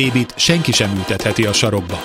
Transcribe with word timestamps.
Bébit 0.00 0.34
senki 0.36 0.72
sem 0.72 0.96
ültetheti 0.96 1.46
a 1.46 1.52
sarokba. 1.52 2.00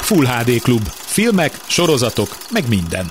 Full 0.00 0.26
HD 0.26 0.60
Klub. 0.62 0.82
Filmek, 0.88 1.52
sorozatok, 1.66 2.28
meg 2.50 2.68
minden. 2.68 3.10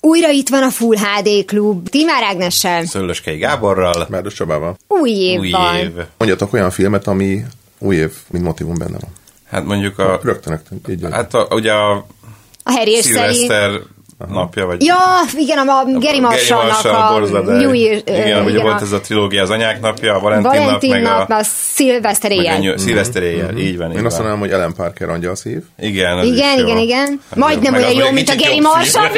Újra 0.00 0.30
itt 0.30 0.48
van 0.48 0.62
a 0.62 0.70
Full 0.70 0.96
HD 0.96 1.44
Klub, 1.44 1.88
Timár 1.88 2.22
Ágnessel. 2.22 2.84
Szőlőskei 2.84 3.36
Gáborral. 3.36 4.06
Márdos 4.10 4.34
Csabával. 4.34 4.76
Új 4.88 5.10
év 5.10 5.38
Új 5.38 5.50
van. 5.50 5.76
év. 5.76 5.90
Mondjatok 6.18 6.52
olyan 6.52 6.70
filmet, 6.70 7.06
ami 7.06 7.44
új 7.78 7.96
év, 7.96 8.12
mint 8.30 8.44
motivum 8.44 8.74
benne 8.74 8.98
van. 9.00 9.10
Hát 9.44 9.64
mondjuk 9.64 9.98
a... 9.98 10.20
Rögtön, 10.22 10.52
rögtön. 10.52 10.80
Így. 10.88 11.06
Hát 11.12 11.34
a, 11.34 11.46
ugye 11.50 11.72
a 11.72 12.06
A 12.62 12.70
Harry 12.70 12.90
és 12.92 13.04
szilveszter 13.04 13.80
napja, 14.28 14.66
vagy... 14.66 14.84
Ja, 14.84 14.96
igen, 15.36 15.58
a, 15.58 15.78
a 15.78 15.84
Gary 15.98 16.20
Marshallnak 16.20 16.84
a 16.84 17.08
Borzadás. 17.12 17.62
New 17.62 17.72
Year, 17.72 18.02
Igen, 18.06 18.44
ugye 18.44 18.62
volt 18.62 18.80
a 18.80 18.84
ez 18.84 18.92
a 18.92 19.00
trilógia, 19.00 19.42
az 19.42 19.50
anyák 19.50 19.80
napja, 19.80 20.14
a 20.14 20.20
Valentin, 20.20 20.50
Valentin 20.50 20.90
nap, 20.90 21.02
meg 21.02 21.02
nap, 21.02 21.30
a... 21.30 21.34
a 21.34 21.42
Szilveszter 21.74 22.30
Meg 22.30 22.38
a 22.38 22.58
éjjel. 22.58 22.78
szilveszter 22.78 23.22
éjjel, 23.22 23.56
így 23.56 23.78
van. 23.78 23.90
Én 23.92 23.98
így 23.98 24.04
azt 24.04 24.16
mondanám, 24.16 24.40
hogy 24.40 24.50
Ellen 24.50 24.74
Parker 24.74 25.08
angyal 25.08 25.34
szív. 25.34 25.58
Igen, 25.78 26.24
Igen, 26.24 26.58
igen, 26.58 26.78
igen. 26.78 27.20
Majdnem 27.34 27.74
olyan 27.74 27.92
jó, 27.92 28.10
mint 28.10 28.28
a. 28.28 28.32
Igen, 28.32 28.62
Csak 28.92 29.12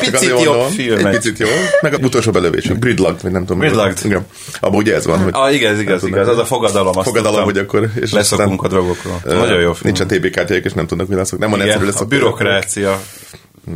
Picit 0.00 0.42
jobb 0.42 0.60
film. 0.62 1.06
Egy 1.06 1.14
picit 1.14 1.38
jó. 1.38 1.46
Meg 1.80 1.94
a 1.94 1.96
utolsó 2.02 2.30
belövés, 2.30 2.68
a 2.68 2.74
Gridlocked, 2.74 3.22
vagy 3.22 3.32
nem 3.32 3.44
tudom. 3.44 3.58
Gridlocked. 3.58 4.04
Igen. 4.04 4.26
Abban 4.60 4.76
ugye 4.76 4.94
ez 4.94 5.06
van, 5.06 5.22
hogy... 5.22 5.32
Ah, 5.34 5.54
igaz, 5.54 5.80
igaz, 5.80 6.06
igaz, 6.06 6.28
az 6.28 6.38
a 6.38 6.44
fogadalom. 6.44 6.92
Fogadalom, 6.92 7.44
hogy 7.44 7.58
akkor... 7.58 7.90
És 8.00 8.12
Leszokunk 8.12 8.62
a 8.62 8.68
drogokról. 8.68 9.20
Nagyon 9.24 9.60
jó 9.60 9.72
film. 9.72 9.94
Nincsen 9.94 10.06
TB 10.06 10.30
kártyájuk, 10.30 10.64
és 10.64 10.72
nem 10.72 10.86
tudnak, 10.86 11.08
mi 11.08 11.14
leszok. 11.14 11.38
Nem 11.38 11.50
van 11.50 11.60
egyszerű 11.60 11.84
lesz 11.84 12.00
a 12.00 12.04
bürokrácia. 12.04 13.00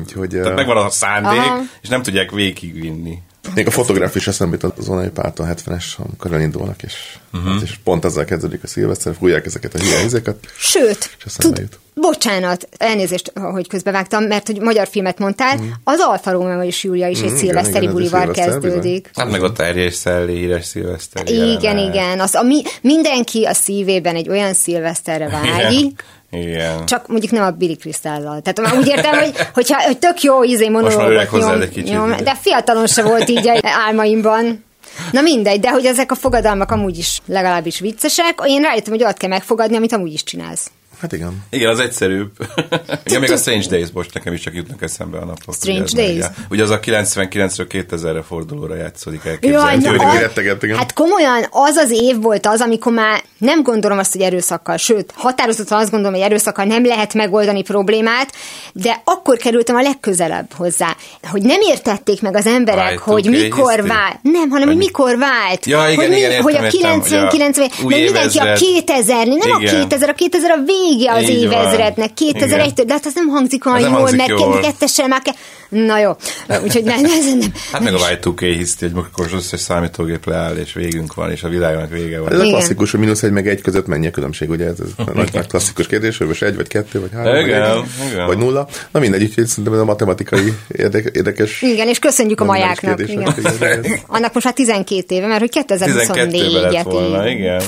Úgyhogy... 0.01 0.29
Tehát 0.29 0.55
megvan 0.55 0.77
a 0.77 0.91
szándék, 0.91 1.39
Aha. 1.39 1.61
és 1.83 1.89
nem 1.89 2.03
tudják 2.03 2.31
végigvinni. 2.31 3.19
Még 3.55 3.67
a 3.67 3.71
fotográf 3.71 4.15
is 4.15 4.27
eszembe 4.27 4.57
jut 4.61 4.79
az 4.79 4.89
onai 4.89 5.09
párton 5.09 5.49
70-es, 5.51 5.85
amikor 5.97 6.33
elindulnak, 6.33 6.83
és, 6.83 7.17
uh-huh. 7.33 7.63
és 7.63 7.79
pont 7.85 8.05
azzal 8.05 8.25
kezdődik 8.25 8.63
a 8.63 8.67
szilveszter, 8.67 9.15
fújják 9.19 9.47
ezeket 9.47 9.75
a 9.75 9.79
izéket. 10.05 10.37
Sőt, 10.57 11.17
És 11.25 11.33
tud, 11.33 11.59
jut. 11.59 11.79
bocsánat, 11.95 12.69
elnézést, 12.77 13.33
hogy 13.35 13.69
közbevágtam, 13.69 14.25
mert 14.25 14.47
hogy 14.47 14.61
magyar 14.61 14.89
filmet 14.89 15.19
mondtál, 15.19 15.61
az 15.85 16.01
Alfa 16.01 16.31
Romeo 16.31 16.63
és 16.63 16.85
Júlia 16.85 17.09
is 17.09 17.19
egy 17.19 17.25
igen, 17.25 17.37
szilveszteri 17.37 17.89
bulival 17.89 18.31
kezdődik. 18.31 19.11
Hát 19.15 19.31
meg 19.31 19.43
ott 19.43 19.59
Erje 19.59 19.85
és 19.85 19.95
Szelli, 19.95 20.37
híres 20.37 20.65
szilveszter. 20.65 21.29
Igen, 21.29 21.79
igen. 21.79 22.21
Az, 22.21 22.35
a 22.35 22.43
mi, 22.43 22.63
mindenki 22.81 23.45
a 23.45 23.55
szívében 23.55 24.15
egy 24.15 24.29
olyan 24.29 24.55
szilveszterre 24.55 25.29
vágyik, 25.29 26.05
Igen. 26.33 26.87
csak 26.87 27.09
mondjuk 27.09 27.33
nem 27.33 27.43
a 27.43 27.51
Billy 27.51 27.75
Crystal-lal. 27.75 28.41
Tehát 28.41 28.75
úgy 28.75 28.89
értem, 28.89 29.19
hogy, 29.19 29.33
hogyha, 29.55 29.83
hogy 29.83 29.99
tök 29.99 30.23
jó 30.23 30.43
izé 30.43 30.69
monológot 30.69 31.31
nyom, 31.31 31.61
egy 31.61 31.69
kicsit, 31.69 31.93
nyom, 31.93 32.17
de 32.25 32.35
fiatalon 32.35 32.87
se 32.87 33.03
volt 33.03 33.29
így 33.29 33.51
álmaimban. 33.63 34.65
Na 35.11 35.21
mindegy, 35.21 35.61
de 35.61 35.71
hogy 35.71 35.85
ezek 35.85 36.11
a 36.11 36.15
fogadalmak 36.15 36.71
amúgy 36.71 36.99
is 36.99 37.21
legalábbis 37.27 37.79
viccesek, 37.81 38.41
én 38.47 38.63
rájöttem, 38.63 38.93
hogy 38.93 39.03
olyat 39.03 39.17
kell 39.17 39.29
megfogadni, 39.29 39.77
amit 39.77 39.93
amúgy 39.93 40.13
is 40.13 40.25
csinálsz. 40.25 40.71
Hát 41.03 41.13
igen. 41.13 41.45
Igen, 41.51 41.69
az 41.69 41.79
egyszerűbb. 41.79 42.31
ja, 43.05 43.21
még 43.21 43.31
a 43.31 43.37
Strange 43.37 43.67
Days, 43.69 43.89
most 43.93 44.15
nekem 44.15 44.33
is 44.33 44.41
csak 44.41 44.55
jutnak 44.55 44.83
eszembe 44.83 45.19
a 45.19 45.25
napok. 45.25 45.55
Strange 45.55 45.83
ugye, 45.83 46.03
Days? 46.03 46.19
meg, 46.19 46.31
ja. 46.37 46.45
Ugye 46.51 46.63
az 46.63 46.71
a 46.71 46.81
99-ről 46.81 47.85
2000-re 47.91 48.23
fordulóra 48.23 48.75
játszódik 48.75 49.21
Jaj, 49.25 49.33
elképzelhető. 49.33 50.43
na, 50.43 50.57
igen. 50.63 50.77
Hát 50.79 50.93
komolyan 50.93 51.47
az 51.51 51.77
az 51.77 51.91
év 51.91 52.21
volt 52.21 52.47
az, 52.47 52.61
amikor 52.61 52.93
már 52.93 53.23
nem 53.39 53.63
gondolom 53.63 53.99
azt, 53.99 54.13
hogy 54.13 54.21
erőszakkal, 54.21 54.77
sőt, 54.77 55.13
határozottan 55.17 55.79
azt 55.79 55.91
gondolom, 55.91 56.15
hogy 56.15 56.25
erőszakkal 56.25 56.65
nem 56.65 56.85
lehet 56.85 57.15
megoldani 57.15 57.63
problémát, 57.63 58.33
de 58.73 59.01
akkor 59.05 59.37
kerültem 59.37 59.77
a 59.77 59.81
legközelebb 59.83 60.53
hozzá, 60.57 60.97
hogy 61.23 61.43
nem 61.43 61.61
értették 61.61 62.23
meg 62.23 62.37
az 62.37 62.47
emberek, 62.47 62.99
Y2K 62.99 63.03
hogy 63.03 63.29
mikor 63.31 63.69
history? 63.73 63.89
vált. 63.89 64.19
Nem, 64.23 64.51
hanem 64.51 64.69
hogy 64.69 64.77
mikor 64.77 65.19
vált. 65.19 65.67
Ja, 65.67 65.89
igen, 65.89 65.97
hogy, 65.97 66.09
mi- 66.09 66.17
igen, 66.17 66.31
értem, 66.31 66.43
hogy 66.43 66.55
a 66.55 66.65
értem, 66.65 67.01
99, 67.03 67.57
hogy 67.57 67.67
a 67.67 67.75
mert 67.77 67.85
új 67.85 68.03
mindenki 68.03 68.39
a 68.39 68.45
évezred. 68.45 68.69
2000, 68.69 69.27
nem 69.27 69.39
a 69.53 69.59
Igen. 69.61 69.81
2000, 69.81 70.09
a 70.09 70.13
2000 70.15 70.51
a 70.51 70.63
vége 70.97 71.13
az 71.13 71.29
Így 71.29 71.43
évezrednek, 71.43 72.11
2001-től, 72.21 72.85
de 72.87 72.93
hát 72.93 73.07
az 73.07 73.15
nem 73.15 73.29
hangzik 73.29 73.67
olyan 73.67 73.81
jól, 73.81 73.91
hangzik 73.91 74.17
mert 74.17 74.29
jól. 74.29 74.61
kettessel 74.61 75.09
már 75.09 75.23
kell. 75.23 75.35
Na 75.69 75.99
jó, 75.99 76.11
úgyhogy 76.63 76.85
nem, 76.85 77.01
nem, 77.01 77.39
nem. 77.39 77.53
Hát 77.73 77.83
meg 77.83 77.95
a 77.95 77.99
Y2K 77.99 78.55
hiszti, 78.57 78.85
hogy 78.85 78.95
amikor 78.95 79.27
az 79.27 79.33
összes 79.33 79.61
számítógép 79.61 80.27
leáll, 80.27 80.57
és 80.57 80.73
végünk 80.73 81.15
van, 81.15 81.31
és 81.31 81.43
a 81.43 81.49
világnak 81.49 81.91
vége 81.91 82.21
van. 82.21 82.33
Ez 82.33 82.39
a 82.39 82.43
klasszikus, 82.43 82.91
hogy 82.91 83.01
mínusz 83.01 83.23
egy 83.23 83.31
meg 83.31 83.49
egy 83.49 83.61
között 83.61 83.87
mennyi 83.87 84.07
a 84.07 84.11
különbség, 84.11 84.51
ugye 84.51 84.67
ez, 84.67 84.81
ez 84.81 85.07
a 85.07 85.13
nagy, 85.15 85.33
nagy 85.33 85.47
klasszikus 85.47 85.87
kérdés, 85.87 86.19
hogy 86.19 86.27
most 86.27 86.43
egy, 86.43 86.57
vagy 86.57 86.69
kettő, 86.69 87.01
vagy 87.01 87.11
három, 87.13 87.33
vagy, 87.33 87.47
Igen, 87.47 87.63
egy, 87.63 87.85
igen. 88.13 88.27
vagy 88.27 88.39
nulla. 88.39 88.69
Na 88.91 89.01
mindegy, 89.01 89.23
úgyhogy 89.23 89.47
szerintem 89.47 89.73
ez 89.73 89.79
a 89.81 89.85
matematikai 89.85 90.53
érdek, 90.69 91.11
érdekes. 91.17 91.63
Igen, 91.63 91.89
és 91.89 91.99
köszönjük 91.99 92.41
a 92.41 92.45
majáknak. 92.45 92.97
kérdés, 92.97 93.15
Igen. 93.15 93.35
igen. 93.61 93.99
Annak 94.07 94.33
most 94.33 94.45
már 94.45 94.55
12 94.55 95.15
éve, 95.15 95.27
mert 95.27 95.41
hogy 95.41 95.65
12-ben 95.69 95.95
lett 95.95 96.81
2024-et 96.83 96.85
volna, 96.85 97.29
ír. 97.29 97.37
igen. 97.37 97.63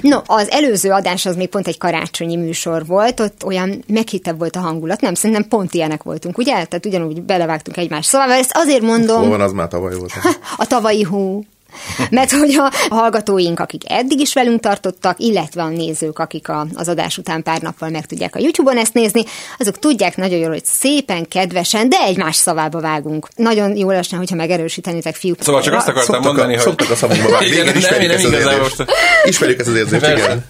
No, 0.00 0.18
az 0.26 0.50
előző 0.50 0.90
adás 0.90 1.26
az 1.26 1.36
még 1.36 1.48
pont 1.48 1.66
egy 1.66 1.78
karácsonyi 1.78 2.36
műsor 2.36 2.86
volt, 2.86 3.20
ott 3.20 3.44
olyan 3.44 3.84
meghittebb 3.86 4.38
volt 4.38 4.56
a 4.56 4.60
hangulat, 4.60 5.00
nem, 5.00 5.14
szerintem 5.14 5.48
pont 5.48 5.74
ilyenek 5.74 6.02
voltunk, 6.02 6.38
ugye? 6.38 6.52
Tehát 6.52 6.86
ugyanúgy 6.86 7.22
belevágtunk 7.22 7.76
egymás 7.76 8.06
szavába, 8.06 8.32
ezt 8.32 8.52
azért 8.54 8.80
Hol 8.80 8.88
mondom, 8.88 9.28
van, 9.28 9.40
az 9.40 9.52
már 9.52 9.68
tavaly 9.68 9.94
volt. 9.94 10.12
a 10.56 10.66
tavalyi 10.66 11.02
hú. 11.02 11.44
Mert 12.10 12.30
hogy 12.32 12.54
a 12.58 12.72
hallgatóink, 12.94 13.60
akik 13.60 13.82
eddig 13.90 14.20
is 14.20 14.32
velünk 14.32 14.60
tartottak, 14.60 15.18
illetve 15.18 15.62
a 15.62 15.68
nézők, 15.68 16.18
akik 16.18 16.48
a, 16.48 16.66
az 16.74 16.88
adás 16.88 17.18
után 17.18 17.42
pár 17.42 17.60
nappal 17.60 17.88
meg 17.88 18.06
tudják 18.06 18.36
a 18.36 18.38
YouTube-on 18.38 18.76
ezt 18.76 18.94
nézni, 18.94 19.24
azok 19.58 19.78
tudják 19.78 20.16
nagyon 20.16 20.38
jól, 20.38 20.48
hogy 20.50 20.64
szépen, 20.64 21.28
kedvesen, 21.28 21.88
de 21.88 21.96
egymás 22.00 22.36
szavába 22.36 22.80
vágunk. 22.80 23.28
Nagyon 23.36 23.76
jó 23.76 23.90
lesne, 23.90 24.16
hogyha 24.16 24.36
megerősítenétek 24.36 25.14
fiúk. 25.14 25.36
Szóval 25.42 25.62
csak 25.62 25.74
azt 25.74 25.88
akartam 25.88 26.14
Szoktak, 26.14 26.24
mondani, 26.32 26.52
a, 26.52 26.56
hogy... 26.56 26.66
szoktak 26.66 26.90
a 26.90 26.94
szavunkba 26.96 27.30
vágni. 27.30 27.46
Igen, 27.46 27.66
Igen, 27.66 27.80
nem, 27.90 28.00
nem 28.00 28.10
ezt 28.10 28.24
az 28.24 28.30
igazán 28.32 28.52
érzést. 28.54 28.78
most- 28.78 28.90
Ismerjük 29.24 29.58
ezt 29.60 29.68
az 29.68 29.74
érzést, 29.76 30.06
igen. 30.06 30.44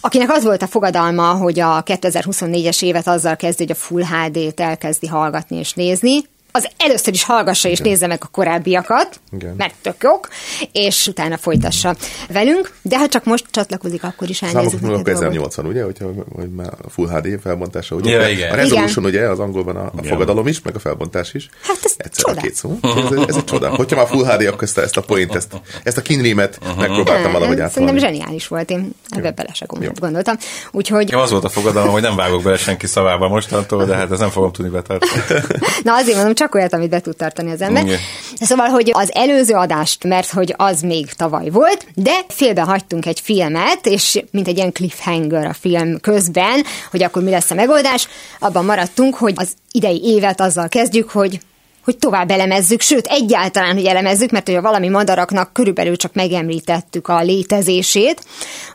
Akinek 0.00 0.30
az 0.30 0.44
volt 0.44 0.62
a 0.62 0.66
fogadalma, 0.66 1.32
hogy 1.32 1.60
a 1.60 1.82
2024-es 1.82 2.82
évet 2.82 3.06
azzal 3.08 3.36
kezdi, 3.36 3.62
hogy 3.62 3.72
a 3.72 3.80
Full 3.80 4.02
HD-t 4.04 4.60
elkezdi 4.60 5.06
hallgatni 5.06 5.56
és 5.56 5.72
nézni, 5.72 6.24
az 6.56 6.68
először 6.76 7.12
is 7.14 7.22
hallgassa 7.24 7.68
és 7.68 7.78
nézze 7.78 8.06
meg 8.06 8.18
a 8.22 8.26
korábbiakat, 8.26 9.20
Igen. 9.32 9.54
mert 9.56 9.74
tök 9.82 9.94
jók, 10.02 10.28
és 10.72 11.06
utána 11.06 11.36
folytassa 11.36 11.94
velünk, 12.28 12.74
de 12.82 12.98
ha 12.98 13.08
csak 13.08 13.24
most 13.24 13.44
csatlakozik, 13.50 14.04
akkor 14.04 14.28
is 14.28 14.42
elnézzük. 14.42 14.62
Számok 14.70 14.80
múlva 14.80 14.96
neked 14.96 15.12
dolgot. 15.12 15.28
1080, 15.28 15.66
ugye, 15.66 15.82
hogyha, 15.84 16.06
hogy 16.34 16.50
már 16.50 16.72
a 16.84 16.90
Full 16.90 17.08
HD 17.08 17.40
felbontása, 17.42 17.94
ugye? 17.94 18.10
Ja, 18.10 18.28
igen. 18.28 18.52
A 18.52 18.54
resolution, 18.54 19.04
ugye, 19.04 19.28
az 19.28 19.38
angolban 19.38 19.76
a, 19.76 19.84
a 19.84 19.90
Igen. 19.98 20.10
fogadalom 20.12 20.46
is, 20.46 20.62
meg 20.62 20.74
a 20.74 20.78
felbontás 20.78 21.34
is. 21.34 21.48
Hát 21.62 21.78
ez 21.82 21.94
Egyszer 21.96 22.24
a 22.24 22.28
csoda. 22.28 22.40
két 22.40 22.54
szó. 22.54 22.78
Ez, 22.82 23.18
ez, 23.28 23.36
egy 23.36 23.44
csoda. 23.44 23.68
Hogyha 23.68 23.96
már 23.96 24.06
Full 24.06 24.24
HD, 24.24 24.46
akkor 24.46 24.62
ezt 24.62 24.78
a, 24.78 24.82
ezt 24.82 24.96
a 24.96 25.00
point, 25.00 25.34
ezt, 25.34 25.52
ezt 25.82 25.96
a 25.96 26.02
kinrímet 26.02 26.58
megpróbáltam 26.78 27.22
Nem, 27.22 27.32
valahogy 27.32 27.56
Szerintem 27.56 27.82
átolni. 27.82 27.98
zseniális 28.00 28.48
volt, 28.48 28.70
én 28.70 28.90
ebbe 29.08 29.30
bele 29.30 29.52
se 29.52 29.64
gondolt- 29.68 30.00
gondoltam. 30.00 30.36
Úgyhogy, 30.72 31.04
Nekem 31.04 31.18
az 31.20 31.30
volt 31.30 31.44
a 31.44 31.48
fogadalom, 31.48 31.90
hogy 31.92 32.02
nem 32.02 32.16
vágok 32.16 32.42
bele 32.42 32.56
senki 32.56 32.86
szavába 32.86 33.28
mostantól, 33.28 33.84
de 33.84 33.94
hát 33.94 34.10
ezt 34.10 34.20
nem 34.20 34.30
fogom 34.30 34.52
tudni 34.52 34.70
betartani. 34.70 35.22
na 35.84 35.94
azért 35.94 36.16
mondom, 36.16 36.34
csak 36.44 36.54
olyat, 36.54 36.72
amit 36.72 36.90
be 36.90 37.00
tud 37.00 37.16
tartani 37.16 37.50
az 37.50 37.60
ember. 37.60 37.84
Igen. 37.84 37.98
Szóval, 38.40 38.68
hogy 38.68 38.90
az 38.92 39.10
előző 39.14 39.54
adást, 39.54 40.04
mert 40.04 40.30
hogy 40.30 40.54
az 40.56 40.80
még 40.80 41.12
tavaly 41.12 41.50
volt, 41.50 41.86
de 41.94 42.12
félbe 42.28 42.60
hagytunk 42.60 43.06
egy 43.06 43.20
filmet, 43.20 43.86
és 43.86 44.22
mint 44.30 44.48
egy 44.48 44.56
ilyen 44.56 44.72
cliffhanger 44.72 45.46
a 45.46 45.52
film 45.52 46.00
közben, 46.00 46.64
hogy 46.90 47.02
akkor 47.02 47.22
mi 47.22 47.30
lesz 47.30 47.50
a 47.50 47.54
megoldás, 47.54 48.08
abban 48.38 48.64
maradtunk, 48.64 49.14
hogy 49.14 49.32
az 49.36 49.48
idei 49.70 50.00
évet 50.04 50.40
azzal 50.40 50.68
kezdjük, 50.68 51.10
hogy 51.10 51.40
hogy 51.84 51.98
tovább 51.98 52.30
elemezzük, 52.30 52.80
sőt, 52.80 53.06
egyáltalán, 53.06 53.74
hogy 53.74 53.84
elemezzük, 53.84 54.30
mert 54.30 54.46
hogyha 54.46 54.62
valami 54.62 54.88
madaraknak 54.88 55.52
körülbelül 55.52 55.96
csak 55.96 56.14
megemlítettük 56.14 57.08
a 57.08 57.22
létezését. 57.22 58.24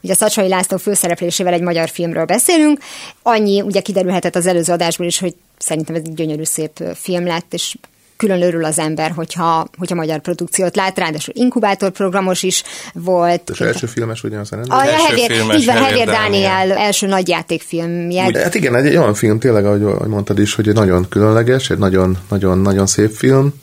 Ugye 0.01 0.13
a 0.13 0.15
Szacsai 0.15 0.47
László 0.47 0.77
főszereplésével 0.77 1.53
egy 1.53 1.61
magyar 1.61 1.89
filmről 1.89 2.25
beszélünk. 2.25 2.79
Annyi 3.21 3.61
ugye 3.61 3.81
kiderülhetett 3.81 4.35
az 4.35 4.45
előző 4.45 4.73
adásból 4.73 5.05
is, 5.05 5.19
hogy 5.19 5.35
szerintem 5.57 5.95
ez 5.95 6.01
egy 6.05 6.13
gyönyörű 6.13 6.43
szép 6.43 6.83
film 6.93 7.25
lett, 7.25 7.53
és 7.53 7.75
külön 8.19 8.41
örül 8.41 8.65
az 8.65 8.79
ember, 8.79 9.11
hogyha, 9.11 9.67
hogyha 9.77 9.95
magyar 9.95 10.19
produkciót 10.19 10.75
lát, 10.75 10.97
ráadásul 10.97 11.33
inkubátorprogramos 11.37 12.43
is 12.43 12.63
volt. 12.93 13.49
És 13.49 13.61
első 13.61 13.87
filmes 13.87 14.23
ugyanaz 14.23 14.51
a 14.51 14.55
A 14.55 14.59
rendező? 14.59 14.93
első 14.93 15.05
Hevér, 15.05 15.31
filmes 15.31 15.57
így 15.57 15.65
van, 15.65 15.75
Hevér 15.75 15.89
Hevér 15.89 16.05
Dániel. 16.05 16.67
Dániel 16.67 16.77
első 16.77 17.07
nagyjátékfilmje. 17.07 18.25
Úgy, 18.25 18.37
hát 18.37 18.55
igen, 18.55 18.75
egy, 18.75 18.85
egy 18.85 18.95
olyan 18.97 19.13
film 19.13 19.39
tényleg, 19.39 19.65
ahogy, 19.65 19.83
ahogy 19.83 20.07
mondtad 20.07 20.39
is, 20.39 20.55
hogy 20.55 20.67
egy 20.67 20.73
nagyon 20.73 21.09
különleges, 21.09 21.69
egy 21.69 21.77
nagyon, 21.77 22.17
nagyon, 22.29 22.57
nagyon 22.57 22.87
szép 22.87 23.11
film. 23.11 23.53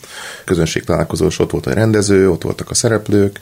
Közönség 0.45 0.85
találkozós, 0.85 1.39
ott 1.39 1.51
volt 1.51 1.67
a 1.67 1.73
rendező, 1.73 2.31
ott 2.31 2.43
voltak 2.43 2.71
a 2.71 2.75
szereplők, 2.75 3.39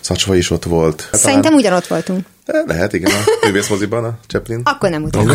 Szacsva 0.00 0.34
is 0.36 0.50
ott 0.50 0.64
volt. 0.64 1.08
Hát 1.10 1.20
Szerintem 1.20 1.54
ugyanott 1.54 1.86
voltunk. 1.86 2.26
Talán- 2.46 2.66
Lehet, 2.66 2.92
igen, 2.92 3.10
a 3.10 3.46
művészmoziban, 3.46 4.04
a 4.04 4.18
Chaplin. 4.26 4.60
Akkor 4.64 4.90
nem 4.90 5.02
utolsó. 5.02 5.34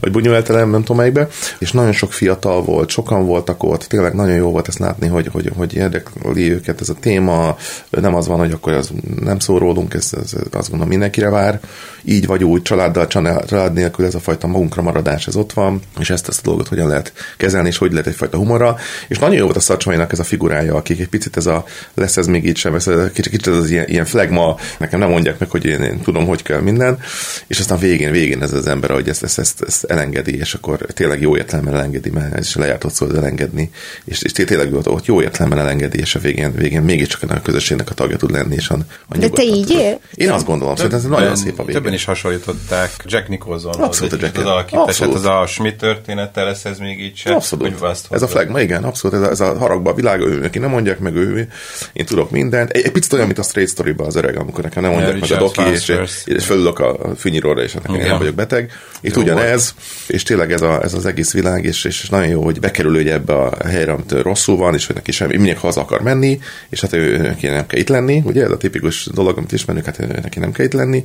vagy 0.00 0.10
Bunyueltelem, 0.12 0.70
nem 0.70 0.80
tudom 0.80 0.96
melyikbe, 0.96 1.28
és 1.58 1.72
nagyon 1.72 1.92
sok 1.92 2.12
fiatal 2.12 2.62
volt, 2.62 2.88
sokan 2.90 3.26
voltak 3.26 3.62
ott, 3.62 3.82
tényleg 3.82 4.14
nagyon 4.14 4.34
jó 4.34 4.50
volt 4.50 4.68
ezt 4.68 4.78
látni, 4.78 5.06
hogy, 5.06 5.28
hogy, 5.32 5.50
hogy 5.56 5.74
érdekli 5.74 6.52
őket 6.52 6.80
ez 6.80 6.88
a 6.88 6.94
téma, 7.00 7.56
nem 7.90 8.14
az 8.14 8.26
van, 8.26 8.38
hogy 8.38 8.52
akkor 8.52 8.72
az 8.72 8.90
nem 9.20 9.38
szól 9.38 9.58
rólunk, 9.58 9.94
ez, 9.94 10.10
ez, 10.22 10.32
azt 10.52 10.68
gondolom 10.68 10.88
mindenkire 10.88 11.30
vár, 11.30 11.60
így 12.04 12.26
vagy 12.26 12.44
úgy, 12.44 12.62
családdal, 12.62 13.06
család 13.06 13.44
család 13.44 13.72
nélkül 13.72 14.04
ez 14.06 14.14
a 14.14 14.20
fajta 14.20 14.46
magunkra 14.46 14.82
maradás, 14.82 15.26
ez 15.26 15.36
ott 15.36 15.52
van, 15.52 15.80
és 15.98 16.10
ezt, 16.10 16.28
ezt 16.28 16.38
a 16.38 16.42
dolgot 16.48 16.68
hogyan 16.68 16.88
lehet 16.88 17.12
kezelni, 17.36 17.68
és 17.68 17.78
hogy 17.78 17.90
lehet 17.90 18.06
egyfajta 18.06 18.36
humora, 18.36 18.76
és 19.08 19.18
nagyon 19.18 19.36
jó 19.36 19.44
volt 19.44 19.56
a 19.56 19.60
Szacsmainak 19.60 20.12
ez 20.12 20.18
a 20.18 20.24
figurája, 20.24 20.74
akik 20.74 21.00
egy 21.00 21.08
picit 21.08 21.36
ez 21.36 21.46
a 21.46 21.64
lesz 21.94 22.16
ez 22.16 22.26
még 22.26 22.46
így 22.46 22.56
sem, 22.56 22.74
ez 22.74 22.84
kicsit, 23.12 23.32
kicsit 23.32 23.46
ez 23.46 23.56
az 23.56 23.70
ilyen, 23.70 23.88
ilyen 23.88 24.04
flagma, 24.04 24.56
nekem 24.78 24.98
nem 24.98 25.08
mondják 25.10 25.38
meg, 25.38 25.50
hogy 25.50 25.64
én, 25.64 25.82
én 25.82 26.00
tudom, 26.00 26.15
hogy 26.24 26.42
kell 26.42 26.60
minden, 26.60 26.98
és 27.46 27.58
aztán 27.58 27.78
végén, 27.78 28.10
végén 28.10 28.42
ez 28.42 28.52
az 28.52 28.66
ember, 28.66 28.90
hogy 28.90 29.08
ezt, 29.08 29.22
ezt, 29.22 29.38
ezt, 29.38 29.62
ezt 29.66 29.84
elengedi, 29.84 30.38
és 30.38 30.54
akkor 30.54 30.78
tényleg 30.78 31.20
jó 31.20 31.36
értelemben 31.36 31.74
elengedi, 31.74 32.10
mert 32.10 32.34
ez 32.34 32.46
is 32.46 32.54
lejárt 32.54 32.84
ott 32.84 32.92
szól, 32.92 33.08
hogy 33.08 33.16
elengedni, 33.16 33.70
és, 34.04 34.22
és 34.22 34.32
tényleg 34.32 34.74
ott, 34.74 34.88
ott 34.88 35.04
jó 35.04 35.22
értelemben 35.22 35.58
elengedi, 35.58 35.98
és 35.98 36.14
a 36.14 36.18
végén, 36.18 36.54
végén 36.54 36.82
mégiscsak 36.82 37.22
ennek 37.22 37.36
a 37.36 37.40
közösségnek 37.40 37.90
a 37.90 37.94
tagja 37.94 38.16
tud 38.16 38.30
lenni, 38.30 38.54
és 38.54 38.68
a, 38.68 38.78
a 39.08 39.16
De 39.16 39.28
te 39.28 39.42
így 39.42 39.70
él? 39.70 40.00
Én 40.14 40.30
azt 40.30 40.46
gondolom, 40.46 40.76
szerintem 40.76 40.98
ez 40.98 41.06
nagyon 41.06 41.36
szép 41.36 41.58
a 41.58 41.64
végén. 41.64 41.74
Többen 41.74 41.92
is 41.92 42.04
hasonlították 42.04 42.90
Jack 43.04 43.28
Nicholsonhoz. 43.28 43.86
Abszolút 43.86 44.12
a 44.12 44.16
egy 44.16 44.22
Jack- 44.22 44.38
Az 44.38 44.44
alakítás, 44.44 44.80
abszolút. 44.80 45.14
hát 45.14 45.24
az 45.24 45.42
a 45.42 45.46
Schmidt 45.46 45.78
története 45.78 46.42
lesz 46.42 46.64
ez 46.64 46.78
még 46.78 47.00
így 47.00 47.16
se. 47.16 47.34
Abszolút. 47.34 47.84
Ez 48.10 48.22
a 48.22 48.28
flagma, 48.28 48.60
igen, 48.60 48.84
abszolút. 48.84 49.16
Ez 49.16 49.22
a, 49.22 49.30
ez 49.30 49.40
a 49.40 49.58
haragba 49.58 49.90
a 49.90 49.94
világ, 49.94 50.20
ő 50.20 50.38
neki 50.38 50.58
nem 50.58 50.70
mondják 50.70 50.98
meg, 50.98 51.14
ő, 51.14 51.48
én 51.92 52.04
tudok 52.04 52.30
mindent. 52.30 52.70
Egy, 52.70 52.84
egy 52.84 52.92
picit 52.92 53.12
olyan, 53.12 53.26
mint 53.26 53.38
a 53.38 53.42
Straight 53.42 53.70
story 53.70 53.94
az 53.96 54.16
öreg, 54.16 54.36
amikor 54.36 54.64
nekem 54.64 54.82
nem 54.82 54.92
mondják 54.92 55.20
meg 55.20 55.30
a 55.30 55.36
doki, 55.38 55.62
és, 55.70 55.88
Farnsworth. 56.06 56.40
és 56.40 56.46
fölülök 56.46 56.78
a 56.78 57.14
fűnyiróra, 57.16 57.62
és 57.62 57.72
nekem 57.72 57.94
Igen. 57.94 58.06
nem 58.08 58.18
vagyok 58.18 58.34
beteg. 58.34 58.72
Itt 59.00 59.14
Jó 59.14 59.22
ugyanez, 59.22 59.74
és 60.06 60.22
tényleg 60.22 60.52
ez, 60.52 60.62
a, 60.62 60.82
ez 60.82 60.94
az 60.94 61.06
egész 61.06 61.32
világ, 61.32 61.64
és, 61.64 61.84
és 61.84 62.08
nagyon 62.08 62.28
jó, 62.28 62.42
hogy 62.42 62.60
bekerül 62.60 62.94
ugye 62.94 63.12
ebbe 63.12 63.34
a 63.34 63.56
helyre, 63.66 63.92
amit 63.92 64.12
rosszul 64.12 64.56
van, 64.56 64.74
és 64.74 64.86
hogy 64.86 64.94
neki 64.94 65.12
semmi, 65.12 65.36
mindenki 65.36 65.60
haza 65.60 65.80
akar 65.80 66.00
menni, 66.02 66.40
és 66.68 66.80
hát 66.80 66.92
ő 66.92 67.16
neki 67.16 67.46
nem 67.46 67.66
kell 67.66 67.80
itt 67.80 67.88
lenni, 67.88 68.22
ugye 68.24 68.44
ez 68.44 68.50
a 68.50 68.56
tipikus 68.56 69.06
dolog, 69.06 69.36
amit 69.36 69.52
ismerünk, 69.52 69.84
hát 69.84 70.00
ő, 70.00 70.18
neki 70.22 70.38
nem 70.38 70.52
kell 70.52 70.64
itt 70.64 70.72
lenni, 70.72 71.04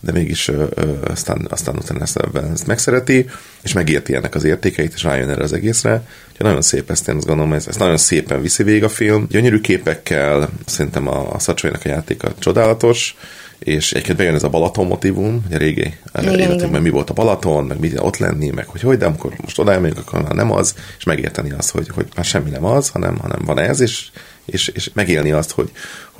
de 0.00 0.12
mégis 0.12 0.48
ö, 0.48 0.64
ö, 0.74 0.92
aztán, 1.04 1.46
aztán 1.50 1.76
utána 1.76 2.00
ezt, 2.00 2.20
ezt 2.52 2.66
megszereti, 2.66 3.28
és 3.62 3.72
megérti 3.72 4.14
ennek 4.14 4.34
az 4.34 4.44
értékeit, 4.44 4.92
és 4.94 5.02
rájön 5.02 5.28
erre 5.28 5.42
az 5.42 5.52
egészre. 5.52 5.92
Úgyhogy 6.30 6.46
nagyon 6.46 6.62
szép 6.62 6.90
ezt, 6.90 7.08
én 7.08 7.16
azt 7.16 7.26
gondolom, 7.26 7.52
ez, 7.52 7.66
ez 7.66 7.76
nagyon 7.76 7.96
szépen 7.96 8.42
viszi 8.42 8.62
végig 8.62 8.84
a 8.84 8.88
film. 8.88 9.26
Gyönyörű 9.30 9.60
képekkel, 9.60 10.48
szerintem 10.66 11.08
a, 11.08 11.34
a 11.34 11.38
Szacsainak 11.38 11.80
a 11.84 11.88
játéka 11.88 12.32
csodálatos, 12.38 13.16
és 13.64 13.92
egyébként 13.92 14.18
bejön 14.18 14.34
ez 14.34 14.42
a 14.42 14.48
Balaton 14.48 14.86
motivum, 14.86 15.42
ugye 15.46 15.56
régi 15.56 15.94
Igen, 16.20 16.38
életünkben 16.38 16.82
mi 16.82 16.90
volt 16.90 17.10
a 17.10 17.12
Balaton, 17.12 17.64
meg 17.64 17.78
mit 17.78 17.98
ott 18.00 18.16
lenni, 18.16 18.50
meg 18.50 18.66
hogy 18.66 18.80
hogy, 18.80 18.98
de 18.98 19.06
amikor 19.06 19.32
most 19.40 19.58
oda 19.58 19.72
elmegyünk, 19.72 19.98
akkor 19.98 20.22
már 20.22 20.32
nem 20.32 20.52
az, 20.52 20.74
és 20.98 21.04
megérteni 21.04 21.50
azt, 21.50 21.70
hogy, 21.70 21.88
hogy 21.88 22.06
már 22.16 22.24
semmi 22.24 22.50
nem 22.50 22.64
az, 22.64 22.88
hanem, 22.88 23.18
hanem 23.18 23.40
van 23.44 23.58
ez, 23.58 23.80
és, 23.80 24.10
és, 24.44 24.68
és 24.68 24.90
megélni 24.94 25.30
azt, 25.30 25.50
hogy, 25.50 25.70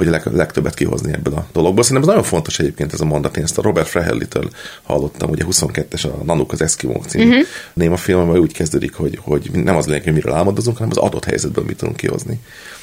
hogy 0.03 0.15
a 0.15 0.17
leg, 0.17 0.37
legtöbbet 0.37 0.75
kihozni 0.75 1.13
ebből 1.13 1.35
a 1.35 1.47
dologból. 1.53 1.83
Szerintem 1.83 2.09
ez 2.09 2.15
nagyon 2.15 2.31
fontos 2.31 2.59
egyébként 2.59 2.93
ez 2.93 3.01
a 3.01 3.05
mondat. 3.05 3.37
Én 3.37 3.43
ezt 3.43 3.59
a 3.59 3.63
Robert 3.63 3.89
Frehelli-től 3.89 4.51
hallottam, 4.83 5.31
ugye 5.31 5.45
22-es 5.51 6.05
a 6.05 6.25
Nanuk 6.25 6.53
az 6.53 6.63
Eskimók 6.63 7.07
című 7.07 7.29
uh-huh. 7.29 7.47
néma 7.75 7.97
film, 7.97 8.21
amely 8.21 8.39
úgy 8.39 8.53
kezdődik, 8.53 8.95
hogy, 8.95 9.19
hogy 9.23 9.51
nem 9.53 9.77
az 9.77 9.87
lényeg, 9.87 10.03
hogy 10.03 10.13
miről 10.13 10.33
álmodozunk, 10.33 10.77
hanem 10.77 10.93
az 10.97 11.03
adott 11.03 11.25
helyzetből 11.25 11.65
mit 11.65 11.77
tudunk 11.77 11.97
kihozni. 11.97 12.41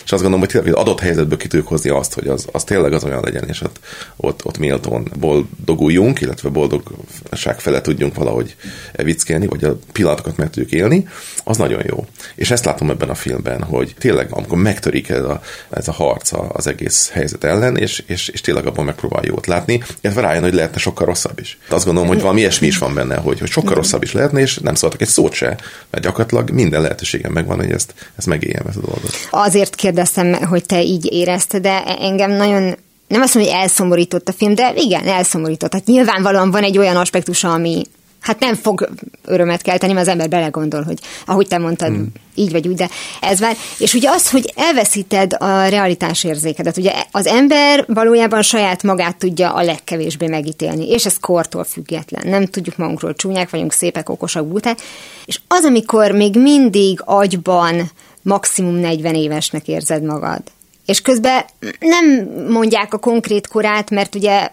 És 0.10 0.16
azt 0.16 0.24
gondolom, 0.24 0.39
hogy 0.39 0.50
tényleg 0.54 0.74
az 0.74 0.81
adott 0.81 1.00
helyzetből 1.00 1.38
ki 1.38 1.48
tudjuk 1.48 1.68
hozni 1.68 1.89
azt, 1.89 2.13
hogy 2.13 2.27
az, 2.27 2.48
az 2.51 2.63
tényleg 2.63 2.94
az 2.94 3.04
olyan 3.04 3.21
legyen, 3.24 3.48
és 3.48 3.62
ott, 3.62 3.80
ott, 4.16 4.45
ott 4.45 4.57
méltón 4.57 5.12
boldoguljunk, 5.19 6.21
illetve 6.21 6.50
boldogság 6.50 7.60
fele 7.60 7.81
tudjunk 7.81 8.16
valahogy 8.16 8.56
viccelni, 8.95 9.48
vagy 9.48 9.63
a 9.63 9.77
pillanatokat 9.92 10.38
meg 10.38 10.50
tudjuk 10.50 10.71
élni, 10.71 11.07
az 11.44 11.57
nagyon 11.57 11.81
jó. 11.86 12.06
És 12.36 12.51
ezt 12.51 12.66
látom 12.66 12.89
ebben 12.89 13.10
a 13.10 13.16
filmben, 13.16 13.63
hogy 13.63 13.95
tényleg 13.98 14.27
amikor 14.31 14.57
megtörik 14.57 15.10
ez 15.10 15.24
a, 15.24 15.42
ez 15.69 15.88
a 15.88 15.92
harc 15.92 16.31
az 16.48 16.68
egész 16.68 17.09
helyzet 17.10 17.44
ellen, 17.44 17.78
és, 17.78 18.04
és, 18.08 18.28
és 18.28 18.42
tényleg 18.42 18.66
abban 18.66 18.86
megpróbál 18.86 19.24
jót 19.26 19.48
látni, 19.48 19.84
illetve 20.02 20.22
rájön, 20.22 20.44
hogy 20.44 20.54
lehetne 20.54 20.78
sokkal 20.78 21.06
rosszabb 21.06 21.40
is. 21.40 21.58
Azt 21.70 21.86
gondolom, 21.86 22.10
hogy 22.10 22.22
valami 22.22 22.40
ilyesmi 22.40 22.68
is 22.68 22.78
van 22.78 22.94
benne, 22.94 23.16
hogy, 23.16 23.40
hogy 23.40 23.50
sokkal 23.50 23.74
rosszabb 23.74 24.04
is 24.04 24.14
lehetne, 24.14 24.40
és 24.40 24.58
nem 24.58 24.76
szóltak 24.76 25.02
egy 25.02 25.08
szót 25.08 25.34
se, 25.34 25.58
mert 25.90 26.04
gyakorlatilag 26.04 26.50
minden 26.50 26.82
lehetőségem 26.82 27.32
megvan, 27.32 27.58
hogy 27.58 27.72
ezt, 27.72 27.94
ezt 28.18 28.28
megéljem 28.28 28.66
ezt 28.68 28.78
a 28.78 28.82
dolgot. 28.82 29.12
Azért 29.30 29.76
kérdeztem, 29.76 30.34
hogy 30.34 30.66
te 30.66 30.84
így 30.84 31.12
érezted, 31.12 31.62
de 31.62 31.84
engem 31.84 32.32
nagyon 32.32 32.76
nem 33.08 33.22
azt 33.22 33.34
mondom, 33.34 33.54
hogy 33.54 33.62
elszomorított 33.62 34.28
a 34.28 34.34
film, 34.34 34.56
de 34.56 34.74
igen, 34.76 35.08
elszomorított. 35.08 35.74
Hát 35.74 35.86
nyilvánvalóan 35.86 36.52
van 36.52 36.64
egy 36.64 36.78
olyan 36.78 36.96
aspektusa, 36.96 37.54
ami 37.54 37.84
hát 38.19 38.39
nem 38.39 38.56
fog 38.56 38.89
örömet 39.25 39.62
kelteni, 39.62 39.94
mert 39.94 40.06
az 40.06 40.12
ember 40.12 40.30
belegondol, 40.30 40.83
hogy 40.83 41.00
ahogy 41.25 41.48
te 41.48 41.57
mondtad, 41.57 41.88
hmm. 41.88 42.12
így 42.36 42.51
vagy 42.51 42.68
úgy, 42.68 42.75
de 42.75 42.89
ez 43.21 43.39
vár. 43.39 43.56
És 43.77 43.94
ugye 43.94 44.10
az, 44.10 44.30
hogy 44.30 44.54
elveszíted 44.56 45.33
a 45.39 45.68
realitás 45.68 46.24
érzékedet. 46.24 46.77
Ugye 46.77 46.94
az 47.12 47.27
ember 47.27 47.86
valójában 47.88 48.42
saját 48.42 48.83
magát 48.83 49.16
tudja 49.18 49.54
a 49.54 49.63
legkevésbé 49.63 50.27
megítélni, 50.27 50.89
és 50.89 51.06
ez 51.06 51.19
kortól 51.19 51.63
független. 51.63 52.27
Nem 52.27 52.45
tudjuk 52.45 52.77
magunkról 52.77 53.16
csúnyák 53.16 53.50
vagyunk, 53.50 53.74
szépek, 53.74 54.10
okosak, 54.10 54.48
buták. 54.48 54.80
És 55.25 55.39
az, 55.48 55.66
amikor 55.66 56.12
még 56.12 56.36
mindig 56.36 57.01
agyban 57.06 57.92
maximum 58.21 58.75
40 58.75 59.16
évesnek 59.16 59.68
érzed 59.68 60.04
magad. 60.04 60.42
És 60.86 61.01
közben 61.01 61.45
nem 61.80 62.30
mondják 62.50 62.94
a 62.94 62.98
konkrét 62.98 63.48
korát, 63.48 63.89
mert 63.89 64.16
ugye 64.16 64.50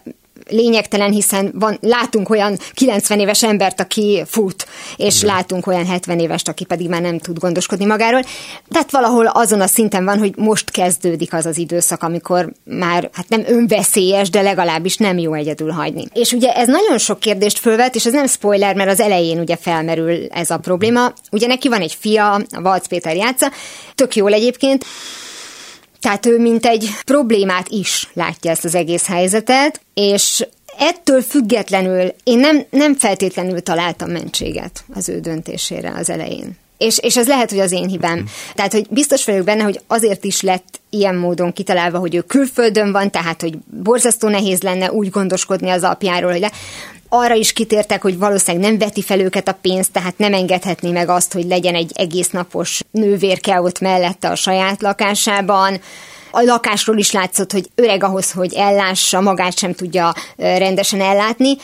lényegtelen, 0.49 1.11
hiszen 1.11 1.51
van, 1.53 1.77
látunk 1.81 2.29
olyan 2.29 2.57
90 2.73 3.19
éves 3.19 3.43
embert, 3.43 3.79
aki 3.79 4.23
fut, 4.25 4.67
és 4.95 5.19
De. 5.19 5.27
látunk 5.27 5.67
olyan 5.67 5.85
70 5.85 6.19
évest, 6.19 6.47
aki 6.47 6.65
pedig 6.65 6.89
már 6.89 7.01
nem 7.01 7.19
tud 7.19 7.39
gondoskodni 7.39 7.85
magáról. 7.85 8.23
Tehát 8.69 8.91
valahol 8.91 9.25
azon 9.25 9.61
a 9.61 9.67
szinten 9.67 10.05
van, 10.05 10.19
hogy 10.19 10.35
most 10.37 10.71
kezdődik 10.71 11.33
az 11.33 11.45
az 11.45 11.57
időszak, 11.57 12.03
amikor 12.03 12.51
már 12.63 13.09
hát 13.13 13.29
nem 13.29 13.43
önveszélyes, 13.47 14.29
de 14.29 14.41
legalábbis 14.41 14.97
nem 14.97 15.17
jó 15.17 15.33
egyedül 15.33 15.71
hagyni. 15.71 16.03
És 16.13 16.31
ugye 16.31 16.51
ez 16.51 16.67
nagyon 16.67 16.97
sok 16.97 17.19
kérdést 17.19 17.59
fölvet, 17.59 17.95
és 17.95 18.05
ez 18.05 18.13
nem 18.13 18.27
spoiler, 18.27 18.75
mert 18.75 18.89
az 18.89 18.99
elején 18.99 19.39
ugye 19.39 19.55
felmerül 19.55 20.25
ez 20.29 20.49
a 20.49 20.57
probléma. 20.57 21.13
Ugye 21.31 21.47
neki 21.47 21.67
van 21.67 21.81
egy 21.81 21.97
fia, 21.99 22.33
a 22.33 22.61
Valc 22.61 22.87
Péter 22.87 23.15
játsza, 23.15 23.51
tök 23.95 24.15
jól 24.15 24.33
egyébként, 24.33 24.85
tehát 25.99 26.25
ő 26.25 26.39
mint 26.39 26.65
egy 26.65 26.89
problémát 27.05 27.67
is 27.69 28.09
látja 28.13 28.51
ezt 28.51 28.65
az 28.65 28.75
egész 28.75 29.07
helyzetet, 29.07 29.81
és 29.93 30.45
ettől 30.77 31.21
függetlenül 31.21 32.13
én 32.23 32.39
nem, 32.39 32.65
nem 32.69 32.95
feltétlenül 32.95 33.61
találtam 33.61 34.09
mentséget 34.09 34.83
az 34.93 35.09
ő 35.09 35.19
döntésére 35.19 35.93
az 35.97 36.09
elején. 36.09 36.57
És, 36.77 36.97
és 36.97 37.17
ez 37.17 37.27
lehet, 37.27 37.49
hogy 37.49 37.59
az 37.59 37.71
én 37.71 37.87
hibám. 37.87 38.25
Tehát, 38.53 38.71
hogy 38.71 38.87
biztos 38.89 39.25
vagyok 39.25 39.45
benne, 39.45 39.63
hogy 39.63 39.79
azért 39.87 40.23
is 40.23 40.41
lett 40.41 40.79
ilyen 40.89 41.15
módon 41.15 41.53
kitalálva, 41.53 41.99
hogy 41.99 42.15
ő 42.15 42.21
külföldön 42.21 42.91
van, 42.91 43.11
tehát, 43.11 43.41
hogy 43.41 43.57
borzasztó 43.83 44.27
nehéz 44.27 44.61
lenne 44.61 44.91
úgy 44.91 45.09
gondoskodni 45.09 45.69
az 45.69 45.83
apjáról, 45.83 46.31
hogy 46.31 46.39
le 46.39 46.51
arra 47.09 47.33
is 47.33 47.53
kitértek, 47.53 48.01
hogy 48.01 48.17
valószínűleg 48.17 48.69
nem 48.69 48.77
veti 48.77 49.01
fel 49.01 49.19
őket 49.19 49.47
a 49.47 49.57
pénzt, 49.61 49.91
tehát 49.91 50.17
nem 50.17 50.33
engedhetné 50.33 50.91
meg 50.91 51.09
azt, 51.09 51.33
hogy 51.33 51.45
legyen 51.45 51.75
egy 51.75 51.91
egész 51.95 52.29
napos 52.29 52.81
nővérke 52.91 53.61
ott 53.61 53.79
mellette 53.79 54.29
a 54.29 54.35
saját 54.35 54.81
lakásában. 54.81 55.81
A 56.31 56.41
lakásról 56.41 56.97
is 56.97 57.11
látszott, 57.11 57.51
hogy 57.51 57.69
öreg 57.75 58.03
ahhoz, 58.03 58.31
hogy 58.31 58.53
ellássa, 58.53 59.21
magát 59.21 59.57
sem 59.57 59.73
tudja 59.73 60.13
rendesen 60.37 61.01
ellátni, 61.01 61.57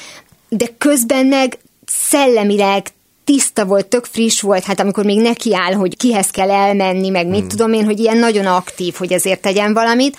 de 0.49 0.65
közben 0.77 1.25
meg 1.25 1.57
szellemileg 1.85 2.87
tiszta 3.23 3.65
volt, 3.65 3.85
tök 3.85 4.05
friss 4.05 4.41
volt, 4.41 4.63
hát 4.63 4.79
amikor 4.79 5.05
még 5.05 5.19
neki 5.19 5.55
áll, 5.55 5.73
hogy 5.73 5.97
kihez 5.97 6.27
kell 6.27 6.51
elmenni, 6.51 7.09
meg 7.09 7.27
mit 7.27 7.39
hmm. 7.39 7.47
tudom 7.47 7.73
én, 7.73 7.85
hogy 7.85 7.99
ilyen 7.99 8.17
nagyon 8.17 8.45
aktív, 8.45 8.93
hogy 8.93 9.11
ezért 9.11 9.41
tegyen 9.41 9.73
valamit. 9.73 10.17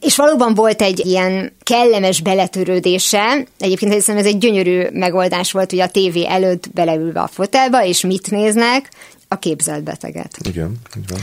És 0.00 0.16
valóban 0.16 0.54
volt 0.54 0.82
egy 0.82 1.06
ilyen 1.06 1.52
kellemes 1.62 2.20
beletörődése. 2.20 3.46
Egyébként 3.58 3.92
hiszem 3.92 4.16
ez 4.16 4.26
egy 4.26 4.38
gyönyörű 4.38 4.82
megoldás 4.92 5.52
volt, 5.52 5.70
hogy 5.70 5.80
a 5.80 5.88
tévé 5.88 6.26
előtt 6.26 6.70
beleülve 6.72 7.20
a 7.20 7.26
fotelba, 7.26 7.84
és 7.84 8.00
mit 8.00 8.30
néznek? 8.30 8.88
A 9.28 9.38
képzelt 9.38 9.82
beteget. 9.82 10.36
Igen, 10.42 10.76
így 10.96 11.04
van. 11.08 11.20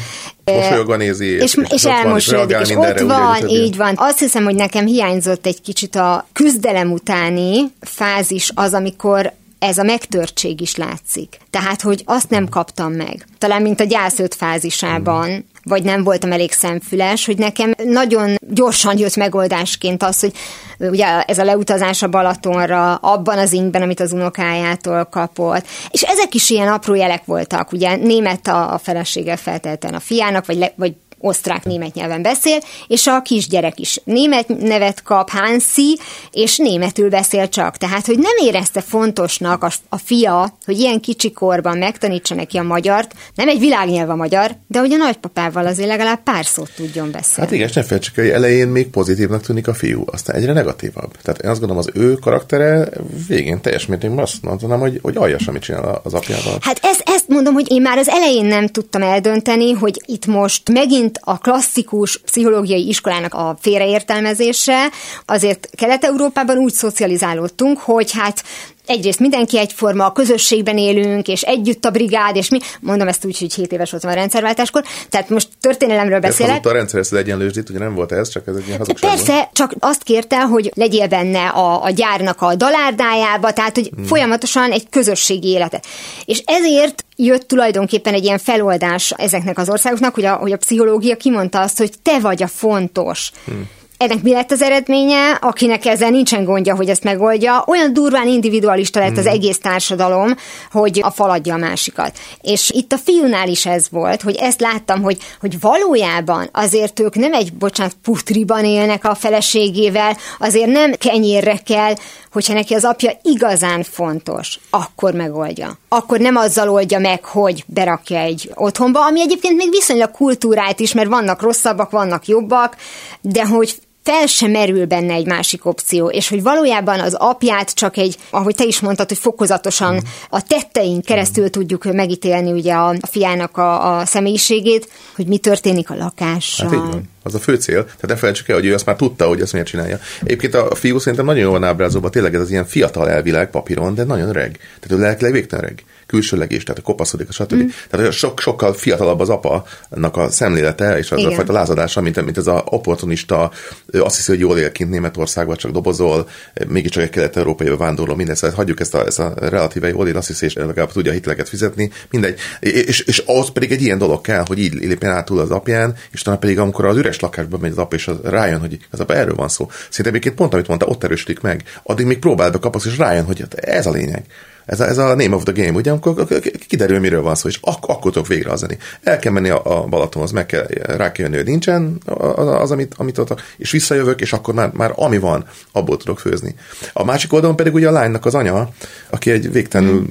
Mosolyogva 0.55 0.95
nézi, 0.95 1.25
és, 1.25 1.41
és, 1.41 1.55
és, 1.55 1.69
és 1.69 1.83
elmosolyodik, 1.83 2.57
és 2.59 2.69
ott 2.69 2.99
van, 2.99 3.47
így 3.47 3.75
van. 3.75 3.93
Azt 3.97 4.19
hiszem, 4.19 4.43
hogy 4.43 4.55
nekem 4.55 4.85
hiányzott 4.85 5.45
egy 5.45 5.61
kicsit 5.61 5.95
a 5.95 6.27
küzdelem 6.33 6.91
utáni 6.91 7.71
fázis 7.81 8.51
az, 8.55 8.73
amikor 8.73 9.33
ez 9.61 9.77
a 9.77 9.83
megtörtség 9.83 10.61
is 10.61 10.75
látszik. 10.75 11.37
Tehát, 11.49 11.81
hogy 11.81 12.03
azt 12.05 12.29
nem 12.29 12.49
kaptam 12.49 12.93
meg. 12.93 13.25
Talán, 13.37 13.61
mint 13.61 13.79
a 13.79 13.83
gyászöt 13.83 14.35
fázisában, 14.35 15.45
vagy 15.63 15.83
nem 15.83 16.03
voltam 16.03 16.31
elég 16.31 16.51
szemfüles, 16.51 17.25
hogy 17.25 17.37
nekem 17.37 17.73
nagyon 17.83 18.35
gyorsan 18.47 18.97
jött 18.97 19.15
megoldásként 19.15 20.03
az, 20.03 20.19
hogy 20.19 20.33
ugye 20.79 21.21
ez 21.21 21.37
a 21.37 21.43
leutazás 21.43 22.01
a 22.01 22.07
Balatonra, 22.07 22.95
abban 22.95 23.37
az 23.37 23.53
ingben, 23.53 23.81
amit 23.81 23.99
az 23.99 24.11
unokájától 24.11 25.05
kapott. 25.05 25.65
És 25.89 26.01
ezek 26.01 26.33
is 26.33 26.49
ilyen 26.49 26.67
apró 26.67 26.93
jelek 26.93 27.25
voltak, 27.25 27.71
ugye 27.71 27.95
német 27.95 28.47
a, 28.47 28.73
a 28.73 28.77
felesége 28.77 29.35
feltelten 29.35 29.93
a 29.93 29.99
fiának, 29.99 30.45
vagy, 30.45 30.57
le, 30.57 30.73
vagy 30.75 30.93
osztrák-német 31.21 31.93
nyelven 31.93 32.21
beszél, 32.21 32.59
és 32.87 33.07
a 33.07 33.21
kisgyerek 33.21 33.79
is 33.79 34.01
német 34.03 34.47
nevet 34.47 35.03
kap, 35.03 35.29
Hansi, 35.29 35.99
és 36.31 36.57
németül 36.57 37.09
beszél 37.09 37.49
csak. 37.49 37.77
Tehát, 37.77 38.05
hogy 38.05 38.17
nem 38.17 38.35
érezte 38.45 38.81
fontosnak 38.81 39.63
a, 39.63 39.71
a 39.89 39.97
fia, 39.97 40.57
hogy 40.65 40.79
ilyen 40.79 40.99
kicsi 40.99 41.31
korban 41.31 41.77
megtanítsa 41.77 42.35
neki 42.35 42.57
a 42.57 42.63
magyart, 42.63 43.13
nem 43.35 43.47
egy 43.47 43.59
világnyelv 43.59 44.09
a 44.09 44.15
magyar, 44.15 44.55
de 44.67 44.79
hogy 44.79 44.93
a 44.93 44.97
nagypapával 44.97 45.65
azért 45.65 45.87
legalább 45.87 46.23
pár 46.23 46.45
szót 46.45 46.71
tudjon 46.75 47.11
beszélni. 47.11 47.41
Hát 47.41 47.51
igen, 47.51 47.67
és 47.67 47.73
ne 47.73 47.83
felejtsük, 47.83 48.15
hogy 48.15 48.29
elején 48.29 48.67
még 48.67 48.89
pozitívnak 48.89 49.41
tűnik 49.41 49.67
a 49.67 49.73
fiú, 49.73 50.03
aztán 50.05 50.35
egyre 50.35 50.53
negatívabb. 50.53 51.11
Tehát 51.21 51.41
én 51.41 51.49
azt 51.49 51.59
gondolom, 51.59 51.83
az 51.87 52.01
ő 52.01 52.13
karaktere 52.13 52.89
végén 53.27 53.61
teljes 53.61 53.85
mértékben 53.85 54.19
azt 54.19 54.41
mondanám, 54.41 54.79
hogy, 54.79 54.99
hogy 55.01 55.17
aljas, 55.17 55.47
amit 55.47 55.61
csinál 55.61 56.01
az 56.03 56.13
apjával. 56.13 56.57
Hát 56.61 56.79
ezt, 56.81 57.03
ezt 57.05 57.27
mondom, 57.27 57.53
hogy 57.53 57.71
én 57.71 57.81
már 57.81 57.97
az 57.97 58.09
elején 58.09 58.45
nem 58.45 58.67
tudtam 58.67 59.01
eldönteni, 59.01 59.71
hogy 59.71 60.01
itt 60.05 60.25
most 60.25 60.69
megint 60.69 61.10
megint 61.11 61.19
a 61.21 61.37
klasszikus 61.37 62.17
pszichológiai 62.17 62.87
iskolának 62.87 63.33
a 63.33 63.57
félreértelmezése. 63.61 64.89
Azért 65.25 65.69
Kelet-Európában 65.77 66.57
úgy 66.57 66.73
szocializálódtunk, 66.73 67.79
hogy 67.79 68.11
hát 68.11 68.43
egyrészt 68.85 69.19
mindenki 69.19 69.57
egyforma, 69.57 70.05
a 70.05 70.11
közösségben 70.11 70.77
élünk, 70.77 71.27
és 71.27 71.41
együtt 71.41 71.85
a 71.85 71.89
brigád, 71.89 72.35
és 72.35 72.49
mi, 72.49 72.59
mondom 72.79 73.07
ezt 73.07 73.25
úgy, 73.25 73.39
hogy 73.39 73.53
7 73.53 73.71
éves 73.71 73.91
voltam 73.91 74.09
a 74.09 74.13
rendszerváltáskor, 74.13 74.83
tehát 75.09 75.29
most 75.29 75.47
történelemről 75.59 76.19
beszélek. 76.19 76.65
a 76.65 76.71
rendszer 76.71 76.99
ezt 76.99 77.11
az 77.11 77.17
egyenlősít, 77.17 77.69
ugye 77.69 77.79
nem 77.79 77.95
volt 77.95 78.11
ez, 78.11 78.29
csak 78.29 78.47
ez 78.47 78.55
egy 78.55 78.65
ilyen 78.65 78.77
hazugság 78.77 79.09
Persze, 79.09 79.33
volt. 79.33 79.49
csak 79.53 79.73
azt 79.79 80.03
kérte, 80.03 80.41
hogy 80.41 80.71
legyél 80.75 81.07
benne 81.07 81.47
a, 81.47 81.83
a 81.83 81.89
gyárnak 81.89 82.41
a 82.41 82.55
dalárdájába, 82.55 83.53
tehát 83.53 83.75
hogy 83.75 83.91
hmm. 83.95 84.03
folyamatosan 84.03 84.71
egy 84.71 84.89
közösségi 84.89 85.47
életet. 85.47 85.85
És 86.25 86.43
ezért 86.45 87.05
jött 87.15 87.47
tulajdonképpen 87.47 88.13
egy 88.13 88.23
ilyen 88.23 88.37
feloldás 88.37 89.11
ezeknek 89.11 89.57
az 89.57 89.69
országoknak, 89.69 90.13
hogy 90.13 90.25
a, 90.25 90.33
hogy 90.35 90.51
a 90.51 90.57
pszichológia 90.57 91.15
kimondta 91.15 91.59
azt, 91.59 91.77
hogy 91.77 91.91
te 92.01 92.19
vagy 92.19 92.43
a 92.43 92.47
fontos. 92.47 93.31
Hmm 93.45 93.69
ennek 94.01 94.21
mi 94.21 94.31
lett 94.31 94.51
az 94.51 94.61
eredménye? 94.61 95.29
Akinek 95.31 95.85
ezzel 95.85 96.09
nincsen 96.09 96.43
gondja, 96.43 96.75
hogy 96.75 96.89
ezt 96.89 97.03
megoldja, 97.03 97.63
olyan 97.67 97.93
durván 97.93 98.27
individualista 98.27 98.99
lett 98.99 99.17
az 99.17 99.23
hmm. 99.23 99.33
egész 99.33 99.59
társadalom, 99.59 100.35
hogy 100.71 100.99
a 101.03 101.11
faladja 101.11 101.53
a 101.53 101.57
másikat. 101.57 102.17
És 102.41 102.69
itt 102.69 102.91
a 102.91 102.97
fiúnál 102.97 103.47
is 103.47 103.65
ez 103.65 103.89
volt, 103.89 104.21
hogy 104.21 104.35
ezt 104.35 104.61
láttam, 104.61 105.01
hogy, 105.01 105.17
hogy 105.39 105.59
valójában 105.59 106.49
azért 106.51 106.99
ők 106.99 107.15
nem 107.15 107.33
egy, 107.33 107.53
bocsánat, 107.53 107.95
putriban 108.03 108.65
élnek 108.65 109.05
a 109.05 109.15
feleségével, 109.15 110.17
azért 110.39 110.69
nem 110.69 110.91
kenyérre 110.91 111.57
kell, 111.65 111.93
hogyha 112.31 112.53
neki 112.53 112.73
az 112.73 112.83
apja 112.83 113.11
igazán 113.21 113.83
fontos, 113.83 114.59
akkor 114.69 115.13
megoldja. 115.13 115.77
Akkor 115.89 116.19
nem 116.19 116.35
azzal 116.35 116.69
oldja 116.69 116.99
meg, 116.99 117.25
hogy 117.25 117.63
berakja 117.67 118.19
egy 118.19 118.51
otthonba, 118.55 119.05
ami 119.05 119.21
egyébként 119.21 119.57
még 119.57 119.69
viszonylag 119.69 120.11
kultúrált 120.11 120.79
is, 120.79 120.93
mert 120.93 121.09
vannak 121.09 121.41
rosszabbak, 121.41 121.89
vannak 121.89 122.27
jobbak, 122.27 122.75
de 123.21 123.45
hogy 123.45 123.75
fel 124.03 124.25
sem 124.25 124.51
merül 124.51 124.85
benne 124.85 125.13
egy 125.13 125.25
másik 125.25 125.65
opció, 125.65 126.07
és 126.07 126.29
hogy 126.29 126.43
valójában 126.43 126.99
az 126.99 127.13
apját 127.13 127.73
csak 127.73 127.97
egy, 127.97 128.17
ahogy 128.29 128.55
te 128.55 128.63
is 128.63 128.79
mondtad, 128.79 129.07
hogy 129.07 129.17
fokozatosan 129.17 130.01
a 130.29 130.41
tetteink 130.41 131.05
keresztül 131.05 131.49
tudjuk 131.49 131.83
megítélni 131.83 132.51
ugye 132.51 132.73
a, 132.73 132.89
a 132.89 133.07
fiának 133.07 133.57
a, 133.57 133.97
a 133.97 134.05
személyiségét, 134.05 134.89
hogy 135.15 135.27
mi 135.27 135.37
történik 135.37 135.89
a 135.89 135.95
lakással. 135.95 136.69
Hát. 136.69 137.01
Az 137.23 137.35
a 137.35 137.39
fő 137.39 137.55
cél. 137.55 137.83
Tehát 137.83 138.07
ne 138.07 138.15
felejtsük 138.15 138.47
el, 138.47 138.55
hogy 138.55 138.65
ő 138.65 138.73
azt 138.73 138.85
már 138.85 138.95
tudta, 138.95 139.27
hogy 139.27 139.41
ezt 139.41 139.53
miért 139.53 139.67
csinálja. 139.67 139.99
Egyébként 140.23 140.53
a 140.53 140.75
fiú 140.75 140.99
szerintem 140.99 141.25
nagyon 141.25 141.41
jól 141.41 141.51
van 141.51 141.63
ábrázolva, 141.63 142.09
tényleg 142.09 142.35
ez 142.35 142.41
az 142.41 142.49
ilyen 142.49 142.65
fiatal 142.65 143.09
elvileg 143.09 143.49
papíron, 143.49 143.95
de 143.95 144.03
nagyon 144.03 144.29
öreg. 144.29 144.57
Tehát 144.79 144.91
ő 144.91 145.05
lelkileg 145.05 145.33
végtelen 145.33 145.63
öreg 145.63 145.83
külsőleg 146.11 146.51
is, 146.51 146.63
tehát 146.63 146.79
a 146.79 146.83
kopaszodik, 146.83 147.31
stb. 147.31 147.53
Mm. 147.53 147.67
Tehát 147.89 148.11
sok, 148.11 148.39
sokkal 148.39 148.73
fiatalabb 148.73 149.19
az 149.19 149.29
apa 149.29 149.65
a 150.11 150.29
szemlélete 150.29 150.97
és 150.97 151.11
az 151.11 151.23
a 151.23 151.31
fajta 151.31 151.53
lázadása, 151.53 152.01
mint, 152.01 152.23
mint 152.23 152.37
ez 152.37 152.47
az 152.47 152.61
opportunista, 152.65 153.51
azt 153.91 154.15
hiszi, 154.15 154.31
hogy 154.31 154.39
jól 154.39 154.57
él 154.57 154.71
kint 154.71 154.89
Németországban, 154.89 155.55
csak 155.55 155.71
dobozol, 155.71 156.29
mégiscsak 156.67 157.03
egy 157.03 157.09
kelet-európai 157.09 157.69
vándorló, 157.77 158.15
minden, 158.15 158.35
szóval 158.35 158.55
hagyjuk 158.55 158.79
ezt 158.79 158.93
a, 158.93 159.05
ezt 159.05 159.19
a 159.19 159.33
relatíve 159.35 159.87
jól 159.87 160.07
él, 160.07 160.17
azt 160.17 160.27
hiszi, 160.27 160.45
és 160.45 160.53
legalább 160.53 160.91
tudja 160.91 161.11
a 161.11 161.13
hiteleket 161.13 161.49
fizetni, 161.49 161.91
mindegy. 162.09 162.39
És, 162.59 162.99
és 162.99 163.17
ahhoz 163.17 163.51
pedig 163.51 163.71
egy 163.71 163.81
ilyen 163.81 163.97
dolog 163.97 164.21
kell, 164.21 164.43
hogy 164.47 164.59
így 164.59 164.73
lépjen 164.73 165.11
átul 165.11 165.39
az 165.39 165.51
apján, 165.51 165.95
és 166.11 166.21
talán 166.21 166.39
pedig 166.39 166.59
amikor 166.59 166.85
az 166.85 166.97
üres 167.11 167.19
lakásban 167.19 167.59
megy 167.59 167.71
az 167.71 167.77
apa, 167.77 167.95
és 167.95 168.07
az 168.07 168.17
rájön, 168.23 168.59
hogy 168.59 168.77
az 168.91 168.99
apa 168.99 169.15
erről 169.15 169.35
van 169.35 169.47
szó. 169.47 169.69
Szerintem 169.89 170.33
pont, 170.35 170.53
amit 170.53 170.67
mondta, 170.67 170.85
ott 170.85 171.03
erősödik 171.03 171.39
meg. 171.41 171.63
Addig 171.83 172.05
még 172.05 172.19
próbál 172.19 172.51
be 172.51 172.59
kapasz, 172.59 172.85
és 172.85 172.97
rájön, 172.97 173.25
hogy 173.25 173.43
ez 173.55 173.85
a 173.85 173.91
lényeg. 173.91 174.25
Ez 174.65 174.79
a, 174.79 174.87
ez 174.87 174.97
a 174.97 175.15
name 175.15 175.35
of 175.35 175.43
the 175.43 175.63
game, 175.63 175.77
ugye, 175.77 175.91
amikor 175.91 176.27
kiderül, 176.67 176.99
miről 176.99 177.21
van 177.21 177.35
szó, 177.35 177.47
és 177.47 177.57
ak- 177.61 177.85
akkor 177.85 178.11
tudok 178.11 178.27
végre 178.27 178.51
azani. 178.51 178.77
El 179.03 179.19
kell 179.19 179.31
menni 179.31 179.49
a, 179.49 179.61
a 179.63 179.85
Balatonhoz, 179.85 180.31
meg 180.31 180.45
kell, 180.45 180.67
rá 180.83 181.11
kell 181.11 181.25
jönni, 181.25 181.35
hogy 181.35 181.45
nincsen 181.45 181.97
az, 182.05 182.47
az 182.47 182.71
amit, 182.71 182.93
amit 182.97 183.17
ott, 183.17 183.41
és 183.57 183.71
visszajövök, 183.71 184.21
és 184.21 184.33
akkor 184.33 184.53
már, 184.53 184.71
már 184.73 184.93
ami 184.95 185.17
van, 185.17 185.45
abból 185.71 185.97
tudok 185.97 186.19
főzni. 186.19 186.55
A 186.93 187.03
másik 187.03 187.33
oldalon 187.33 187.55
pedig 187.55 187.73
ugye 187.73 187.87
a 187.87 187.91
lánynak 187.91 188.25
az 188.25 188.35
anya, 188.35 188.69
aki 189.09 189.31
egy 189.31 189.51
végtelenül 189.51 190.05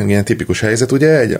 mm. 0.00 0.08
ilyen 0.08 0.24
tipikus 0.24 0.60
helyzet, 0.60 0.92
ugye, 0.92 1.18
egy 1.18 1.38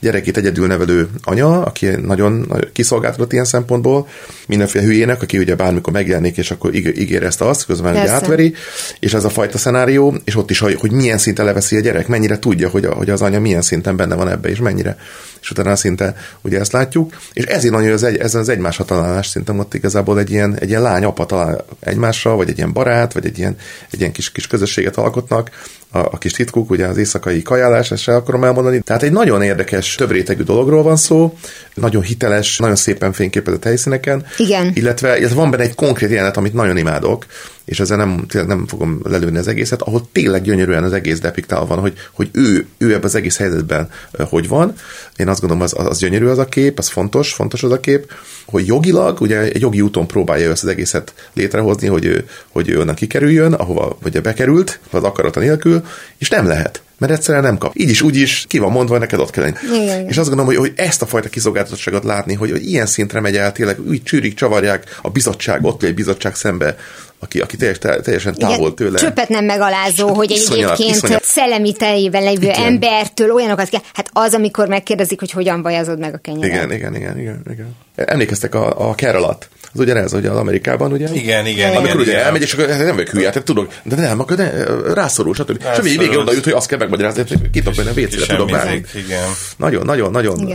gyerekét 0.00 0.36
egyedül 0.36 0.66
nevelő 0.66 1.08
anya, 1.22 1.62
aki 1.62 1.86
nagyon 1.86 2.54
kiszolgáltatott 2.72 3.32
ilyen 3.32 3.44
szempontból, 3.44 4.08
mindenféle 4.46 4.84
hülyének, 4.84 5.22
aki 5.22 5.38
ugye 5.38 5.54
bármikor 5.54 5.92
megjelenik, 5.92 6.36
és 6.36 6.50
akkor 6.50 6.74
ígér 6.74 7.22
ezt 7.22 7.40
azt, 7.40 7.64
közben 7.64 7.96
ugye 7.96 8.10
átveri, 8.10 8.54
és 9.00 9.14
ez 9.14 9.24
a 9.24 9.28
fajta 9.28 9.58
szenárió, 9.58 10.14
és 10.24 10.36
ott 10.36 10.50
is, 10.50 10.58
hogy, 10.58 10.74
hogy 10.74 10.90
milyen 10.90 11.18
szinten 11.18 11.44
leveszi 11.44 11.76
a 11.76 11.80
gyerek, 11.88 12.08
mennyire 12.08 12.38
tudja, 12.38 12.68
hogy, 12.68 12.84
a, 12.84 12.92
hogy 12.94 13.10
az 13.10 13.22
anya 13.22 13.40
milyen 13.40 13.62
szinten 13.62 13.96
benne 13.96 14.14
van 14.14 14.28
ebbe, 14.28 14.48
és 14.48 14.58
mennyire. 14.58 14.96
És 15.40 15.50
utána 15.50 15.76
szinte 15.76 16.16
ugye 16.40 16.60
ezt 16.60 16.72
látjuk. 16.72 17.12
És 17.32 17.44
ezért 17.44 17.74
nagyon 17.74 17.92
az, 17.92 18.02
egy, 18.02 18.16
ez 18.16 18.34
az 18.34 18.48
egymásra 18.48 18.84
találás 18.84 19.26
szerintem 19.26 19.58
ott 19.58 19.74
igazából 19.74 20.18
egy 20.18 20.30
ilyen, 20.30 20.58
egy 20.58 20.68
ilyen 20.68 20.82
lány 20.82 21.04
apa 21.04 21.26
talál 21.26 21.64
egymásra, 21.80 22.36
vagy 22.36 22.48
egy 22.48 22.56
ilyen 22.56 22.72
barát, 22.72 23.12
vagy 23.12 23.26
egy 23.26 23.38
ilyen, 23.38 23.56
egy 23.90 24.00
ilyen 24.00 24.12
kis, 24.12 24.32
kis 24.32 24.46
közösséget 24.46 24.96
alkotnak, 24.96 25.50
a, 25.90 25.98
a 25.98 26.18
kis 26.18 26.32
titkuk, 26.32 26.70
ugye 26.70 26.86
az 26.86 26.96
éjszakai 26.96 27.42
kajálás, 27.42 27.90
ezt 27.90 28.02
sem 28.02 28.14
akarom 28.14 28.44
elmondani. 28.44 28.80
Tehát 28.80 29.02
egy 29.02 29.12
nagyon 29.12 29.42
érdekes, 29.42 29.94
több 29.94 30.10
rétegű 30.10 30.42
dologról 30.42 30.82
van 30.82 30.96
szó, 30.96 31.38
nagyon 31.74 32.02
hiteles, 32.02 32.58
nagyon 32.58 32.76
szépen 32.76 33.12
fényképezett 33.12 33.64
helyszíneken. 33.64 34.26
Igen. 34.36 34.70
Illetve, 34.74 35.18
illetve 35.18 35.36
van 35.36 35.50
benne 35.50 35.62
egy 35.62 35.74
konkrét 35.74 36.10
jelenet, 36.10 36.36
amit 36.36 36.52
nagyon 36.52 36.76
imádok, 36.76 37.26
és 37.64 37.80
ezzel 37.80 37.96
nem, 37.96 38.26
nem 38.46 38.66
fogom 38.66 39.00
lelőni 39.04 39.38
az 39.38 39.48
egészet, 39.48 39.82
ahol 39.82 40.08
tényleg 40.12 40.42
gyönyörűen 40.42 40.84
az 40.84 40.92
egész 40.92 41.20
depiktál 41.20 41.64
van, 41.64 41.78
hogy, 41.78 41.92
hogy 42.12 42.30
ő, 42.32 42.66
ő 42.78 42.88
ebben 42.92 43.04
az 43.04 43.14
egész 43.14 43.36
helyzetben 43.36 43.90
hogy 44.28 44.48
van. 44.48 44.72
Én 45.16 45.27
azt 45.28 45.40
gondolom, 45.40 45.62
az, 45.62 45.74
az 45.76 45.98
gyönyörű 45.98 46.26
az 46.26 46.38
a 46.38 46.44
kép, 46.44 46.78
az 46.78 46.88
fontos, 46.88 47.32
fontos 47.32 47.62
az 47.62 47.72
a 47.72 47.80
kép, 47.80 48.12
hogy 48.46 48.66
jogilag, 48.66 49.20
ugye 49.20 49.38
egy 49.38 49.60
jogi 49.60 49.80
úton 49.80 50.06
próbálja 50.06 50.50
ezt 50.50 50.62
az 50.62 50.68
egészet 50.68 51.14
létrehozni, 51.32 51.86
hogy 51.86 52.04
ő, 52.04 52.28
hogy 52.48 52.68
ő 52.68 52.80
onnan 52.80 52.94
kikerüljön, 52.94 53.52
ahova 53.52 53.98
vagy 54.02 54.20
bekerült, 54.20 54.80
az 54.90 55.02
akarata 55.02 55.40
nélkül, 55.40 55.84
és 56.18 56.28
nem 56.28 56.46
lehet 56.46 56.82
mert 56.98 57.12
egyszerűen 57.12 57.44
nem 57.44 57.58
kap. 57.58 57.72
Így 57.76 57.90
is, 57.90 58.02
úgy 58.02 58.16
is 58.16 58.44
ki 58.48 58.58
van 58.58 58.72
mondva, 58.72 58.98
neked 58.98 59.20
ott 59.20 59.30
kell 59.30 59.44
lenni. 59.44 59.82
Igen, 59.82 60.08
És 60.08 60.16
azt 60.16 60.28
gondolom, 60.28 60.46
hogy, 60.46 60.56
hogy 60.56 60.72
ezt 60.76 61.02
a 61.02 61.06
fajta 61.06 61.28
kiszolgáltatottságot 61.28 62.04
látni, 62.04 62.34
hogy, 62.34 62.50
hogy 62.50 62.66
ilyen 62.66 62.86
szintre 62.86 63.20
megy 63.20 63.36
el, 63.36 63.52
tényleg 63.52 63.80
úgy 63.88 64.02
csűrik, 64.02 64.34
csavarják 64.34 64.98
a 65.02 65.10
bizottság, 65.10 65.64
ott 65.64 65.82
egy 65.82 65.94
bizottság 65.94 66.34
szembe 66.34 66.76
aki, 67.18 67.40
aki 67.40 67.56
teljes, 67.56 67.78
teljesen 67.78 68.34
távol 68.34 68.56
Igen, 68.56 68.74
tőle. 68.74 68.98
Csöppet 68.98 69.28
nem 69.28 69.44
megalázó, 69.44 70.14
hogy 70.14 70.30
iszonyat, 70.30 70.72
egyébként 70.72 70.96
iszonyat. 70.96 71.24
szellemi 71.24 71.72
teljében 71.72 72.22
lévő 72.22 72.46
igen. 72.46 72.62
embertől 72.62 73.30
olyanokat 73.30 73.68
kell. 73.68 73.80
Hát 73.92 74.10
az, 74.12 74.34
amikor 74.34 74.68
megkérdezik, 74.68 75.18
hogy 75.18 75.30
hogyan 75.30 75.62
bajazod 75.62 75.98
meg 75.98 76.14
a 76.14 76.18
kenyeret. 76.18 76.48
Igen, 76.48 76.72
igen, 76.72 76.94
igen, 76.94 77.18
igen. 77.18 77.42
igen. 77.50 77.76
Emlékeztek 77.94 78.54
a, 78.54 78.88
a 78.88 78.94
Kerelat? 78.94 79.48
Az 79.74 79.80
ugyanez, 79.80 80.12
hogy 80.12 80.26
az 80.26 80.36
Amerikában, 80.36 80.92
ugye? 80.92 81.08
Igen, 81.12 81.46
igen. 81.46 81.70
Amikor 81.70 81.84
igen, 81.84 82.00
ugye 82.00 82.10
igen. 82.10 82.24
elmegy, 82.24 82.42
és 82.42 82.52
akkor 82.52 82.66
nem 82.66 82.94
vagyok 82.94 83.08
hülye, 83.08 83.28
tehát 83.28 83.44
tudok, 83.44 83.72
de 83.82 83.96
nem, 83.96 84.20
akkor 84.20 84.36
ne, 84.36 84.50
rászorul, 84.94 85.34
stb. 85.34 85.62
És 85.72 85.82
végig 85.82 86.18
oda 86.18 86.32
jut, 86.32 86.44
hogy 86.44 86.52
azt 86.52 86.68
kell 86.68 86.78
megmagyarázni, 86.78 87.24
hogy 87.28 87.50
kitok 87.50 87.74
benne 87.74 87.92
vécére, 87.92 88.26
tudok 88.26 88.50
bármi. 88.50 88.82
Igen. 88.94 89.22
Nagyon, 89.56 89.84
nagyon, 89.84 90.10
nagyon. 90.10 90.52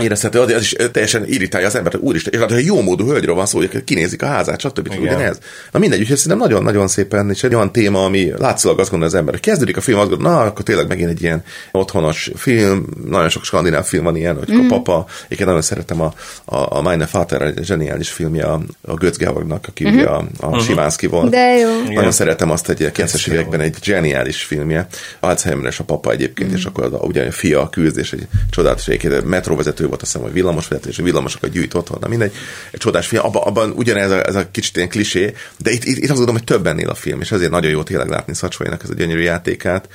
Érezhető, 0.00 0.40
az 0.40 0.60
is 0.60 0.74
teljesen 0.92 1.24
irritálja 1.26 1.66
az 1.66 1.74
embert, 1.74 1.94
hogy 1.94 2.04
úristen, 2.04 2.32
és 2.32 2.38
hát, 2.38 2.50
hogy 2.50 2.64
jó 2.64 2.82
módú 2.82 3.06
hölgyről 3.06 3.34
van 3.34 3.46
szó, 3.46 3.58
hogy 3.58 3.84
kinézik 3.84 4.22
a 4.22 4.26
házát, 4.26 4.60
stb. 4.60 4.86
Igen. 4.86 5.14
Ugye 5.14 5.29
ez. 5.30 5.38
Na 5.72 5.78
mindegy, 5.78 6.00
úgyhogy 6.00 6.16
szerintem 6.16 6.48
nagyon-nagyon 6.48 6.88
szépen, 6.88 7.30
és 7.30 7.42
egy 7.42 7.54
olyan 7.54 7.72
téma, 7.72 8.04
ami 8.04 8.32
látszólag 8.38 8.78
azt 8.78 8.90
gondol 8.90 9.08
az 9.08 9.14
ember, 9.14 9.34
hogy 9.34 9.42
kezdődik 9.42 9.76
a 9.76 9.80
film, 9.80 9.98
azt 9.98 10.08
gondol, 10.08 10.32
na, 10.32 10.40
akkor 10.40 10.64
tényleg 10.64 10.88
megint 10.88 11.10
egy 11.10 11.22
ilyen 11.22 11.42
otthonos 11.72 12.30
film, 12.34 12.86
nagyon 13.06 13.28
sok 13.28 13.44
skandináv 13.44 13.84
film 13.84 14.04
van 14.04 14.16
ilyen, 14.16 14.36
hogy 14.36 14.52
mm. 14.52 14.58
a 14.58 14.66
papa, 14.68 15.06
én 15.28 15.38
nagyon 15.44 15.62
szeretem 15.62 16.00
a, 16.00 16.14
a, 16.44 16.76
a 16.76 16.80
Meine 16.80 17.08
Vater, 17.12 17.42
egy 17.42 17.64
zseniális 17.64 18.10
filmje 18.10 18.44
a, 18.44 18.60
a 18.82 18.94
Götz 18.94 19.16
Georgnak, 19.16 19.64
aki 19.68 19.88
mm-hmm. 19.88 20.04
a, 20.04 20.24
a. 20.40 20.58
Sivánszki 20.58 21.06
volt. 21.06 21.30
De 21.30 21.56
jó. 21.56 21.68
Nagyon 21.68 21.90
Igen. 21.90 22.10
szeretem 22.10 22.50
azt, 22.50 22.68
egy 22.68 22.90
90-es 22.94 23.28
években 23.28 23.60
egy 23.60 23.76
zseniális 23.82 24.42
filmje, 24.42 24.86
Alzheimeres 25.20 25.80
a 25.80 25.84
papa 25.84 26.10
egyébként, 26.10 26.50
mm. 26.50 26.54
és 26.54 26.64
akkor 26.64 26.98
ugye 27.02 27.26
a 27.26 27.32
fia 27.32 27.68
küzd, 27.68 27.98
és 27.98 28.12
egy 28.12 28.26
csodálatos 28.50 28.88
egyébként 28.88 29.24
metróvezető 29.24 29.86
volt, 29.86 30.02
azt 30.02 30.12
hiszem, 30.12 30.26
hogy 30.26 30.32
villamosvezető, 30.32 30.88
és 30.88 30.98
a 30.98 31.02
villamosokat 31.02 31.50
gyűjt 31.50 31.74
otthon, 31.74 31.98
na 32.00 32.08
mindegy. 32.08 32.32
Egy 32.70 32.80
csodás 32.80 33.06
film, 33.06 33.24
abban, 33.24 33.42
abban 33.42 33.72
ugyanez 33.76 34.10
a, 34.10 34.26
ez 34.26 34.34
a 34.34 34.50
kicsit 34.50 34.76
ilyen 34.76 34.88
klisé, 34.88 35.19
de 35.56 35.70
itt, 35.70 35.84
itt, 35.84 35.96
itt 35.96 36.02
azt 36.02 36.08
gondolom, 36.08 36.34
hogy 36.34 36.44
többen 36.44 36.78
él 36.78 36.88
a 36.88 36.94
film, 36.94 37.20
és 37.20 37.32
ezért 37.32 37.50
nagyon 37.50 37.70
jó 37.70 37.82
tényleg 37.82 38.08
látni 38.08 38.34
Szacsvainak 38.34 38.82
ez 38.82 38.90
a 38.90 38.94
gyönyörű 38.94 39.22
játékát 39.22 39.88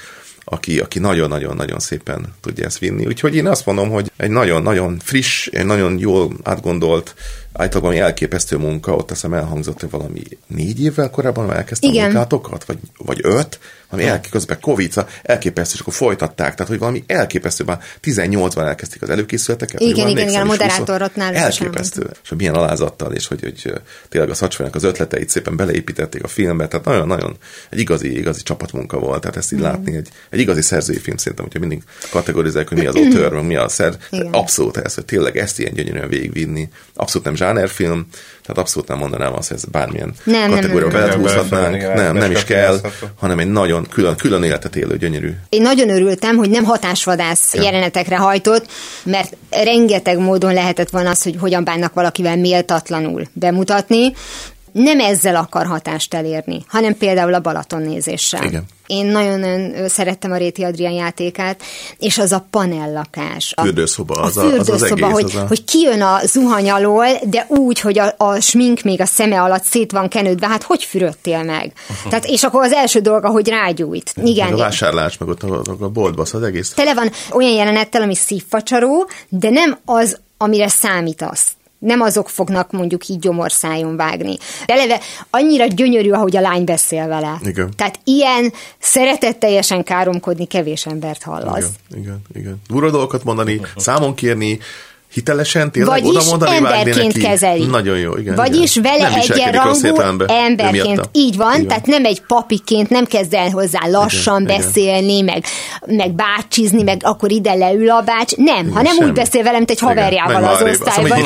aki, 0.48 0.80
aki 0.80 1.00
nagyon-nagyon-nagyon 1.00 1.80
szépen 1.80 2.34
tudja 2.42 2.66
ezt 2.66 2.78
vinni. 2.78 3.06
Úgyhogy 3.06 3.36
én 3.36 3.48
azt 3.48 3.66
mondom, 3.66 3.90
hogy 3.90 4.12
egy 4.18 4.30
nagyon-nagyon 4.30 5.00
friss, 5.04 5.48
egy 5.48 5.66
nagyon 5.66 6.00
jól 6.00 6.32
átgondolt, 6.44 7.16
általában 7.54 7.96
elképesztő 7.96 8.58
munka, 8.58 8.96
ott 8.96 9.12
azt 9.12 9.22
hiszem 9.22 9.34
elhangzott, 9.34 9.80
hogy 9.80 9.90
valami 9.90 10.22
négy 10.48 10.84
évvel 10.84 11.10
korábban 11.10 11.54
elkezdtem 11.54 11.96
a 11.96 12.02
munkátokat, 12.02 12.66
vagy, 12.66 12.78
vagy 12.98 13.20
öt, 13.24 13.60
ami 13.96 14.10
el, 14.10 14.22
közben 14.30 14.58
Covid, 14.62 14.92
szóval 14.92 15.10
elképesztő, 15.24 15.74
és 15.74 15.80
akkor 15.80 15.94
folytatták, 15.94 16.56
tehát 16.56 16.68
hogy 16.68 16.80
valami 16.80 17.04
elképesztő, 17.08 17.64
már 17.64 17.80
18-ban 18.04 18.68
elkezdték 18.68 19.02
az 19.02 19.10
előkészületeket. 19.10 19.82
Igen, 19.82 20.08
igen, 20.08 20.28
igen, 20.28 20.42
a 20.42 20.46
moderátorot 20.46 21.16
náluk 21.16 21.36
Elképesztő, 21.36 22.10
és 22.24 22.30
hogy 22.30 22.38
milyen 22.38 22.54
alázattal, 22.54 23.14
és 23.14 23.28
hogy, 23.28 23.42
hogy 23.42 23.74
tényleg 24.10 24.30
a 24.30 24.34
szacsványnak 24.34 24.76
az 24.76 24.84
ötleteit 24.84 25.30
szépen 25.30 25.56
beleépítették 25.56 26.24
a 26.24 26.28
filmbe, 26.28 26.68
tehát 26.68 26.86
nagyon-nagyon 26.86 27.38
egy 27.70 27.80
igazi, 27.80 28.18
igazi 28.18 28.42
csapatmunka 28.44 29.00
volt, 29.00 29.22
tehát 29.22 29.38
ezt 29.38 29.52
így 29.52 29.60
mm. 29.60 29.64
látni, 29.64 29.96
egy, 29.96 30.10
egy 30.30 30.40
igazi 30.40 30.62
szerzői 30.62 31.00
film 31.00 31.18
szerintem, 31.18 31.46
hogyha 31.46 31.60
mindig 31.60 31.84
kategorizálják, 32.12 32.70
hogy 32.70 32.78
mi 32.78 32.86
az 32.86 32.96
autor, 32.96 33.42
mi 33.42 33.56
a 33.56 33.68
szer, 33.68 33.98
abszolút 34.32 34.78
ez, 34.78 34.94
hogy 34.94 35.06
tényleg 35.06 35.38
ezt 35.38 35.60
ilyen 35.60 35.74
gyönyörűen 35.74 36.10
végigvinni, 36.10 36.70
abszolút 36.94 37.26
nem 37.26 37.36
zsánerfilm, 37.36 38.08
tehát 38.42 38.62
abszolút 38.62 38.88
nem 38.88 38.98
mondanám 38.98 39.34
azt, 39.34 39.48
hogy 39.48 39.58
ez 39.58 39.66
bármilyen 39.66 40.14
nem, 40.24 40.50
kategóriába 40.50 40.92
belehúzhatnánk. 40.92 41.82
Nem, 41.82 41.94
nem, 41.96 42.16
nem. 42.16 42.32
Is 42.32 42.44
kell, 42.44 42.82
hanem 43.16 43.40
egy 43.40 43.48
nagyon 43.48 43.85
külön, 43.90 44.16
külön 44.16 44.44
életet 44.44 44.76
élő, 44.76 44.98
gyönyörű. 44.98 45.32
Én 45.50 45.62
nagyon 45.62 45.90
örültem, 45.90 46.36
hogy 46.36 46.50
nem 46.50 46.64
hatásvadász 46.64 47.54
ja. 47.54 47.62
jelenetekre 47.62 48.18
hajtott, 48.18 48.66
mert 49.04 49.36
rengeteg 49.50 50.18
módon 50.18 50.54
lehetett 50.54 50.90
volna 50.90 51.10
az, 51.10 51.24
hogy 51.24 51.36
hogyan 51.40 51.64
bánnak 51.64 51.94
valakivel 51.94 52.38
méltatlanul 52.38 53.24
bemutatni, 53.34 54.14
nem 54.76 55.00
ezzel 55.00 55.36
akar 55.36 55.66
hatást 55.66 56.14
elérni, 56.14 56.66
hanem 56.68 56.98
például 56.98 57.34
a 57.34 57.40
Balaton 57.40 57.82
nézéssel. 57.82 58.44
Igen. 58.44 58.64
Én 58.88 59.06
nagyon 59.06 59.68
szerettem 59.88 60.32
a 60.32 60.38
Réti 60.38 60.64
Adrián 60.64 60.92
játékát, 60.92 61.64
és 61.98 62.18
az 62.18 62.32
a 62.32 62.46
panellakás. 62.50 63.54
A 63.56 63.62
fürdőszoba. 63.62 64.14
Az 64.16 64.38
a, 64.38 64.42
fürdőszoba, 64.42 64.74
az, 64.74 64.82
az 64.82 64.92
egész, 64.92 65.12
hogy, 65.12 65.24
az 65.24 65.36
a... 65.36 65.48
hogy 65.48 65.64
kijön 65.64 66.02
a 66.02 66.20
zuhany 66.26 66.70
alól, 66.70 67.06
de 67.24 67.46
úgy, 67.50 67.80
hogy 67.80 68.00
a, 68.00 68.14
a 68.18 68.40
smink 68.40 68.82
még 68.82 69.02
a 69.02 69.06
szeme 69.06 69.42
alatt 69.42 69.64
szét 69.64 69.92
van 69.92 70.08
kenődve, 70.08 70.48
hát 70.48 70.64
hogy 70.64 70.84
fürödtél 70.84 71.44
meg? 71.44 71.74
Uh-huh. 71.90 72.10
Tehát, 72.10 72.26
és 72.26 72.44
akkor 72.44 72.64
az 72.64 72.72
első 72.72 73.00
dolga, 73.00 73.30
hogy 73.30 73.48
rágyújt. 73.48 74.14
Igen. 74.24 74.46
Meg 74.46 74.54
a 74.54 74.58
vásárlás, 74.58 75.18
meg 75.18 75.30
ott 75.30 75.44
a, 75.44 75.62
a 75.80 75.90
boltba, 75.90 76.22
az 76.22 76.44
egész. 76.44 76.74
Tele 76.74 76.94
van 76.94 77.12
olyan 77.32 77.54
jelenettel, 77.54 78.02
ami 78.02 78.16
szívfacsaró, 78.16 79.10
de 79.30 79.50
nem 79.50 79.78
az, 79.86 80.20
amire 80.38 80.68
számítasz 80.68 81.52
nem 81.86 82.02
azok 82.02 82.30
fognak 82.30 82.72
mondjuk 82.72 83.08
így 83.08 83.20
gyomorszájon 83.20 83.96
vágni. 83.96 84.38
Eleve 84.66 85.00
annyira 85.30 85.66
gyönyörű, 85.66 86.12
ahogy 86.12 86.38
a 86.38 86.42
lány 86.42 86.64
beszél 86.64 87.08
vele. 87.08 87.40
Igen. 87.44 87.74
Tehát 87.76 88.00
ilyen 88.04 88.54
szeretetteljesen 88.80 89.84
káromkodni 89.84 90.46
kevés 90.46 90.86
embert 90.86 91.24
hallasz. 91.24 91.70
Igen, 91.90 92.02
igen, 92.02 92.22
igen. 92.34 92.62
Durva 92.68 92.90
dolgokat 92.90 93.24
mondani, 93.24 93.62
számon 93.76 94.14
kérni, 94.16 94.60
hitelesen 95.16 95.72
tényleg 95.72 96.02
Vagyis 96.02 96.18
oda 96.18 96.26
mondani, 96.30 96.56
emberként 96.56 97.14
neki. 97.14 97.20
kezeli. 97.20 97.66
Nagyon 97.66 97.98
jó, 97.98 98.18
igen. 98.18 98.36
Vagyis 98.36 98.76
igen. 98.76 98.92
vele 99.00 99.16
egyenrangú 99.16 100.00
emberként. 100.28 101.10
Így 101.12 101.38
van, 101.38 101.60
így 101.60 101.68
tehát 101.68 101.86
nem 101.86 102.06
egy 102.06 102.22
papiként, 102.22 102.90
nem 102.90 103.06
kezd 103.06 103.34
el 103.34 103.50
hozzá 103.50 103.80
lassan 103.88 104.42
igen, 104.42 104.58
beszélni, 104.58 105.14
igen. 105.14 105.26
meg, 105.26 105.44
meg 105.98 106.12
bácsizni, 106.12 106.84
meg 106.84 107.02
akkor 107.04 107.32
ide 107.32 107.54
leül 107.54 107.90
a 107.90 108.02
bács. 108.02 108.36
Nem, 108.36 108.58
igen, 108.58 108.74
hanem 108.74 108.94
semmi. 108.94 109.10
úgy 109.10 109.14
beszél 109.14 109.44
velem, 109.44 109.58
mint 109.58 109.70
egy 109.70 109.80
haverjával 109.80 110.44
az 110.44 110.62
osztályban. 110.62 111.20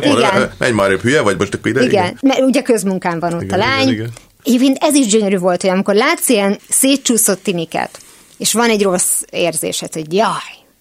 Igen. 0.00 0.52
Menj 0.58 0.72
már 0.72 0.90
hülye 0.90 1.20
vagy 1.20 1.38
most 1.38 1.54
akkor 1.54 1.70
ide? 1.70 1.80
Igen, 1.80 2.04
igen. 2.04 2.18
mert 2.20 2.40
ugye 2.40 2.62
közmunkán 2.62 3.20
van 3.20 3.32
ott 3.32 3.42
igen, 3.42 3.60
a 3.60 3.64
lány. 3.64 3.88
Igen, 3.88 4.10
igen. 4.42 4.76
ez 4.80 4.94
is 4.94 5.06
gyönyörű 5.06 5.38
volt, 5.38 5.60
hogy 5.60 5.70
amikor 5.70 5.94
látsz 5.94 6.28
ilyen 6.28 6.58
szétcsúszott 6.68 7.42
tiniket, 7.42 7.98
és 8.38 8.52
van 8.52 8.70
egy 8.70 8.82
rossz 8.82 9.22
érzésed, 9.30 9.92
hogy 9.92 10.12
jaj, 10.12 10.30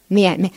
milyen, 0.07 0.35
milyen 0.35 0.51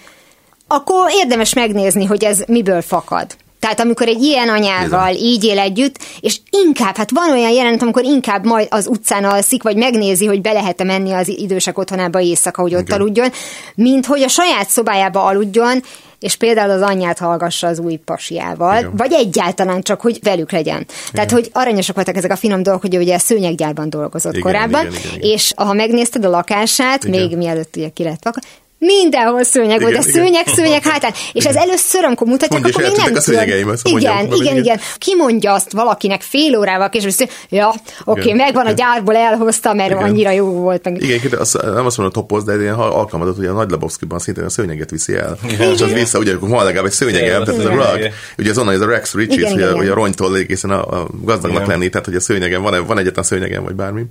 akkor 0.68 1.10
érdemes 1.12 1.54
megnézni, 1.54 2.04
hogy 2.04 2.24
ez 2.24 2.42
miből 2.46 2.82
fakad. 2.82 3.26
Tehát 3.60 3.80
amikor 3.80 4.08
egy 4.08 4.22
ilyen 4.22 4.48
anyával 4.48 5.10
Bizony. 5.12 5.26
így 5.26 5.44
él 5.44 5.58
együtt, 5.58 5.98
és 6.20 6.38
inkább, 6.50 6.96
hát 6.96 7.10
van 7.10 7.30
olyan 7.30 7.50
jelent, 7.50 7.82
amikor 7.82 8.04
inkább 8.04 8.44
majd 8.44 8.66
az 8.70 8.86
utcán 8.86 9.24
alszik, 9.24 9.62
vagy 9.62 9.76
megnézi, 9.76 10.26
hogy 10.26 10.40
be 10.40 10.52
lehet-e 10.52 10.84
menni 10.84 11.12
az 11.12 11.28
idősek 11.28 11.78
otthonába 11.78 12.20
éjszaka, 12.20 12.62
hogy 12.62 12.74
ott 12.74 12.86
Igen. 12.86 13.00
aludjon, 13.00 13.32
mint 13.74 14.06
hogy 14.06 14.22
a 14.22 14.28
saját 14.28 14.68
szobájába 14.68 15.24
aludjon, 15.24 15.82
és 16.20 16.36
például 16.36 16.70
az 16.70 16.80
anyját 16.80 17.18
hallgassa 17.18 17.66
az 17.66 17.78
új 17.78 17.96
pasiával, 17.96 18.78
Igen. 18.78 18.96
vagy 18.96 19.12
egyáltalán 19.12 19.82
csak, 19.82 20.00
hogy 20.00 20.18
velük 20.22 20.52
legyen. 20.52 20.76
Igen. 20.76 20.86
Tehát, 21.12 21.30
hogy 21.30 21.50
aranyosak 21.52 21.94
voltak 21.94 22.16
ezek 22.16 22.30
a 22.30 22.36
finom 22.36 22.62
dolgok, 22.62 22.82
hogy 22.82 22.96
ugye 22.96 23.14
a 23.14 23.18
szőnyeggyárban 23.18 23.90
dolgozott 23.90 24.32
igen, 24.32 24.44
korábban, 24.44 24.86
igen, 24.86 24.98
igen, 24.98 25.16
igen. 25.16 25.30
és 25.30 25.52
ha 25.56 25.72
megnézted 25.72 26.24
a 26.24 26.28
lakását, 26.30 27.04
igen. 27.04 27.20
még 27.20 27.36
mielőtt 27.36 27.76
ugye 27.76 27.88
ki 27.88 28.02
lett 28.02 28.24
vakar, 28.24 28.42
Mindenhol 28.78 29.42
szőnyeg 29.42 29.80
volt, 29.80 29.96
a 29.96 30.02
szőnyeg, 30.02 30.46
szőnyeg 30.46 30.82
hátán. 30.82 31.12
És 31.32 31.44
ez 31.44 31.54
először, 31.54 32.04
amikor 32.04 32.26
mutatják, 32.26 32.66
akkor 32.66 32.82
még 32.82 32.92
nem 32.96 33.14
a 33.14 33.88
igen, 33.88 34.24
igen, 34.26 34.32
igen, 34.32 34.56
igen. 34.56 34.80
Ki 34.98 35.14
mondja 35.14 35.52
azt 35.52 35.72
valakinek 35.72 36.22
fél 36.22 36.58
órával 36.58 36.88
később, 36.88 37.12
hogy 37.16 37.28
ja, 37.48 37.68
oké, 38.04 38.20
okay, 38.20 38.32
megvan 38.32 38.66
a 38.66 38.70
gyárból, 38.70 39.16
elhozta, 39.16 39.74
mert 39.74 39.90
igen. 39.90 40.02
annyira 40.02 40.30
jó 40.30 40.46
volt. 40.46 40.84
Meg. 40.84 41.02
Igen, 41.02 41.38
az, 41.38 41.58
nem 41.62 41.86
azt 41.86 41.96
mondom, 41.96 42.22
topoz, 42.22 42.44
de 42.44 42.60
ilyen 42.60 42.74
alkalmazott, 42.74 43.36
hogy 43.36 43.46
a 43.46 43.52
Nagy 43.52 43.70
Lebowski-ban 43.70 44.18
szintén 44.18 44.44
a 44.44 44.50
szőnyeget 44.50 44.90
viszi 44.90 45.14
el. 45.16 45.38
Igen. 45.48 45.72
És 45.72 45.80
az 45.80 45.92
vissza, 45.92 46.18
ugye, 46.18 46.34
akkor 46.34 46.48
van 46.48 46.64
legalább 46.64 46.86
egy 46.86 46.92
szőnyege, 46.92 47.38
tehát 47.44 47.64
a 47.64 47.68
rug, 47.68 48.12
ugye 48.38 48.50
az 48.50 48.58
onnan, 48.58 48.74
ez 48.74 48.80
a 48.80 48.86
Rex 48.86 49.14
Riches, 49.14 49.52
hogy 49.52 49.88
a 49.88 49.94
rongytól 49.94 50.36
egészen 50.36 50.70
a, 50.70 51.06
gazdagnak 51.22 51.66
lenni, 51.66 51.88
tehát 51.88 52.06
hogy 52.06 52.14
a 52.14 52.20
szőnyegen 52.20 52.62
van, 52.62 52.86
van 52.86 52.98
egyetlen 52.98 53.24
szőnyegen, 53.24 53.64
vagy 53.64 53.74
bármi. 53.74 54.02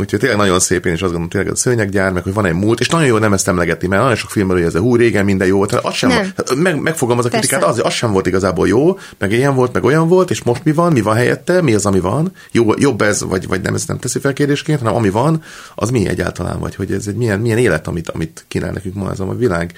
Úgyhogy 0.00 0.18
tényleg 0.18 0.38
nagyon 0.38 0.60
szép, 0.60 0.86
én 0.86 0.92
is 0.92 1.00
azt 1.00 1.12
gondolom, 1.12 1.28
tényleg 1.28 1.52
a 1.52 1.56
szőnyeggyár, 1.56 2.12
meg 2.12 2.22
hogy 2.22 2.34
van 2.34 2.46
egy 2.46 2.54
múlt, 2.54 2.80
és 2.80 2.88
nagyon 2.88 3.06
jó 3.06 3.18
nem 3.18 3.32
ezt 3.32 3.48
emlegetni, 3.48 3.88
mert 3.88 4.02
nagyon 4.02 4.16
sok 4.16 4.30
filmben, 4.30 4.56
hogy 4.56 4.66
ez 4.66 4.74
a 4.74 4.80
hú, 4.80 4.96
régen 4.96 5.24
minden 5.24 5.48
jó 5.48 5.56
volt, 5.56 5.72
az 5.72 5.94
sem 5.94 6.08
nem. 6.08 6.32
meg, 6.56 6.80
megfogalmaz 6.80 7.24
a 7.24 7.28
kritikát, 7.28 7.64
az, 7.64 7.80
az 7.84 7.92
sem 7.92 8.12
volt 8.12 8.26
igazából 8.26 8.68
jó, 8.68 8.98
meg 9.18 9.32
ilyen 9.32 9.54
volt, 9.54 9.72
meg 9.72 9.84
olyan 9.84 10.08
volt, 10.08 10.30
és 10.30 10.42
most 10.42 10.64
mi 10.64 10.72
van, 10.72 10.92
mi 10.92 11.00
van 11.00 11.14
helyette, 11.14 11.62
mi 11.62 11.74
az, 11.74 11.86
ami 11.86 12.00
van, 12.00 12.32
jó, 12.52 12.72
jobb 12.76 13.00
ez, 13.00 13.22
vagy, 13.22 13.46
vagy 13.46 13.60
nem, 13.60 13.74
ez 13.74 13.86
nem 13.86 13.98
teszi 13.98 14.18
fel 14.18 14.32
kérdésként, 14.32 14.78
hanem 14.78 14.94
ami 14.94 15.10
van, 15.10 15.42
az 15.74 15.90
mi 15.90 16.08
egyáltalán, 16.08 16.58
vagy? 16.58 16.74
Hogy 16.74 16.92
ez 16.92 17.06
egy 17.06 17.16
milyen, 17.16 17.40
milyen 17.40 17.58
élet, 17.58 17.86
amit, 17.86 18.08
amit 18.08 18.44
kínál 18.48 18.72
nekünk 18.72 18.94
ma 18.94 19.10
ez 19.10 19.20
a 19.20 19.34
világ 19.34 19.72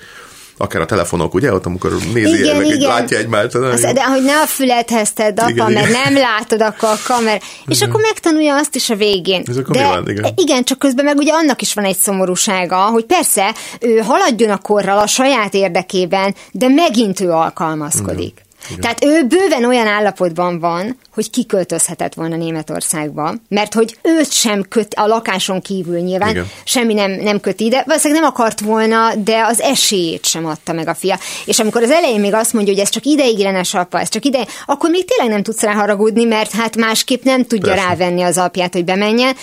akár 0.56 0.80
a 0.80 0.86
telefonok, 0.86 1.34
ugye, 1.34 1.52
ott 1.52 1.66
amikor 1.66 1.92
nézi, 2.12 2.38
igen, 2.38 2.56
meg, 2.56 2.66
igen. 2.66 2.88
látja 2.88 3.18
egymást. 3.18 3.54
Az, 3.54 3.80
de 3.80 4.04
hogy 4.04 4.22
ne 4.22 4.40
a 4.40 4.46
fülethez 4.46 5.12
tedd, 5.12 5.40
apa, 5.40 5.50
igen, 5.50 5.72
mert 5.72 5.88
igen. 5.88 6.00
nem 6.02 6.14
látod 6.14 6.62
akkor 6.62 6.88
a 6.88 6.98
kamer. 7.04 7.42
És 7.66 7.76
igen. 7.76 7.88
akkor 7.88 8.00
megtanulja 8.00 8.56
azt 8.56 8.74
is 8.74 8.90
a 8.90 8.94
végén. 8.94 9.42
Ez 9.46 9.56
akkor 9.56 9.76
de, 9.76 9.86
van, 9.86 10.08
igen. 10.08 10.32
igen, 10.36 10.64
csak 10.64 10.78
közben 10.78 11.04
meg 11.04 11.16
ugye 11.16 11.32
annak 11.32 11.62
is 11.62 11.74
van 11.74 11.84
egy 11.84 11.96
szomorúsága, 11.96 12.76
hogy 12.76 13.04
persze 13.04 13.54
ő 13.80 13.98
haladjon 13.98 14.50
a 14.50 14.58
korral 14.58 14.98
a 14.98 15.06
saját 15.06 15.54
érdekében, 15.54 16.34
de 16.52 16.68
megint 16.68 17.20
ő 17.20 17.30
alkalmazkodik. 17.30 18.32
Igen. 18.32 18.52
Igen. 18.68 18.80
Tehát 18.80 19.04
ő 19.04 19.26
bőven 19.26 19.64
olyan 19.64 19.86
állapotban 19.86 20.58
van, 20.58 20.96
hogy 21.14 21.30
kiköltözhetett 21.30 22.14
volna 22.14 22.36
Németországba, 22.36 23.34
mert 23.48 23.74
hogy 23.74 23.98
őt 24.02 24.32
sem 24.32 24.62
köt 24.68 24.94
a 24.94 25.06
lakáson 25.06 25.60
kívül 25.60 25.98
nyilván, 25.98 26.30
Igen. 26.30 26.50
semmi 26.64 26.94
nem, 26.94 27.10
nem 27.10 27.40
köt 27.40 27.60
ide, 27.60 27.82
valószínűleg 27.86 28.22
nem 28.22 28.30
akart 28.32 28.60
volna, 28.60 29.14
de 29.14 29.44
az 29.44 29.60
esélyét 29.60 30.26
sem 30.26 30.46
adta 30.46 30.72
meg 30.72 30.88
a 30.88 30.94
fia. 30.94 31.18
És 31.44 31.58
amikor 31.58 31.82
az 31.82 31.90
elején 31.90 32.20
még 32.20 32.34
azt 32.34 32.52
mondja, 32.52 32.72
hogy 32.72 32.82
ez 32.82 32.88
csak 32.88 33.04
ideiglenes 33.04 33.74
apa, 33.74 34.00
ez 34.00 34.08
csak 34.08 34.24
ide, 34.24 34.46
akkor 34.66 34.90
még 34.90 35.04
tényleg 35.04 35.34
nem 35.34 35.42
tudsz 35.42 35.62
rá 35.62 35.72
haragudni, 35.72 36.24
mert 36.24 36.50
hát 36.50 36.76
másképp 36.76 37.22
nem 37.22 37.44
tudja 37.44 37.72
Persze. 37.72 37.88
rávenni 37.88 38.22
az 38.22 38.38
apját, 38.38 38.72
hogy 38.72 38.84
bemenjen, 38.84 39.36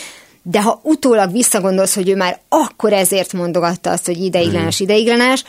de 0.44 0.62
ha 0.62 0.80
utólag 0.84 1.32
visszagondolsz, 1.32 1.96
hogy 1.96 2.10
ő 2.10 2.16
már 2.16 2.40
akkor 2.50 2.94
ezért 2.94 3.34
mondogatta 3.34 3.92
azt, 3.92 4.06
hogy 4.06 4.24
ideiglenes, 4.24 4.80
ideiglenes, 4.80 5.44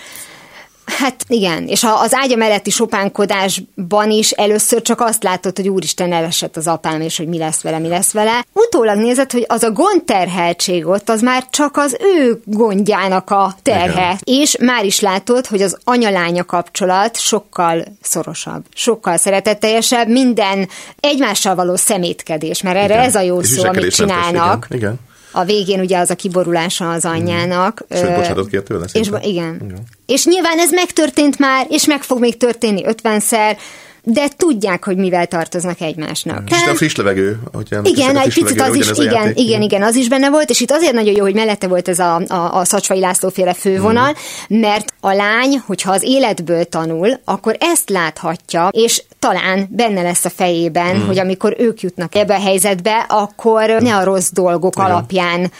Hát 0.98 1.24
igen, 1.28 1.66
és 1.66 1.84
az 1.84 2.14
ágya 2.14 2.36
melletti 2.36 2.70
sopánkodásban 2.70 4.10
is 4.10 4.30
először 4.30 4.82
csak 4.82 5.00
azt 5.00 5.22
látod, 5.22 5.56
hogy 5.56 5.68
úristen 5.68 6.12
elesett 6.12 6.56
az 6.56 6.66
apám, 6.66 7.00
és 7.00 7.16
hogy 7.16 7.28
mi 7.28 7.38
lesz 7.38 7.62
vele, 7.62 7.78
mi 7.78 7.88
lesz 7.88 8.12
vele. 8.12 8.44
Utólag 8.52 8.98
nézed, 8.98 9.32
hogy 9.32 9.44
az 9.48 9.62
a 9.62 9.70
gondterheltség 9.70 10.86
ott, 10.86 11.08
az 11.08 11.20
már 11.20 11.46
csak 11.50 11.76
az 11.76 11.96
ő 12.16 12.40
gondjának 12.44 13.30
a 13.30 13.54
terhe. 13.62 13.90
Igen. 13.90 14.18
És 14.24 14.56
már 14.60 14.84
is 14.84 15.00
látod, 15.00 15.46
hogy 15.46 15.62
az 15.62 15.76
anyalánya 15.84 16.44
kapcsolat 16.44 17.20
sokkal 17.20 17.84
szorosabb, 18.02 18.64
sokkal 18.74 19.16
szeretetteljesebb, 19.16 20.08
minden 20.08 20.68
egymással 21.00 21.54
való 21.54 21.76
szemétkedés, 21.76 22.62
mert 22.62 22.76
erre 22.76 22.94
igen. 22.94 23.04
ez 23.04 23.14
a 23.14 23.20
jó 23.20 23.40
És 23.40 23.46
szó, 23.46 23.64
amit 23.64 23.94
csinálnak. 23.94 24.66
Igen. 24.70 24.78
igen. 24.78 25.10
A 25.32 25.44
végén 25.44 25.80
ugye 25.80 25.98
az 25.98 26.10
a 26.10 26.14
kiborulása 26.14 26.90
az 26.90 27.04
anyjának. 27.04 27.84
Sőt, 27.90 28.02
Ö, 28.02 28.14
bocsánatot 28.14 28.48
kért 28.48 28.64
tőle? 28.64 28.84
és, 28.92 29.06
igen. 29.06 29.22
igen. 29.22 29.82
És 30.06 30.24
nyilván 30.24 30.58
ez 30.58 30.70
megtörtént 30.70 31.38
már, 31.38 31.66
és 31.68 31.86
meg 31.86 32.02
fog 32.02 32.20
még 32.20 32.36
történni 32.36 32.84
ötvenszer, 32.84 33.56
de 34.04 34.28
tudják, 34.36 34.84
hogy 34.84 34.96
mivel 34.96 35.26
tartoznak 35.26 35.80
egymásnak. 35.80 36.44
Kicsit 36.44 36.66
a 36.68 36.74
friss 36.74 36.94
levegő, 36.94 37.38
igen, 37.82 38.16
egy 38.16 38.24
picit 38.34 38.56
levegő, 38.56 38.80
az 38.80 38.98
is, 38.98 39.04
igen, 39.04 39.12
játék. 39.12 39.38
igen, 39.38 39.62
igen, 39.62 39.82
az 39.82 39.94
is 39.94 40.08
benne 40.08 40.30
volt, 40.30 40.50
és 40.50 40.60
itt 40.60 40.70
azért 40.70 40.92
nagyon 40.92 41.14
jó, 41.14 41.22
hogy 41.22 41.34
mellette 41.34 41.66
volt 41.68 41.88
ez 41.88 41.98
a, 41.98 42.14
a, 42.28 42.54
a 42.58 42.64
Szacsvai 42.64 43.00
László 43.00 43.28
féle 43.28 43.54
fővonal, 43.54 44.14
Mhm. 44.48 44.60
mert 44.60 44.92
a 45.00 45.12
lány, 45.12 45.62
hogyha 45.66 45.92
az 45.92 46.02
életből 46.02 46.64
tanul, 46.64 47.20
akkor 47.24 47.56
ezt 47.60 47.90
láthatja, 47.90 48.68
és 48.70 49.02
talán 49.18 49.66
benne 49.70 50.02
lesz 50.02 50.24
a 50.24 50.30
fejében, 50.30 50.96
Mhm. 50.96 51.06
hogy 51.06 51.18
amikor 51.18 51.54
ők 51.58 51.80
jutnak 51.80 52.14
ebbe 52.14 52.34
a 52.34 52.40
helyzetbe, 52.40 53.06
akkor 53.08 53.68
ne 53.80 53.96
a 53.96 54.04
rossz 54.04 54.30
dolgok 54.32 54.74
Igen. 54.76 54.90
alapján 54.90 55.50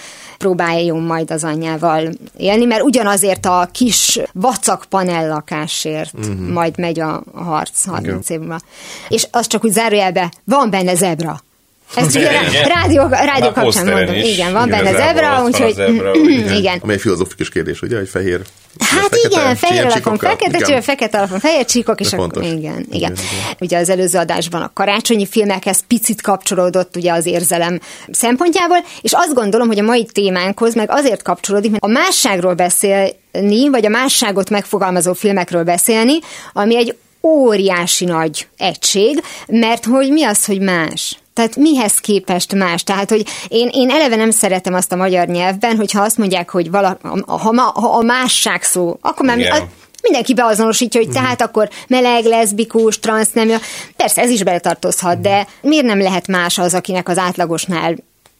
próbáljon 0.42 1.02
majd 1.02 1.30
az 1.30 1.44
anyjával 1.44 2.08
élni, 2.36 2.64
mert 2.64 2.82
ugyanazért 2.82 3.46
a 3.46 3.68
kis 3.72 4.20
vacak 4.32 4.84
panellakásért 4.88 6.12
uh-huh. 6.14 6.48
majd 6.48 6.78
megy 6.78 7.00
a, 7.00 7.22
harc 7.34 7.84
30 7.84 8.30
év 8.30 8.38
múlva. 8.38 8.58
És 9.08 9.26
az 9.30 9.46
csak 9.46 9.64
úgy 9.64 9.72
zárójelbe, 9.72 10.32
van 10.44 10.70
benne 10.70 10.94
zebra. 10.94 11.40
Ezt 11.94 12.16
ugye 12.16 12.30
rádió, 12.66 13.06
rádió 13.10 13.50
kapcsán 13.52 13.86
mondom. 13.86 14.14
is. 14.14 14.32
Igen, 14.32 14.52
van 14.52 14.68
benne 14.68 14.92
zebra, 14.92 15.42
úgyhogy 15.44 15.74
igen. 16.58 16.78
Ami 16.82 16.92
egy 16.92 17.00
filozofikus 17.00 17.48
kérdés, 17.48 17.82
ugye, 17.82 17.96
hogy 17.96 18.08
fehér. 18.08 18.40
Hát 18.78 19.00
fekete, 19.02 19.40
igen, 19.40 19.56
fehér 19.56 19.84
alapon 19.84 20.18
fekete, 20.18 20.58
Igen. 20.58 20.82
fekete 20.82 21.18
alapon 21.18 21.38
fehér 21.38 21.64
csíkok, 21.64 22.00
és 22.00 22.12
akkor, 22.12 22.42
Igen, 22.42 22.56
igen. 22.56 22.86
igen. 22.90 23.16
Ugye 23.60 23.78
az 23.78 23.88
előző 23.88 24.18
adásban 24.18 24.62
a 24.62 24.70
karácsonyi 24.74 25.26
filmekhez 25.26 25.84
picit 25.88 26.22
kapcsolódott 26.22 26.96
ugye 26.96 27.12
az 27.12 27.26
érzelem 27.26 27.80
szempontjából, 28.10 28.84
és 29.00 29.12
azt 29.12 29.34
gondolom, 29.34 29.66
hogy 29.66 29.78
a 29.78 29.82
mai 29.82 30.04
témánkhoz 30.04 30.74
meg 30.74 30.90
azért 30.90 31.22
kapcsolódik, 31.22 31.70
mert 31.70 31.84
a 31.84 31.88
másságról 31.88 32.54
beszélni, 32.54 33.68
vagy 33.70 33.86
a 33.86 33.88
másságot 33.88 34.50
megfogalmazó 34.50 35.12
filmekről 35.12 35.64
beszélni, 35.64 36.18
ami 36.52 36.76
egy 36.76 36.96
óriási 37.22 38.04
nagy 38.04 38.46
egység, 38.56 39.22
mert 39.46 39.84
hogy 39.84 40.10
mi 40.10 40.24
az, 40.24 40.44
hogy 40.44 40.60
más? 40.60 41.16
Tehát 41.34 41.56
mihez 41.56 41.98
képest 41.98 42.54
más? 42.54 42.82
Tehát, 42.82 43.10
hogy 43.10 43.26
én, 43.48 43.68
én 43.72 43.90
eleve 43.90 44.16
nem 44.16 44.30
szeretem 44.30 44.74
azt 44.74 44.92
a 44.92 44.96
magyar 44.96 45.26
nyelvben, 45.26 45.76
hogyha 45.76 46.02
azt 46.02 46.18
mondják, 46.18 46.50
hogy 46.50 46.70
vala, 46.70 46.98
ha, 47.26 47.52
ma, 47.52 47.62
ha 47.62 47.88
a 47.88 48.02
másság 48.02 48.62
szó, 48.62 48.98
akkor 49.00 49.26
már 49.26 49.38
Igen. 49.38 49.60
a, 49.60 49.68
mindenki 50.02 50.34
beazonosítja, 50.34 51.00
hogy 51.00 51.10
tehát 51.10 51.42
akkor 51.42 51.68
meleg, 51.88 52.24
leszbikus, 52.24 52.98
transznemű. 52.98 53.54
Persze 53.96 54.22
ez 54.22 54.30
is 54.30 54.42
beletartozhat, 54.42 55.20
de 55.20 55.46
miért 55.62 55.84
nem 55.84 56.00
lehet 56.00 56.26
más 56.26 56.58
az, 56.58 56.74
akinek 56.74 57.08
az 57.08 57.18
átlagosnál 57.18 57.96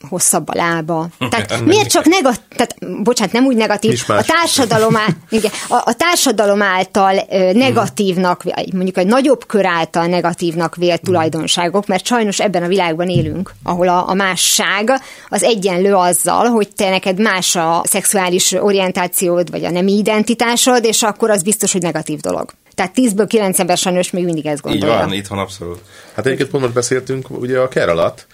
hosszabb 0.09 0.49
a 0.49 0.55
lába. 0.55 1.09
Tehát 1.31 1.65
miért 1.65 1.91
csak 1.91 2.05
negatív, 2.05 2.43
tehát 2.57 3.03
bocsánat, 3.03 3.33
nem 3.33 3.45
úgy 3.45 3.57
negatív, 3.57 4.03
a 4.07 4.23
társadalom, 4.23 4.97
á, 4.97 5.07
igen, 5.31 5.51
a, 5.69 5.75
a 5.75 5.95
társadalom 5.97 6.63
által 6.63 7.27
negatívnak, 7.53 8.43
mondjuk 8.73 8.99
egy 8.99 9.07
nagyobb 9.07 9.47
kör 9.47 9.67
által 9.67 10.07
negatívnak 10.07 10.77
vélt 10.77 11.03
tulajdonságok, 11.03 11.87
mert 11.87 12.07
sajnos 12.07 12.41
ebben 12.41 12.63
a 12.63 12.69
világban 12.69 13.09
élünk, 13.09 13.53
ahol 13.63 13.89
a, 13.89 14.09
a 14.09 14.15
másság 14.15 14.91
az 15.29 15.43
egyenlő 15.43 15.95
azzal, 15.95 16.47
hogy 16.47 16.69
te 16.75 16.91
neked 16.91 17.21
más 17.21 17.57
a 17.57 17.83
szexuális 17.85 18.53
orientációd, 18.53 19.51
vagy 19.51 19.65
a 19.65 19.71
nemi 19.71 19.93
identitásod, 19.93 20.85
és 20.85 21.03
akkor 21.03 21.31
az 21.31 21.43
biztos, 21.43 21.73
hogy 21.73 21.83
negatív 21.83 22.21
dolog. 22.21 22.53
Tehát 22.75 22.93
10-ből 22.97 23.25
9 23.29 23.59
ember 23.59 23.77
sajnos 23.77 24.11
még 24.11 24.25
mindig 24.25 24.47
ezt 24.47 24.57
Így 24.57 24.63
gondolja. 24.63 24.97
van, 24.97 25.13
itt 25.13 25.27
van 25.27 25.39
abszolút. 25.39 25.81
Hát 26.15 26.27
egyébként 26.27 26.51
pont 26.51 26.63
most 26.63 26.75
beszéltünk 26.75 27.31
ugye 27.31 27.59
a 27.59 27.69
ker 27.69 27.89
alatt, 27.89 28.27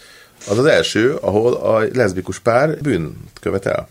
az 0.48 0.58
az 0.58 0.64
első, 0.64 1.14
ahol 1.20 1.52
a 1.54 1.84
leszbikus 1.92 2.38
pár 2.38 2.78
bűnt 2.78 3.16
követel. 3.40 3.88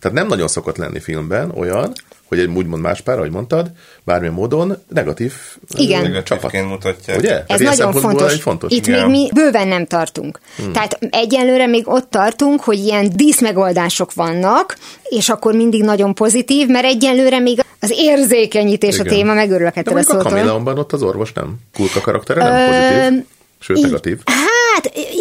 Tehát 0.00 0.16
nem 0.16 0.26
nagyon 0.26 0.48
szokott 0.48 0.76
lenni 0.76 1.00
filmben 1.00 1.50
olyan, 1.50 1.92
hogy 2.28 2.38
egy 2.38 2.48
úgymond 2.48 2.82
más 2.82 3.00
pár, 3.00 3.16
ahogy 3.16 3.30
mondtad, 3.30 3.70
bármilyen 4.04 4.34
módon 4.34 4.76
negatív 4.88 5.32
Igen. 5.76 6.14
ö, 6.14 6.22
csapat. 6.22 6.52
Negatívként 6.52 6.68
mutatják. 6.68 7.18
Ugye? 7.18 7.44
Ez 7.46 7.60
ilyen 7.60 7.74
nagyon 7.76 7.92
fontos. 7.92 8.32
Egy 8.32 8.40
fontos. 8.40 8.72
Itt 8.72 8.86
Igen. 8.86 9.10
még 9.10 9.20
mi 9.20 9.28
bőven 9.34 9.68
nem 9.68 9.86
tartunk. 9.86 10.40
Hmm. 10.56 10.72
Tehát 10.72 10.98
egyelőre 11.10 11.66
még 11.66 11.88
ott 11.88 12.10
tartunk, 12.10 12.60
hogy 12.60 12.78
ilyen 12.78 13.10
díszmegoldások 13.16 14.14
vannak, 14.14 14.76
és 15.02 15.28
akkor 15.28 15.54
mindig 15.54 15.82
nagyon 15.82 16.14
pozitív, 16.14 16.68
mert 16.68 16.84
egyelőre 16.84 17.38
még 17.38 17.64
az 17.80 17.92
érzékenyítés 17.96 18.94
Igen. 18.94 19.06
a 19.06 19.10
téma, 19.10 19.34
megörülök 19.34 19.76
ettől 19.76 19.92
a 19.92 19.96
mondjuk 19.96 20.14
a 20.14 20.18
szótól. 20.18 20.38
Kameleonban 20.38 20.78
ott 20.78 20.92
az 20.92 21.02
orvos 21.02 21.32
nem. 21.32 21.56
Kulka 21.74 22.00
karaktere 22.00 22.42
nem 22.42 22.70
pozitív. 22.70 23.24
Sőt, 23.58 23.76
Így- 23.76 23.84
negatív. 23.84 24.18
Hát 24.24 24.45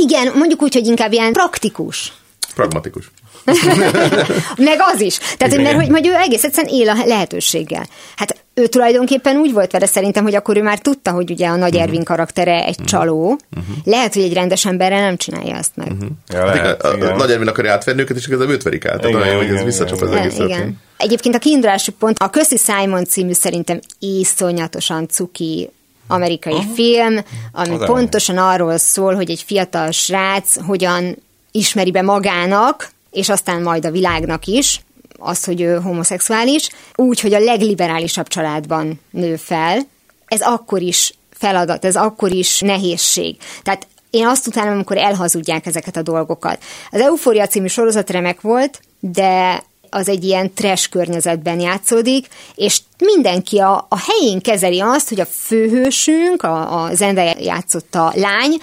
igen, 0.08 0.32
mondjuk 0.36 0.62
úgy, 0.62 0.74
hogy 0.74 0.88
inkább 0.88 1.12
ilyen 1.12 1.34
praktikus. 1.34 2.14
Pragmatikus. 2.56 3.12
Meg 4.70 4.78
az 4.94 5.02
is. 5.02 5.18
Tehát, 5.18 5.54
Igen. 5.54 5.62
mert 5.62 5.76
hogy, 5.76 5.90
hogy 5.90 6.08
ő 6.08 6.14
egész 6.14 6.44
egyszerűen 6.44 6.74
él 6.74 6.90
a 6.90 7.06
lehetőséggel. 7.06 7.88
Hát 8.16 8.44
ő 8.54 8.68
tulajdonképpen 8.68 9.38
úgy 9.38 9.54
volt 9.54 9.72
vele 9.72 9.86
szerintem, 9.86 10.24
hogy 10.24 10.36
akkor 10.36 10.58
ő 10.58 10.62
már 10.62 10.80
tudta, 10.80 11.12
hogy 11.12 11.32
ugye 11.32 11.48
a. 11.48 11.56
Nagy 11.56 11.76
Ervin 11.76 12.04
karaktere 12.04 12.64
egy 12.66 12.78
csaló. 12.86 13.40
Lehet, 13.84 14.14
hogy 14.14 14.24
egy 14.24 14.34
rendes 14.34 14.66
emberrel 14.66 15.02
nem 15.02 15.18
csinálja 15.18 15.56
ezt 15.56 15.72
meg. 15.76 15.92
Ja, 16.28 16.46
Hát 16.46 16.56
lehet, 16.56 16.80
igen, 16.80 16.92
a, 16.92 16.94
a 16.94 16.98
igen. 16.98 17.16
Nagy 17.16 17.32
Ervin 17.32 17.48
akarja 17.48 17.72
átverni 17.72 18.02
őket, 18.02 18.18
és 18.18 18.28
igazából 18.28 18.54
őt 18.54 18.64
verik 18.64 18.86
át. 18.86 19.06
Igen, 19.06 19.22
olyan, 19.22 19.36
hogy 19.36 19.46
ez 19.46 19.52
igen, 19.52 19.66
visszacsap 19.66 20.02
az 20.02 20.10
igen. 20.10 20.22
egész 20.24 20.38
igen. 20.38 20.82
Egyébként 20.98 21.36
a 21.36 21.40
kiindulási 21.40 21.92
pont 21.92 22.18
a 22.20 22.30
Köszi 22.30 22.58
Simon 22.58 23.06
című 23.06 23.34
szerintem 23.34 23.80
iszonyatosan 24.00 25.08
cuki 25.08 25.70
amerikai 26.08 26.54
uh-huh. 26.54 26.74
film, 26.74 27.20
ami 27.52 27.76
Az 27.76 27.86
pontosan 27.86 28.38
arról 28.38 28.78
szól, 28.78 29.16
hogy 29.16 29.30
egy 29.30 29.44
fiatal 29.48 29.92
srác 29.92 30.66
hogyan 30.66 31.18
ismeri 31.52 31.92
be 31.92 32.02
magának, 32.02 32.92
és 33.12 33.30
aztán 33.30 33.62
majd 33.62 33.86
a 33.86 33.92
világnak 33.92 34.46
is, 34.46 34.82
azt, 35.20 35.46
hogy 35.46 35.62
ő 35.62 35.80
homoszexuális, 35.80 36.70
úgy, 36.96 37.20
hogy 37.20 37.34
a 37.34 37.40
legliberálisabb 37.40 38.28
családban 38.28 39.00
nő 39.10 39.36
fel. 39.36 39.80
Ez 40.26 40.42
akkor 40.42 40.82
is 40.82 41.14
feladat, 41.32 41.86
ez 41.86 41.96
akkor 41.96 42.32
is 42.32 42.60
nehézség. 42.60 43.38
Tehát 43.64 43.88
én 44.10 44.28
azt 44.28 44.48
utálom, 44.48 44.74
amikor 44.74 44.98
elhazudják 44.98 45.66
ezeket 45.66 45.98
a 45.98 46.02
dolgokat. 46.02 46.64
Az 46.92 47.02
Eufória 47.02 47.48
című 47.48 47.68
sorozat 47.68 48.10
remek 48.10 48.42
volt, 48.42 48.82
de 49.00 49.64
az 49.90 50.10
egy 50.10 50.24
ilyen 50.24 50.54
trash 50.54 50.90
környezetben 50.90 51.60
játszódik, 51.60 52.28
és 52.56 52.82
mindenki 52.98 53.60
a, 53.60 53.86
a 53.90 54.00
helyén 54.00 54.42
kezeli 54.42 54.80
azt, 54.80 55.10
hogy 55.10 55.20
a 55.20 55.26
főhősünk, 55.26 56.44
a, 56.44 56.84
a 56.84 56.94
Zendaya 56.94 57.36
játszotta 57.40 58.14
lány, 58.16 58.58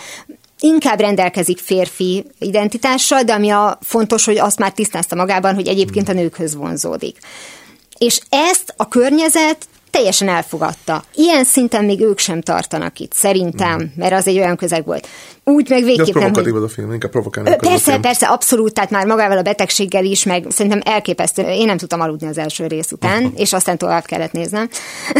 inkább 0.60 1.00
rendelkezik 1.00 1.58
férfi 1.58 2.24
identitással, 2.38 3.22
de 3.22 3.32
ami 3.32 3.50
a 3.50 3.78
fontos, 3.80 4.24
hogy 4.24 4.38
azt 4.38 4.58
már 4.58 4.72
tisztázta 4.72 5.14
magában, 5.14 5.54
hogy 5.54 5.68
egyébként 5.68 6.08
a 6.08 6.12
nőkhöz 6.12 6.54
vonzódik. 6.54 7.18
És 7.98 8.20
ezt 8.28 8.74
a 8.76 8.88
környezet 8.88 9.66
teljesen 9.92 10.28
elfogadta. 10.28 11.04
Ilyen 11.14 11.44
szinten 11.44 11.84
még 11.84 12.00
ők 12.00 12.18
sem 12.18 12.40
tartanak 12.40 12.98
itt, 12.98 13.12
szerintem, 13.12 13.92
mert 13.96 14.12
az 14.12 14.26
egy 14.26 14.38
olyan 14.38 14.56
közeg 14.56 14.84
volt. 14.84 15.06
Úgy 15.44 15.68
meg 15.68 15.84
De 15.84 15.90
az 15.90 15.96
végképp 15.96 16.14
nem, 16.14 16.32
hogy... 16.32 16.62
a 16.62 16.68
film, 16.68 16.92
inkább 16.92 17.10
provokálni 17.10 17.50
Ö, 17.50 17.56
Persze, 17.56 17.90
film. 17.90 18.00
persze, 18.00 18.26
abszolút, 18.26 18.74
tehát 18.74 18.90
már 18.90 19.06
magával 19.06 19.38
a 19.38 19.42
betegséggel 19.42 20.04
is, 20.04 20.24
meg 20.24 20.44
szerintem 20.48 20.80
elképesztő. 20.84 21.42
Én 21.42 21.66
nem 21.66 21.76
tudtam 21.76 22.00
aludni 22.00 22.26
az 22.26 22.38
első 22.38 22.66
rész 22.66 22.92
után, 22.92 23.32
és 23.36 23.52
aztán 23.52 23.78
tovább 23.78 24.04
kellett 24.04 24.32
néznem. 24.32 24.68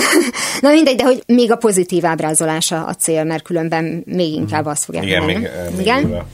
Na 0.61 0.71
mindegy, 0.71 0.97
de 0.97 1.05
hogy 1.05 1.23
még 1.27 1.53
a 1.53 1.57
pozitív 1.57 2.05
ábrázolása 2.05 2.85
a 2.85 2.95
cél, 2.95 3.25
mert 3.25 3.43
különben 3.43 4.03
még 4.07 4.33
inkább 4.33 4.67
azt 4.67 4.85
fogják 4.85 5.05
Igen, 5.05 5.19
mondani. 5.19 5.39
még, 5.39 5.51
eh, 5.55 5.71
még 5.71 5.81
Igen? 5.81 6.01
durva. 6.03 6.27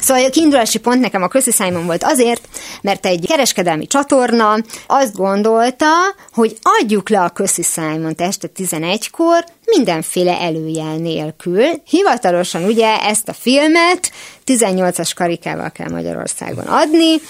Szóval 0.00 0.24
a 0.24 0.30
kiindulási 0.30 0.78
pont 0.78 1.00
nekem 1.00 1.22
a 1.22 1.28
Köszi 1.28 1.50
Simon 1.50 1.86
volt 1.86 2.04
azért, 2.04 2.48
mert 2.82 3.06
egy 3.06 3.26
kereskedelmi 3.26 3.86
csatorna 3.86 4.56
azt 4.86 5.14
gondolta, 5.14 5.86
hogy 6.32 6.58
adjuk 6.80 7.08
le 7.08 7.20
a 7.20 7.28
Köszi 7.28 7.62
Simon 7.62 8.14
este 8.16 8.48
11-kor 8.56 9.44
mindenféle 9.64 10.40
előjel 10.40 10.96
nélkül. 10.96 11.64
Hivatalosan 11.88 12.64
ugye 12.64 13.00
ezt 13.00 13.28
a 13.28 13.32
filmet 13.32 14.12
18-as 14.46 15.10
karikával 15.14 15.70
kell 15.70 15.88
Magyarországon 15.88 16.66
adni, 16.66 17.20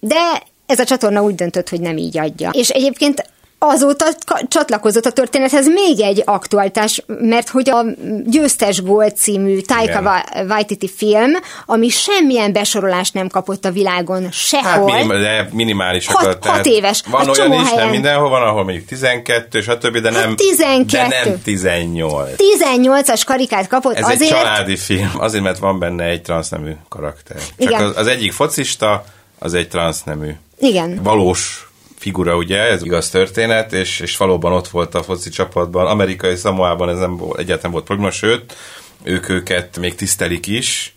de 0.00 0.42
ez 0.66 0.78
a 0.78 0.84
csatorna 0.84 1.22
úgy 1.22 1.34
döntött, 1.34 1.68
hogy 1.68 1.80
nem 1.80 1.96
így 1.96 2.18
adja. 2.18 2.50
És 2.52 2.68
egyébként 2.68 3.24
azóta 3.62 4.04
csatlakozott 4.48 5.04
a 5.04 5.10
történethez 5.10 5.66
még 5.68 6.00
egy 6.00 6.22
aktualitás, 6.24 7.02
mert 7.06 7.48
hogy 7.48 7.70
a 7.70 7.84
Győztes 8.24 8.82
Gold 8.82 9.16
című 9.16 9.60
Taika 9.60 10.22
Waititi 10.48 10.88
film, 10.96 11.30
ami 11.66 11.88
semmilyen 11.88 12.52
besorolást 12.52 13.14
nem 13.14 13.28
kapott 13.28 13.64
a 13.64 13.70
világon 13.70 14.22
Hát 14.22 14.32
sehol. 14.32 14.84
minim, 14.92 15.08
de 15.08 15.48
minimálisakat. 15.52 16.24
Hat- 16.24 16.44
hat 16.46 16.66
éves. 16.66 17.02
Van 17.10 17.28
A 17.28 17.30
olyan 17.30 17.52
is, 17.52 17.56
nem 17.58 17.66
helyen. 17.66 17.88
mindenhol 17.88 18.28
van, 18.28 18.42
ahol 18.42 18.64
mondjuk 18.64 18.84
12, 18.86 19.60
stb., 19.60 19.96
de 19.98 20.10
nem, 20.10 20.36
12. 20.36 21.08
de 21.08 21.24
nem 21.24 21.42
18. 21.42 22.28
18-as 22.36 23.22
karikát 23.26 23.66
kapott 23.66 23.94
Ez 23.94 24.04
azért, 24.04 24.20
egy 24.20 24.28
családi 24.28 24.76
film, 24.76 25.10
azért, 25.18 25.44
mert 25.44 25.58
van 25.58 25.78
benne 25.78 26.04
egy 26.04 26.22
transznemű 26.22 26.72
karakter. 26.88 27.36
Csak 27.36 27.46
Igen. 27.56 27.82
az, 27.84 27.96
az 27.96 28.06
egyik 28.06 28.32
focista, 28.32 29.04
az 29.38 29.54
egy 29.54 29.68
transznemű. 29.68 30.30
Igen. 30.58 31.00
Valós 31.02 31.69
figura, 32.00 32.36
ugye, 32.36 32.58
ez 32.58 32.82
igaz 32.82 33.10
történet, 33.10 33.72
és, 33.72 34.00
és 34.00 34.16
valóban 34.16 34.52
ott 34.52 34.68
volt 34.68 34.94
a 34.94 35.02
foci 35.02 35.30
csapatban, 35.30 35.86
amerikai 35.86 36.36
Samoában 36.36 36.88
ez 36.88 36.98
nem 36.98 37.16
volt, 37.16 37.38
egyáltalán 37.38 37.72
volt 37.72 37.84
probléma, 37.84 38.10
sőt, 38.10 38.56
ők 39.02 39.28
őket 39.28 39.78
még 39.78 39.94
tisztelik 39.94 40.46
is, 40.46 40.94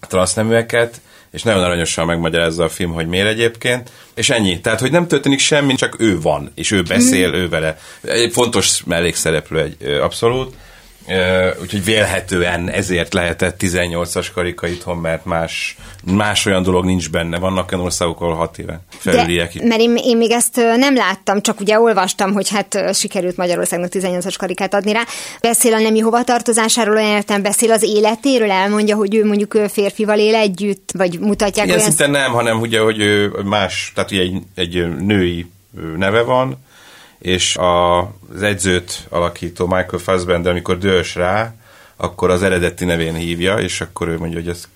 a 0.00 0.06
transzneműeket, 0.06 1.00
és 1.30 1.42
nagyon 1.42 1.62
aranyosan 1.62 2.06
megmagyarázza 2.06 2.64
a 2.64 2.68
film, 2.68 2.92
hogy 2.92 3.06
miért 3.06 3.28
egyébként, 3.28 3.90
és 4.14 4.30
ennyi. 4.30 4.60
Tehát, 4.60 4.80
hogy 4.80 4.90
nem 4.90 5.08
történik 5.08 5.38
semmi, 5.38 5.74
csak 5.74 6.00
ő 6.00 6.20
van, 6.20 6.52
és 6.54 6.70
ő 6.70 6.82
beszél, 6.82 7.34
ő 7.34 7.48
vele. 7.48 7.78
Egy 8.02 8.32
fontos 8.32 8.84
mellékszereplő 8.84 9.60
egy 9.60 9.90
abszolút. 9.90 10.54
Úgyhogy 11.60 11.84
vélhetően 11.84 12.70
ezért 12.70 13.14
lehetett 13.14 13.56
18-as 13.60 14.26
karika 14.34 14.66
itthon, 14.66 14.96
mert 14.96 15.24
más, 15.24 15.76
más 16.04 16.46
olyan 16.46 16.62
dolog 16.62 16.84
nincs 16.84 17.10
benne. 17.10 17.38
Vannak 17.38 17.72
olyan 17.72 17.84
országok, 17.84 18.20
ahol 18.20 18.34
6 18.34 18.58
éve 18.58 18.80
felüliek. 18.88 19.54
De, 19.54 19.66
mert 19.66 19.80
én, 19.80 19.96
én 19.96 20.16
még 20.16 20.30
ezt 20.30 20.56
nem 20.56 20.94
láttam, 20.94 21.42
csak 21.42 21.60
ugye 21.60 21.80
olvastam, 21.80 22.32
hogy 22.32 22.48
hát 22.48 22.94
sikerült 22.94 23.36
Magyarországnak 23.36 23.90
18-as 23.92 24.34
karikát 24.38 24.74
adni 24.74 24.92
rá. 24.92 25.02
Beszél 25.40 25.74
a 25.74 25.78
nemi 25.78 25.98
hovatartozásáról, 25.98 26.96
olyan 26.96 27.16
értem, 27.16 27.42
beszél 27.42 27.72
az 27.72 27.82
életéről, 27.82 28.50
elmondja, 28.50 28.96
hogy 28.96 29.14
ő 29.14 29.24
mondjuk 29.24 29.54
ő 29.54 29.66
férfival 29.66 30.18
él 30.18 30.34
együtt, 30.34 30.90
vagy 30.92 31.18
mutatják 31.20 31.66
Ilyen 31.66 31.78
olyan... 31.78 31.90
szinten 31.90 32.10
nem, 32.10 32.32
hanem 32.32 32.60
ugye, 32.60 32.80
hogy 32.80 32.98
ő 32.98 33.32
más, 33.44 33.92
tehát 33.94 34.10
ugye 34.10 34.20
egy, 34.20 34.42
egy 34.54 34.96
női 34.98 35.46
neve 35.96 36.22
van, 36.22 36.64
és 37.18 37.56
a, 37.56 37.98
az 38.00 38.42
edzőt 38.42 39.06
alakító 39.08 39.66
Michael 39.66 39.98
Fassbender, 39.98 40.52
amikor 40.52 40.78
dős 40.78 41.14
rá, 41.14 41.54
akkor 41.96 42.30
az 42.30 42.42
eredeti 42.42 42.84
nevén 42.84 43.14
hívja, 43.14 43.58
és 43.58 43.80
akkor 43.80 44.08
ő 44.08 44.18
mondja, 44.18 44.38
hogy 44.38 44.48
ezt 44.48 44.68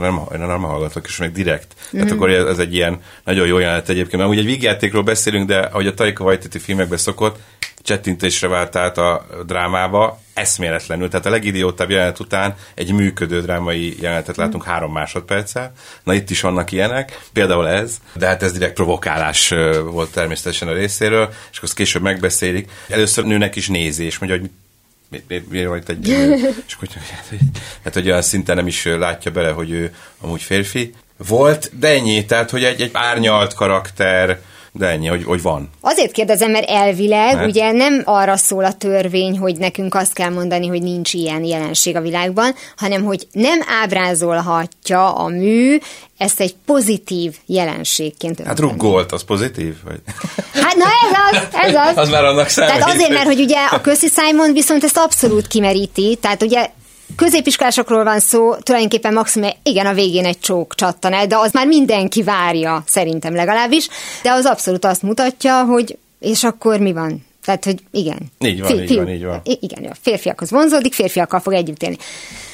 nem, 0.00 0.20
nem 0.30 0.62
hallgatok, 0.62 1.06
és 1.06 1.16
meg 1.16 1.32
direkt. 1.32 1.74
Mm. 1.74 1.98
Tehát 1.98 2.14
akkor 2.14 2.30
ez, 2.30 2.44
ez 2.46 2.58
egy 2.58 2.74
ilyen 2.74 3.00
nagyon 3.24 3.46
jó 3.46 3.58
jelenet 3.58 3.88
egyébként. 3.88 4.16
Mert 4.16 4.30
ugye 4.30 4.40
egy 4.40 4.46
vígjátékról 4.46 5.02
beszélünk, 5.02 5.46
de 5.46 5.58
ahogy 5.58 5.86
a 5.86 5.94
Taika 5.94 6.24
Waititi 6.24 6.58
filmekben 6.58 6.98
szokott, 6.98 7.38
csettintésre 7.86 8.48
vált 8.48 8.76
át 8.76 8.98
a 8.98 9.26
drámába, 9.46 10.20
eszméletlenül. 10.34 11.08
Tehát 11.08 11.26
a 11.26 11.30
legidiótább 11.30 11.90
jelenet 11.90 12.20
után 12.20 12.54
egy 12.74 12.92
működő 12.92 13.40
drámai 13.40 13.96
jelenetet 14.00 14.36
látunk 14.36 14.64
három 14.64 14.92
másodperccel. 14.92 15.72
Na 16.02 16.14
itt 16.14 16.30
is 16.30 16.40
vannak 16.40 16.72
ilyenek, 16.72 17.20
például 17.32 17.68
ez, 17.68 17.96
de 18.12 18.26
hát 18.26 18.42
ez 18.42 18.52
direkt 18.52 18.74
provokálás 18.74 19.48
volt 19.84 20.12
természetesen 20.12 20.68
a 20.68 20.72
részéről, 20.72 21.32
és 21.50 21.56
akkor 21.56 21.68
később 21.74 22.02
megbeszélik. 22.02 22.70
Először 22.88 23.24
nőnek 23.24 23.56
is 23.56 23.68
nézi, 23.68 24.04
és 24.04 24.18
mondja, 24.18 24.38
hogy 24.38 24.50
mi, 25.08 25.22
mi, 25.28 25.44
mi 25.48 25.66
van 25.66 25.76
itt 25.76 25.88
egy... 25.88 26.08
és 26.66 26.74
akkor, 26.74 26.88
hogy, 27.28 27.38
hát, 27.82 27.94
hogy 27.94 28.06
olyan 28.06 28.22
szinten 28.22 28.56
nem 28.56 28.66
is 28.66 28.84
látja 28.84 29.30
bele, 29.30 29.50
hogy 29.50 29.70
ő 29.70 29.94
amúgy 30.20 30.42
férfi 30.42 30.94
volt, 31.16 31.78
de 31.78 31.88
ennyi, 31.88 32.24
tehát, 32.24 32.50
hogy 32.50 32.64
egy, 32.64 32.80
egy 32.80 32.90
árnyalt 32.92 33.54
karakter, 33.54 34.40
de 34.78 34.86
ennyi, 34.86 35.06
hogy, 35.06 35.24
hogy 35.24 35.42
van. 35.42 35.70
Azért 35.80 36.12
kérdezem, 36.12 36.50
mert 36.50 36.68
elvileg 36.68 37.34
Mert? 37.34 37.48
ugye 37.48 37.72
nem 37.72 38.02
arra 38.04 38.36
szól 38.36 38.64
a 38.64 38.72
törvény, 38.72 39.38
hogy 39.38 39.56
nekünk 39.56 39.94
azt 39.94 40.12
kell 40.12 40.30
mondani, 40.30 40.66
hogy 40.66 40.82
nincs 40.82 41.12
ilyen 41.12 41.44
jelenség 41.44 41.96
a 41.96 42.00
világban, 42.00 42.54
hanem 42.76 43.04
hogy 43.04 43.26
nem 43.32 43.60
ábrázolhatja 43.82 45.12
a 45.12 45.28
mű 45.28 45.78
ezt 46.18 46.40
egy 46.40 46.54
pozitív 46.66 47.36
jelenségként. 47.46 48.40
Hát 48.44 48.58
ruggolt, 48.58 49.12
az 49.12 49.22
pozitív? 49.22 49.74
Vagy? 49.84 50.00
Hát 50.62 50.74
na 50.74 50.84
ez 50.84 51.18
az, 51.30 51.48
ez 51.52 51.74
az. 51.74 51.96
Az 51.96 52.08
már 52.08 52.24
annak 52.24 52.48
számít. 52.48 52.74
Tehát 52.74 52.94
azért, 52.94 53.10
mert 53.10 53.24
hogy 53.24 53.40
ugye 53.40 53.64
a 53.70 53.80
Köszi 53.80 54.08
Simon 54.08 54.52
viszont 54.52 54.84
ezt 54.84 54.96
abszolút 54.96 55.46
kimeríti, 55.46 56.18
tehát 56.20 56.42
ugye 56.42 56.70
középiskolásokról 57.16 58.04
van 58.04 58.20
szó, 58.20 58.54
tulajdonképpen 58.54 59.12
maximum, 59.12 59.50
igen, 59.62 59.86
a 59.86 59.92
végén 59.92 60.24
egy 60.24 60.38
csók 60.38 60.74
csattan 60.74 61.12
el, 61.12 61.26
de 61.26 61.36
az 61.36 61.52
már 61.52 61.66
mindenki 61.66 62.22
várja, 62.22 62.82
szerintem 62.86 63.34
legalábbis, 63.34 63.88
de 64.22 64.30
az 64.30 64.44
abszolút 64.44 64.84
azt 64.84 65.02
mutatja, 65.02 65.64
hogy 65.64 65.98
és 66.20 66.44
akkor 66.44 66.80
mi 66.80 66.92
van? 66.92 67.24
Tehát, 67.44 67.64
hogy 67.64 67.78
igen. 67.90 68.18
Így 68.38 68.60
van, 68.60 68.80
így 68.80 68.96
van, 68.96 69.08
így 69.08 69.24
van. 69.24 69.40
Igen, 69.44 69.84
a 69.84 69.94
férfiakhoz 70.02 70.50
vonzódik, 70.50 70.92
férfiakkal 70.92 71.40
fog 71.40 71.52
együtt 71.52 71.82
élni. 71.82 71.96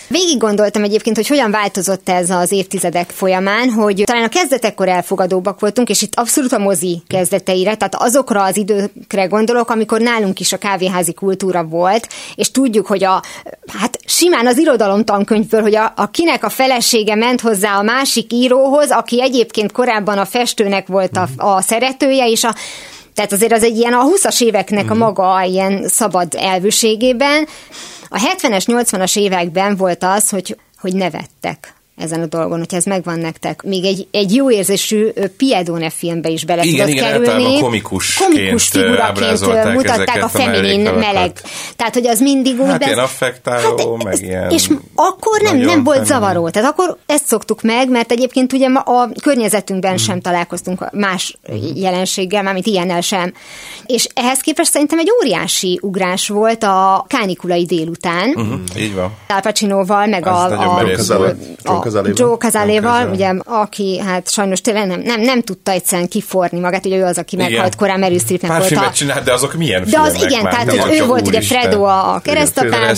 Végig 0.09 0.39
gondoltam 0.39 0.83
egyébként, 0.83 1.17
hogy 1.17 1.27
hogyan 1.27 1.51
változott 1.51 2.09
ez 2.09 2.31
az 2.31 2.53
évtizedek 2.53 3.11
folyamán, 3.11 3.71
hogy 3.71 4.03
talán 4.07 4.25
a 4.25 4.29
kezdetekkor 4.29 4.89
elfogadóbbak 4.89 5.61
voltunk, 5.61 5.89
és 5.89 6.03
itt 6.03 6.15
abszolút 6.15 6.53
a 6.53 6.59
mozi 6.59 7.03
kezdeteire, 7.07 7.75
tehát 7.75 7.95
azokra 7.95 8.43
az 8.43 8.57
időkre 8.57 9.25
gondolok, 9.25 9.71
amikor 9.71 10.01
nálunk 10.01 10.41
is 10.41 10.53
a 10.53 10.57
kávéházi 10.59 11.13
kultúra 11.13 11.65
volt, 11.65 12.09
és 12.35 12.51
tudjuk, 12.51 12.87
hogy 12.87 13.05
a, 13.05 13.23
hát 13.67 13.99
simán 14.23 14.47
az 14.47 14.59
irodalom 14.59 15.05
tankönyvből, 15.05 15.61
hogy 15.63 15.75
a, 15.75 15.93
a 15.97 16.11
kinek 16.11 16.45
a 16.45 16.49
felesége 16.49 17.15
ment 17.15 17.41
hozzá 17.41 17.79
a 17.79 17.83
másik 17.83 18.33
íróhoz, 18.33 18.91
aki 18.91 19.23
egyébként 19.23 19.73
korábban 19.73 20.19
a 20.19 20.25
festőnek 20.25 20.87
volt 20.87 21.17
a, 21.17 21.29
a 21.37 21.61
szeretője, 21.61 22.29
és 22.29 22.45
a 22.45 22.55
tehát 23.15 23.33
azért 23.33 23.53
az 23.53 23.63
egy 23.63 23.77
ilyen 23.77 23.93
a 23.93 24.05
20-as 24.05 24.43
éveknek 24.43 24.91
a 24.91 24.95
maga 24.95 25.43
ilyen 25.43 25.89
szabad 25.89 26.35
elvűségében. 26.39 27.47
A 28.09 28.19
70-es, 28.19 28.65
80-as 28.67 29.19
években 29.19 29.77
volt 29.77 30.05
az, 30.05 30.29
hogy, 30.29 30.57
hogy 30.81 30.95
nevettek 30.95 31.75
ezen 31.97 32.21
a 32.21 32.27
dolgon, 32.27 32.59
hogy 32.59 32.75
ez 32.75 32.85
megvan 32.85 33.19
nektek. 33.19 33.63
Még 33.63 33.85
egy, 33.85 34.07
egy 34.11 34.35
jó 34.35 34.51
érzésű 34.51 35.09
Piedone 35.37 35.91
filmbe 35.91 36.29
is 36.29 36.45
bele 36.45 36.63
Igen, 36.63 36.75
tudott 36.87 36.89
igen, 36.95 37.23
kerülni. 37.23 37.61
Komikus 37.61 38.19
ö, 38.21 38.57
figuraként 38.59 39.73
mutatták 39.75 40.23
a 40.25 40.29
feminin 40.29 40.81
meleg. 40.95 41.33
Tehát, 41.77 41.95
hogy 41.95 42.07
az 42.07 42.21
mindig 42.21 42.61
úgy... 42.61 42.67
Hát 42.69 42.87
ilyen 42.87 42.99
affektáló, 42.99 43.97
meg 44.05 44.13
ez- 44.13 44.21
ilyen 44.21 44.51
És 44.51 44.71
akkor 44.95 45.41
nem, 45.41 45.57
nem 45.57 45.85
volt 45.85 45.97
feminin. 45.97 46.05
zavaró. 46.05 46.49
Tehát 46.49 46.71
akkor 46.71 46.97
ezt 47.07 47.27
szoktuk 47.27 47.63
meg, 47.63 47.91
mert 47.91 48.13
egyébként 48.13 48.53
ugye 48.53 48.69
ma 48.69 48.81
a 48.81 49.09
környezetünkben 49.23 49.97
sem 49.97 50.21
találkoztunk 50.21 50.91
más 50.93 51.39
jelenséggel, 51.75 52.43
mármint 52.43 52.67
ilyennel 52.67 53.01
sem. 53.01 53.33
És 53.87 54.07
ehhez 54.15 54.39
képest 54.39 54.71
szerintem 54.71 54.99
egy 54.99 55.09
óriási 55.23 55.79
ugrás 55.83 56.29
volt 56.29 56.63
a 56.63 57.05
kánikulai 57.09 57.65
délután. 57.65 58.29
Uh-huh, 58.29 58.61
így 58.77 58.95
van. 58.95 59.13
Al 59.29 59.41
Pacinoval, 59.41 60.07
meg 60.07 60.27
Ez 60.27 61.11
a 61.11 61.82
Cazaléval. 61.83 62.27
Joe 62.27 62.37
Cazaléval, 62.37 63.01
Joe 63.01 63.11
ugye, 63.11 63.35
aki 63.45 63.99
hát 63.99 64.31
sajnos 64.31 64.61
tényleg 64.61 64.87
nem, 64.87 65.01
nem, 65.01 65.21
nem 65.21 65.43
tudta 65.43 65.71
egyszerűen 65.71 66.09
kiforni 66.09 66.59
magát, 66.59 66.87
ugye 66.87 66.97
ő 66.97 67.05
az, 67.05 67.19
aki 67.19 67.37
meghalt 67.37 67.75
korán 67.75 67.99
Meryl 67.99 68.19
Streepnek 68.19 68.51
Pár 68.51 68.61
volt 68.61 68.73
a... 68.73 68.75
filmet 68.75 68.95
csinált, 68.95 69.25
de 69.25 69.33
azok 69.33 69.55
milyen 69.55 69.85
De 69.91 70.01
az 70.01 70.15
igen, 70.15 70.43
már? 70.43 70.53
tehát 70.53 70.77
hogy 70.77 70.99
ő 70.99 71.07
volt 71.07 71.27
ugye. 71.27 71.41
Fredo 71.41 71.83
a, 71.83 72.15
a 72.15 72.21
keresztapában. 72.21 72.79
Igen, 72.79 72.95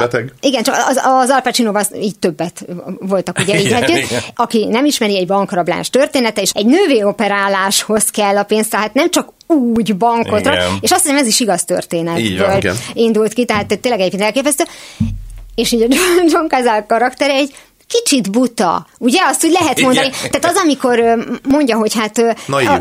a-. 0.00 0.18
Igen, 0.40 0.62
csak 0.62 0.74
az, 0.88 1.00
az 1.04 1.30
Al 1.30 1.40
Pacino 1.40 1.74
az 1.74 1.90
így 2.00 2.18
többet 2.18 2.66
voltak 3.00 3.38
ugye 3.38 3.58
így 3.58 3.64
Igen, 3.64 3.82
együtt. 3.82 3.96
igen. 3.96 4.20
Aki 4.34 4.66
nem 4.66 4.84
ismeri 4.84 5.18
egy 5.18 5.26
bankrablás 5.26 5.90
története, 5.90 6.40
és 6.40 6.50
egy 6.54 6.66
nővé 6.66 7.02
operáláshoz 7.02 8.04
kell 8.04 8.36
a 8.36 8.42
pénz, 8.42 8.68
tehát 8.68 8.94
nem 8.94 9.10
csak 9.10 9.32
úgy 9.46 9.96
bankot 9.96 10.48
és 10.80 10.90
azt 10.90 11.02
hiszem 11.02 11.16
ez 11.16 11.26
is 11.26 11.40
igaz 11.40 11.60
Így 11.60 11.66
van, 11.66 11.76
történetből 11.78 12.56
igen. 12.56 12.76
indult 12.92 13.32
ki, 13.32 13.44
tehát 13.44 13.80
tényleg 13.80 14.00
egyébként 14.00 14.22
elképesztő. 14.22 14.64
És 15.60 15.72
így 15.72 15.82
a 15.82 15.86
John, 16.26 16.46
Cazale 16.48 16.84
karaktere 16.88 17.32
egy 17.32 17.54
kicsit 17.88 18.30
buta. 18.30 18.86
Ugye 18.98 19.20
azt 19.24 19.44
úgy 19.44 19.52
lehet 19.60 19.80
mondani. 19.80 20.06
Igen. 20.06 20.30
Tehát 20.30 20.56
az, 20.56 20.62
amikor 20.62 21.02
mondja, 21.48 21.76
hogy 21.76 21.94
hát... 21.94 22.36
Naív. 22.46 22.68
a- 22.68 22.80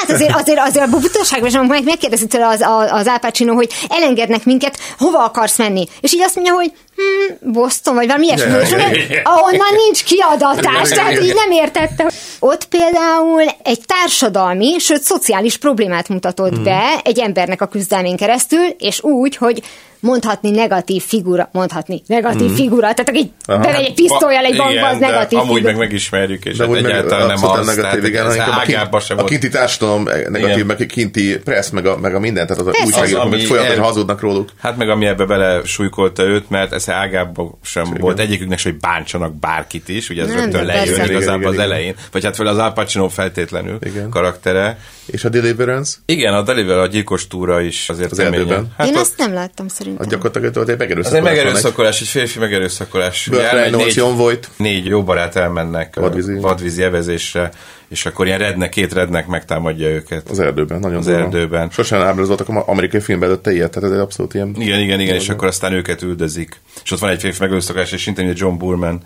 Hát 0.00 0.10
azért, 0.10 0.34
azért, 0.36 0.58
azért 0.58 0.86
a 0.86 0.88
butaságban 0.98 1.50
sem, 1.50 1.66
meg 1.66 1.84
megkérdezi 1.84 2.26
tőle 2.26 2.46
az, 2.46 2.60
az, 2.90 3.06
Al 3.06 3.18
Pacino, 3.18 3.54
hogy 3.54 3.70
elengednek 3.88 4.44
minket, 4.44 4.78
hova 4.98 5.24
akarsz 5.24 5.58
menni? 5.58 5.86
És 6.00 6.12
így 6.12 6.20
azt 6.20 6.34
mondja, 6.34 6.54
hogy 6.54 6.72
hm, 6.96 7.50
Boston, 7.52 7.94
vagy 7.94 8.06
valami 8.06 8.26
ilyesmi, 8.26 8.50
és 8.62 8.68
mondja, 8.70 9.20
ahonnan 9.22 9.74
nincs 9.84 10.04
kiadatás, 10.04 10.88
tehát 10.88 11.20
így 11.22 11.34
nem 11.34 11.50
értette. 11.50 12.10
Ott 12.38 12.64
például 12.64 13.42
egy 13.62 13.80
társadalmi, 13.86 14.78
sőt 14.78 15.02
szociális 15.02 15.56
problémát 15.56 16.08
mutatott 16.08 16.60
be 16.60 17.00
egy 17.04 17.18
embernek 17.18 17.60
a 17.60 17.66
küzdelmén 17.66 18.16
keresztül, 18.16 18.64
és 18.78 19.02
úgy, 19.02 19.36
hogy 19.36 19.62
mondhatni 20.00 20.50
negatív 20.50 21.02
figura, 21.02 21.48
mondhatni 21.52 22.02
negatív 22.06 22.50
figura, 22.50 22.80
tehát 22.80 23.08
aki 23.08 23.32
Aha. 23.46 23.58
bemegy 23.62 23.84
egy 23.84 23.94
pisztolyjal 23.94 24.44
egy 24.44 24.56
bankba, 24.56 24.86
az 24.86 24.96
Igen, 24.96 25.10
negatív 25.10 25.38
amúgy 25.38 25.54
figura. 25.54 25.72
meg 25.72 25.80
megismerjük, 25.80 26.44
és 26.44 26.56
De 26.56 26.62
hát 26.64 26.72
úgy 26.72 26.82
meg 26.82 26.90
egyáltalán 26.90 27.26
nem 27.26 27.44
az, 27.44 27.66
negatív, 27.66 27.82
tehát 27.82 28.06
igen, 28.06 28.26
ez 28.26 28.36
hanem 28.36 28.58
a, 28.58 28.60
ágába 28.60 29.00
sem 29.00 29.18
a 29.18 29.24
kinti 29.24 29.48
társadalom 29.48 30.02
negatív, 30.02 30.48
Igen. 30.48 30.66
meg 30.66 30.80
a 30.80 30.86
kinti 30.86 31.38
pressz, 31.44 31.70
meg 31.70 31.86
a, 31.86 31.96
meg 31.98 32.14
a 32.14 32.18
minden, 32.18 32.46
tehát 32.46 32.62
az 32.62 32.68
Persze. 32.70 32.84
újságírók, 32.86 33.32
Az, 33.32 33.44
folyamatosan 33.44 33.78
el- 33.78 33.84
hazudnak 33.84 34.20
róluk. 34.20 34.48
Hát 34.60 34.76
meg 34.76 34.88
ami 34.88 35.06
ebbe 35.06 35.24
bele 35.24 35.60
súlykolta 35.64 36.22
őt, 36.22 36.50
mert 36.50 36.72
ez 36.72 36.88
ágában 36.90 37.58
sem 37.62 37.84
volt 37.98 38.18
egyiküknek 38.18 38.58
sem, 38.58 38.72
hogy 38.72 38.80
bántsanak 38.80 39.34
bárkit 39.38 39.88
is, 39.88 40.08
ugye 40.10 40.22
ez 40.22 40.28
Nem, 40.28 40.38
rögtön 40.38 40.64
lejön 40.64 41.04
igazából 41.04 41.38
Igen, 41.40 41.46
az 41.48 41.52
igen, 41.54 41.64
elején, 41.66 41.94
vagy 42.12 42.24
hát 42.24 42.36
fel 42.36 42.46
az 42.46 42.58
Al 42.58 42.72
Pacino 42.72 43.08
feltétlenül 43.08 43.78
Igen. 43.82 44.10
karaktere. 44.10 44.78
És 45.06 45.24
a 45.24 45.28
Deliverance, 45.28 45.96
Igen, 46.06 46.34
a 46.34 46.42
Deliver 46.42 46.78
a 46.78 46.86
gyilkos 46.86 47.26
túra 47.26 47.60
is 47.60 47.88
azért 47.88 48.10
Az 48.10 48.18
erdőben. 48.18 48.72
Hát 48.76 48.86
Én 48.86 48.94
ott- 48.94 49.00
ezt 49.00 49.16
nem 49.16 49.32
láttam 49.32 49.66
a 49.68 49.72
szerintem. 49.72 50.08
gyakorlatilag 50.08 50.46
egy 50.46 50.56
Ez 50.62 50.68
egy 50.68 50.78
megerőszakolás. 50.78 51.22
megerőszakolás, 51.36 52.00
egy 52.00 52.06
férfi 52.08 52.38
megerőszakolás. 52.38 53.28
Négy- 53.70 54.00
Voight. 54.00 54.50
Négy 54.56 54.86
jó 54.86 55.02
barát 55.02 55.36
elmennek 55.36 55.94
Vadvízi. 55.96 56.34
vadvízi, 56.38 56.82
evezésre, 56.82 57.50
és 57.88 58.06
akkor 58.06 58.26
ilyen 58.26 58.38
rednek, 58.38 58.70
két 58.70 58.92
rednek 58.92 59.26
megtámadja 59.26 59.88
őket. 59.88 60.28
Az 60.30 60.40
erdőben, 60.40 60.78
nagyon 60.80 60.98
Az 60.98 61.04
durva. 61.04 61.20
erdőben. 61.20 61.70
Sosem 61.70 62.00
ábrázoltak 62.00 62.48
a 62.48 62.62
amerikai 62.66 63.00
filmben 63.00 63.28
előtte 63.28 63.52
ilyet, 63.52 63.70
tehát 63.70 63.88
ez 63.88 63.94
egy 63.94 64.02
abszolút 64.02 64.34
ilyen... 64.34 64.54
Igen, 64.58 64.80
igen, 64.80 65.00
igen, 65.00 65.14
és 65.14 65.28
akkor 65.28 65.48
aztán 65.48 65.72
őket 65.72 66.02
üldözik. 66.02 66.60
És 66.84 66.90
ott 66.90 66.98
van 66.98 67.10
egy 67.10 67.20
férfi 67.20 67.40
megerőszakolás, 67.40 67.92
és 67.92 68.02
szintén 68.02 68.28
egy 68.28 68.38
John 68.38 68.58
Burman 68.58 69.00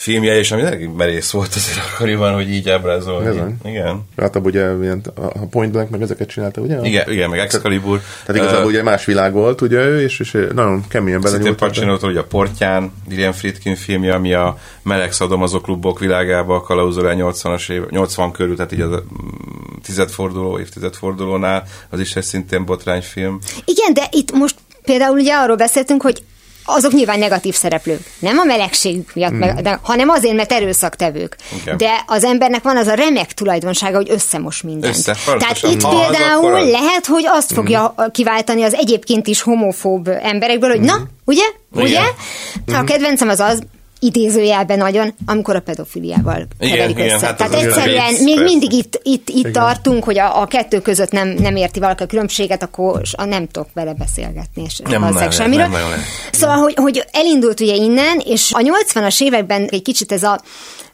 filmje, 0.00 0.38
és 0.38 0.50
ami 0.52 0.62
elég 0.62 0.88
merész 0.96 1.30
volt 1.30 1.54
azért 1.54 1.78
akkoriban, 1.92 2.34
hogy 2.34 2.50
így 2.50 2.68
ábrázolni. 2.68 3.28
Bizony. 3.28 3.56
Igen. 3.64 4.04
Hát 4.16 4.36
abban 4.36 4.48
ugye 4.48 4.72
ilyen, 4.82 5.02
a 5.14 5.46
Point 5.50 5.72
Blank 5.72 5.90
meg 5.90 6.02
ezeket 6.02 6.28
csinálta, 6.28 6.60
ugye? 6.60 6.80
Igen, 6.82 7.12
igen, 7.12 7.30
meg 7.30 7.38
Excalibur. 7.38 8.00
Tehát 8.26 8.42
igazából 8.42 8.70
ugye 8.70 8.82
más 8.82 9.04
világ 9.04 9.32
volt, 9.32 9.60
ugye 9.60 9.78
ő, 9.78 10.02
és, 10.02 10.20
és 10.20 10.30
nagyon 10.52 10.84
keményen 10.88 11.20
Szintén 11.20 11.38
belenyúlt. 11.38 11.62
ebbe. 11.62 11.66
Pacino-tól, 11.66 12.10
ugye 12.10 12.20
a 12.20 12.24
Portyán, 12.24 12.92
Irian 13.10 13.32
Friedkin 13.32 13.74
filmje, 13.74 14.14
ami 14.14 14.32
a 14.34 14.58
meleg 14.82 15.12
szadomazó 15.12 15.60
klubok 15.60 15.98
világába 15.98 16.60
kalauzol 16.60 17.08
el 17.08 17.16
80-as 17.18 17.70
év, 17.70 17.82
80 17.90 18.32
körül, 18.32 18.56
tehát 18.56 18.72
így 18.72 18.80
az 18.80 18.90
mm, 18.90 19.78
tizedforduló, 19.82 20.58
évtizedfordulónál, 20.58 21.64
az 21.90 22.00
is 22.00 22.16
egy 22.16 22.24
szintén 22.24 22.64
botrányfilm. 22.64 23.38
Igen, 23.64 23.94
de 23.94 24.08
itt 24.10 24.32
most 24.32 24.56
például 24.84 25.18
ugye 25.18 25.34
arról 25.34 25.56
beszéltünk, 25.56 26.02
hogy 26.02 26.22
azok 26.70 26.92
nyilván 26.92 27.18
negatív 27.18 27.54
szereplők. 27.54 28.00
Nem 28.18 28.38
a 28.38 28.44
melegségük 28.44 29.10
miatt, 29.14 29.32
meg, 29.32 29.62
de, 29.62 29.78
hanem 29.82 30.08
azért, 30.08 30.34
mert 30.34 30.52
erőszaktevők. 30.52 31.36
Igen. 31.62 31.76
De 31.76 32.04
az 32.06 32.24
embernek 32.24 32.62
van 32.62 32.76
az 32.76 32.86
a 32.86 32.94
remek 32.94 33.32
tulajdonsága, 33.32 33.96
hogy 33.96 34.10
összemos 34.10 34.62
mindent. 34.62 34.96
Össze, 34.96 35.16
Tehát 35.24 35.62
itt 35.62 35.88
például 35.88 36.54
az. 36.54 36.70
lehet, 36.70 37.06
hogy 37.06 37.24
azt 37.26 37.52
fogja 37.52 37.94
kiváltani 38.12 38.62
az 38.62 38.74
egyébként 38.74 39.26
is 39.26 39.42
homofób 39.42 40.08
emberekből, 40.22 40.70
hogy 40.70 40.80
na, 40.80 40.94
ugye? 41.24 41.44
Ugye? 41.72 41.88
Igen. 41.88 42.80
A 42.80 42.84
kedvencem 42.84 43.28
az 43.28 43.40
az, 43.40 43.62
idézőjelben 44.00 44.78
nagyon, 44.78 45.14
amikor 45.26 45.56
a 45.56 45.60
pedofiliával 45.60 46.46
Igen, 46.60 46.72
keverik 46.74 46.96
igen, 46.98 47.14
össze. 47.14 47.26
hát 47.26 47.40
az 47.40 47.48
Tehát 47.50 47.54
az 47.54 47.62
egyszerűen 47.76 48.08
vicc, 48.08 48.20
még 48.20 48.34
persze. 48.36 48.50
mindig 48.50 48.72
itt, 48.72 49.00
itt, 49.02 49.28
itt 49.28 49.52
tartunk, 49.52 50.04
hogy 50.04 50.18
a, 50.18 50.40
a 50.40 50.46
kettő 50.46 50.80
között 50.80 51.10
nem, 51.10 51.28
nem 51.28 51.56
érti 51.56 51.80
valaki 51.80 52.02
a 52.02 52.06
különbséget, 52.06 52.62
akkor 52.62 53.00
s- 53.06 53.14
nem 53.26 53.46
tudok 53.48 53.68
vele 53.74 53.92
beszélgetni, 53.94 54.62
és 54.62 54.78
Nem 54.78 55.14
lehet, 55.14 55.32
semmiről. 55.32 55.62
nem 55.62 55.70
nagyon 55.70 55.88
lehet. 55.88 56.04
Szóval, 56.32 56.56
hogy, 56.56 56.74
hogy 56.76 57.04
elindult 57.12 57.60
ugye 57.60 57.74
innen, 57.74 58.18
és 58.24 58.52
a 58.52 58.58
80-as 58.58 59.22
években 59.22 59.68
egy 59.70 59.82
kicsit 59.82 60.12
ez 60.12 60.22
a 60.22 60.40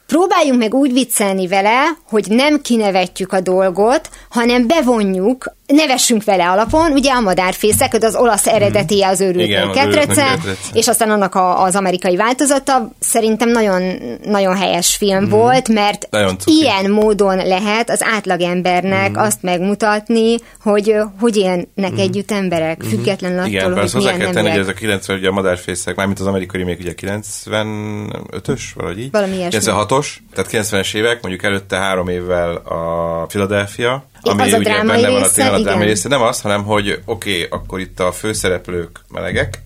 próbáljunk 0.07 0.59
meg 0.59 0.73
úgy 0.73 0.93
viccelni 0.93 1.47
vele, 1.47 1.83
hogy 2.09 2.25
nem 2.29 2.61
kinevetjük 2.61 3.33
a 3.33 3.39
dolgot, 3.39 4.09
hanem 4.29 4.67
bevonjuk, 4.67 5.55
nevessünk 5.67 6.23
vele 6.23 6.49
alapon, 6.49 6.91
ugye 6.91 7.11
a 7.11 7.19
madárfészek, 7.19 7.93
az 8.01 8.15
olasz 8.15 8.45
az 8.45 9.19
Igen, 9.19 9.27
őrültnek 9.27 9.67
az 9.69 9.75
ketrece, 9.75 10.21
őrültnek 10.21 10.37
ketrece. 10.37 10.69
és 10.73 10.87
aztán 10.87 11.09
annak 11.09 11.35
a, 11.35 11.63
az 11.63 11.75
amerikai 11.75 12.15
változata. 12.15 12.91
Szerintem 12.99 13.49
nagyon, 13.49 13.81
nagyon 14.23 14.55
helyes 14.55 14.95
film 14.95 15.29
volt, 15.29 15.67
mert 15.67 16.09
ilyen 16.45 16.91
módon 16.91 17.47
lehet 17.47 17.89
az 17.89 18.03
átlagembernek 18.03 19.17
azt 19.17 19.41
megmutatni, 19.41 20.35
hogy 20.61 20.95
hogy 21.19 21.37
élnek 21.37 21.97
együtt 21.97 22.31
emberek, 22.31 22.81
függetlenül 22.89 23.37
attól, 23.37 23.49
Igen, 23.49 23.73
hogy 23.73 23.91
hozzá 23.91 24.17
kell 24.17 24.31
tenni, 24.31 24.49
hogy 24.49 24.59
ez 24.59 24.67
a 24.67 24.73
90, 24.73 25.17
ugye 25.17 25.27
a 25.27 25.31
madárfészek, 25.31 25.95
mármint 25.95 26.19
az 26.19 26.25
amerikai 26.25 26.63
még 26.63 26.79
ugye 26.79 26.93
95-ös, 27.01 28.61
valahogy 28.75 28.99
így. 28.99 29.11
Valami 29.11 29.35
ilyesmi. 29.35 29.57
96-os, 29.97 30.07
tehát 30.33 30.51
90-es 30.51 30.95
évek, 30.95 31.21
mondjuk 31.21 31.43
előtte 31.43 31.77
három 31.77 32.07
évvel 32.07 32.55
a 32.55 33.25
Philadelphia, 33.25 34.05
ami 34.21 34.41
az 34.41 34.53
a 34.53 34.57
ugye 34.57 34.73
benne 34.73 34.99
van 34.99 35.03
a 35.03 35.17
része, 35.17 35.33
tényleg 35.33 35.53
a 35.53 35.63
drámai 35.63 35.85
része, 35.85 36.09
nem 36.09 36.21
az, 36.21 36.41
hanem 36.41 36.63
hogy 36.63 37.01
oké, 37.05 37.43
okay, 37.43 37.47
akkor 37.49 37.79
itt 37.79 37.99
a 37.99 38.11
főszereplők 38.11 38.99
melegek, 39.09 39.61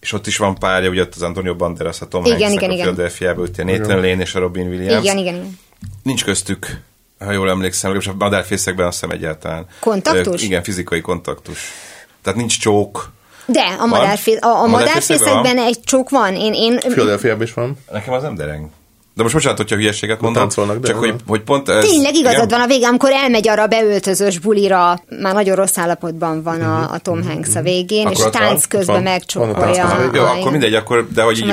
és 0.00 0.12
ott 0.12 0.26
is 0.26 0.36
van 0.36 0.54
párja, 0.54 0.90
ugye 0.90 1.00
ott 1.00 1.14
az 1.14 1.22
Antonio 1.22 1.56
Banderas, 1.56 2.00
a 2.00 2.08
Tom 2.08 2.24
Igen, 2.24 2.48
Hanks 2.48 2.62
igen, 2.62 2.88
a 3.36 3.40
ott 3.40 3.58
a 3.58 3.64
Nathan 3.64 3.96
Lane 3.96 4.20
és 4.20 4.34
a 4.34 4.38
Robin 4.38 4.68
Williams. 4.68 5.04
Igen, 5.04 5.18
igen, 5.18 5.34
igen. 5.34 5.58
Nincs 6.02 6.24
köztük, 6.24 6.80
ha 7.18 7.32
jól 7.32 7.50
emlékszem, 7.50 7.92
legalábbis 7.92 8.20
a 8.20 8.24
madárfészekben 8.24 8.86
azt 8.86 9.00
hiszem 9.00 9.16
egyáltalán. 9.16 9.66
Kontaktus? 9.80 10.42
Ö, 10.42 10.44
igen, 10.44 10.62
fizikai 10.62 11.00
kontaktus. 11.00 11.58
Tehát 12.22 12.38
nincs 12.38 12.60
csók. 12.60 13.12
De 13.46 13.76
a, 13.78 13.86
madárfész, 13.86 14.40
a, 14.40 14.62
a 14.62 14.66
madárfészekben 14.66 15.58
egy 15.58 15.80
csók 15.84 16.10
van. 16.10 16.34
Én, 16.34 16.52
én 16.54 16.78
Philadelphia 16.78 17.36
is 17.40 17.54
van. 17.54 17.78
Nekem 17.92 18.12
az 18.12 18.22
nem 18.22 18.34
dereng. 18.34 18.68
De 19.18 19.24
most 19.24 19.34
bocsánat, 19.36 19.58
hogyha 19.58 19.76
hülyeséget 19.76 20.20
de 20.80 20.88
csak 20.88 20.98
hogy, 20.98 21.08
a- 21.08 21.14
hogy 21.26 21.40
pont 21.42 21.68
ez... 21.68 21.84
Tényleg 21.84 22.14
igazad 22.14 22.36
igen? 22.36 22.48
van 22.48 22.60
a 22.60 22.66
vége, 22.66 22.86
amikor 22.86 23.10
elmegy 23.10 23.48
arra 23.48 23.62
a 23.62 23.66
beöltözős 23.66 24.38
bulira, 24.38 25.00
már 25.20 25.34
nagyon 25.34 25.56
rossz 25.56 25.78
állapotban 25.78 26.42
van 26.42 26.60
a, 26.60 26.90
a 26.92 26.98
Tom 26.98 27.22
Hanks 27.28 27.54
a 27.54 27.62
végén, 27.62 28.00
Akkor 28.06 28.12
és 28.16 28.22
van? 28.22 28.30
tánc 28.30 28.66
közben 28.66 28.94
Van. 28.96 29.06
A 29.06 29.10
megcsókolja. 29.10 29.54
közben. 29.86 30.10
Jó, 30.14 30.22
a- 30.22 30.30
akkor 30.30 30.50
mindegy, 30.50 30.74
akkor, 30.74 31.08
de 31.14 31.22
hogy 31.22 31.40
a 31.42 31.46
így... 31.46 31.52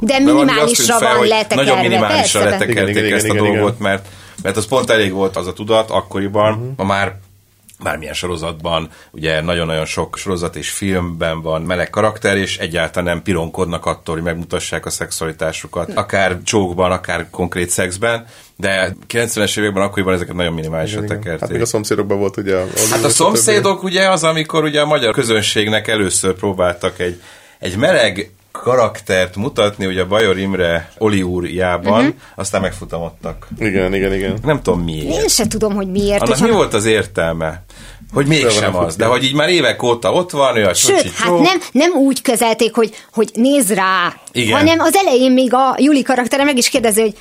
De 0.00 0.18
minimálisra 0.18 0.98
van 0.98 1.26
letekerve, 1.26 1.54
Nagyon 1.64 1.78
minimálisra 1.78 2.44
letekerték 2.44 3.10
ezt 3.12 3.28
a 3.28 3.34
dolgot, 3.34 3.78
mert, 3.78 4.06
mert 4.42 4.56
az 4.56 4.66
pont 4.66 4.90
elég 4.90 5.12
volt 5.12 5.36
az 5.36 5.46
a 5.46 5.52
tudat 5.52 5.90
akkoriban, 5.90 6.52
Mhm. 6.52 6.62
ma 6.76 6.84
már 6.84 7.14
bármilyen 7.82 8.14
sorozatban, 8.14 8.90
ugye 9.10 9.40
nagyon-nagyon 9.40 9.84
sok 9.84 10.16
sorozat 10.16 10.56
és 10.56 10.70
filmben 10.70 11.42
van 11.42 11.62
meleg 11.62 11.90
karakter, 11.90 12.36
és 12.36 12.58
egyáltalán 12.58 13.14
nem 13.14 13.22
pironkodnak 13.22 13.86
attól, 13.86 14.14
hogy 14.14 14.24
megmutassák 14.24 14.86
a 14.86 14.90
szexualitásukat, 14.90 15.92
akár 15.94 16.38
csókban, 16.44 16.90
akár 16.90 17.30
konkrét 17.30 17.70
szexben, 17.70 18.26
de 18.56 18.96
90-es 19.08 19.58
években 19.58 19.82
akkoriban 19.82 20.14
ezeket 20.14 20.34
nagyon 20.34 20.52
minimálisra 20.52 21.02
Igen, 21.02 21.04
igen. 21.04 21.16
Hát 21.18 21.24
tekerték. 21.30 21.56
még 21.56 21.66
a 21.66 21.66
szomszédokban 21.70 22.18
volt 22.18 22.36
ugye... 22.36 22.56
A, 22.56 22.66
Hát 22.90 23.04
a 23.04 23.08
szomszédok 23.08 23.82
ugye 23.82 24.10
az, 24.10 24.24
amikor 24.24 24.64
ugye 24.64 24.80
a 24.80 24.86
magyar 24.86 25.12
közönségnek 25.14 25.88
először 25.88 26.34
próbáltak 26.34 26.98
egy, 26.98 27.20
egy 27.58 27.76
meleg 27.76 28.30
karaktert 28.62 29.36
mutatni, 29.36 29.86
ugye 29.86 30.00
a 30.02 30.06
Bajor 30.06 30.38
Imre 30.38 30.90
Oli 30.98 31.22
úrjában, 31.22 32.00
uh-huh. 32.00 32.14
aztán 32.34 32.60
megfutamodtak. 32.60 33.48
Igen, 33.58 33.94
igen, 33.94 34.14
igen. 34.14 34.38
Nem 34.42 34.62
tudom 34.62 34.80
miért. 34.80 35.08
Én 35.08 35.28
se 35.28 35.46
tudom, 35.46 35.74
hogy 35.74 35.90
miért. 35.90 36.22
Annak 36.22 36.28
hogyha- 36.28 36.46
mi 36.46 36.52
volt 36.52 36.74
az 36.74 36.84
értelme? 36.84 37.64
Hogy 38.12 38.26
mégsem 38.26 38.76
az, 38.76 38.96
de 38.96 39.04
hogy 39.04 39.24
így 39.24 39.34
már 39.34 39.48
évek 39.48 39.82
óta 39.82 40.12
ott 40.12 40.30
van, 40.30 40.56
ő 40.56 40.64
a 40.64 40.74
Sőt, 40.74 40.96
csocsi 40.96 41.10
hát 41.14 41.38
nem, 41.38 41.60
nem 41.72 41.92
úgy 41.92 42.22
kezelték, 42.22 42.74
hogy, 42.74 42.94
hogy 43.12 43.30
nézd 43.34 43.74
rá, 43.74 44.14
Igen. 44.32 44.56
hanem 44.58 44.80
az 44.80 44.94
elején 44.94 45.32
még 45.32 45.54
a 45.54 45.74
Juli 45.78 46.02
karaktere 46.02 46.44
meg 46.44 46.56
is 46.56 46.68
kérdezi, 46.68 47.00
hogy 47.00 47.14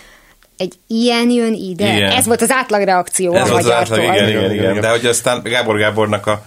egy 0.58 0.74
ilyen 0.88 1.30
jön 1.30 1.54
ide. 1.54 1.96
Igen. 1.96 2.12
Ez 2.12 2.26
volt 2.26 2.42
az 2.42 2.52
átlagreakció 2.52 3.34
Ez 3.34 3.48
a 3.48 3.52
volt 3.52 3.64
az 3.64 3.72
átlag, 3.72 4.00
igen, 4.00 4.14
igen, 4.14 4.30
Igen, 4.30 4.54
igen, 4.54 4.70
igen. 4.70 4.82
De 4.82 4.90
hogy 4.90 5.06
aztán 5.06 5.42
Gábor 5.44 5.78
Gábornak 5.78 6.28
a, 6.28 6.42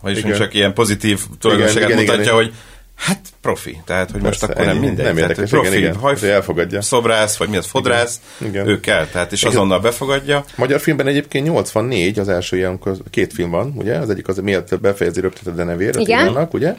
vagyis 0.00 0.18
Igen. 0.18 0.38
csak 0.38 0.54
ilyen 0.54 0.74
pozitív 0.74 1.20
tulajdonságát 1.40 1.88
Igen, 1.88 2.02
igen, 2.02 2.14
mutatja, 2.16 2.32
igen. 2.32 2.44
hogy 2.44 2.54
hát 2.96 3.20
profi, 3.40 3.80
tehát 3.84 4.10
hogy 4.10 4.20
most 4.20 4.38
Persze, 4.40 4.54
akkor 4.54 4.66
nem 4.66 4.76
ennyi. 4.76 4.86
mindegy. 4.86 5.04
Nem 5.04 5.16
érdekes, 5.18 5.50
profi, 5.50 5.66
igen, 5.66 5.78
igen. 5.78 5.94
haj, 5.94 6.14
Hogy 6.18 6.28
elfogadja. 6.28 6.82
Szobrász, 6.82 7.36
vagy 7.36 7.48
mi 7.48 7.56
az, 7.56 7.66
fodrász, 7.66 8.20
Igen. 8.38 8.52
Igen. 8.52 8.68
ő 8.68 8.80
kell, 8.80 9.06
tehát 9.06 9.32
és 9.32 9.40
Igen. 9.42 9.52
azonnal 9.54 9.80
befogadja. 9.80 10.44
Magyar 10.56 10.80
filmben 10.80 11.06
egyébként 11.06 11.46
84 11.46 12.18
az 12.18 12.28
első 12.28 12.56
ilyen, 12.56 12.80
két 13.10 13.32
film 13.32 13.50
van, 13.50 13.72
ugye? 13.76 13.98
Az 13.98 14.10
egyik 14.10 14.28
az 14.28 14.36
miért 14.38 14.80
befejezi 14.80 15.20
rögtön 15.20 15.58
a 15.58 15.64
nevér, 15.64 15.96
Igen. 15.98 16.24
vannak, 16.32 16.54
ugye? 16.54 16.74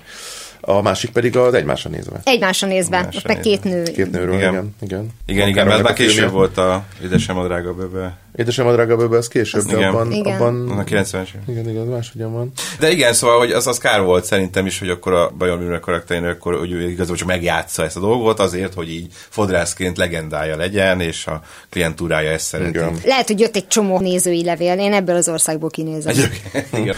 A 0.62 0.82
másik 0.82 1.10
pedig 1.12 1.38
az 1.38 1.54
egymásra 1.54 1.90
nézve. 1.90 2.20
Egymásra 2.24 2.68
nézve, 2.68 2.98
Egymásra 2.98 3.20
ott 3.20 3.28
meg 3.28 3.40
két 3.40 3.64
nő. 3.64 3.84
Két 3.84 4.12
nőről, 4.12 4.36
Igen. 4.36 4.50
igen. 4.50 4.76
Igen, 4.82 5.08
Igen, 5.26 5.48
igen, 5.48 5.68
mert 5.68 5.84
már 5.84 5.94
később 5.94 6.32
volt 6.32 6.58
a 6.58 6.84
Édesem 7.04 7.38
a 7.38 7.46
drága 7.46 7.74
bebe. 7.74 8.18
Édesem 8.36 8.68
a 8.68 8.72
drága 8.74 8.96
böbe, 8.96 9.18
az 9.18 9.28
később, 9.28 9.64
de 9.64 9.78
Igen. 9.78 9.90
abban, 9.90 10.12
Igen. 10.12 10.34
abban 10.36 10.70
A 10.70 10.84
90-es. 10.84 11.16
év. 11.16 11.42
igen, 11.48 11.70
igen, 11.70 11.86
máshogyan 11.86 12.34
van. 12.34 12.52
De 12.80 12.92
igen, 12.92 13.14
szóval, 13.14 13.38
hogy 13.38 13.52
az, 13.52 13.68
az 13.68 13.78
kár 13.78 14.02
volt 14.02 14.26
szerintem 14.26 14.66
is, 14.66 14.80
hogy 14.80 14.90
akkor 14.90 15.14
a 15.14 15.30
Bajor 15.38 15.60
Műre 15.60 15.80
karakterének, 15.80 16.32
akkor, 16.32 16.58
hogy 16.58 16.72
ő 16.72 16.82
igazából 16.90 17.16
csak 17.16 17.28
megjátsza 17.28 17.84
ezt 17.84 17.98
a 17.98 18.00
dolgot 18.00 18.40
azért, 18.40 18.74
hogy 18.74 18.90
így 18.90 19.08
fodrászként 19.30 19.98
legendája 19.98 20.56
legyen, 20.56 21.02
és 21.02 21.28
a 21.28 21.42
klientúrája 21.70 22.32
ezt 22.32 22.46
szereti. 22.46 22.70
Igen. 22.70 22.98
Lehet, 23.04 23.28
hogy 23.28 23.40
jött 23.40 23.56
egy 23.56 23.68
csomó 23.68 24.00
nézői 24.00 24.44
levél, 24.44 24.80
én 24.80 24.94
ebből 24.94 25.16
az 25.16 25.30
országból 25.30 25.70
kinézem. 25.70 26.14
Igen. 26.74 26.96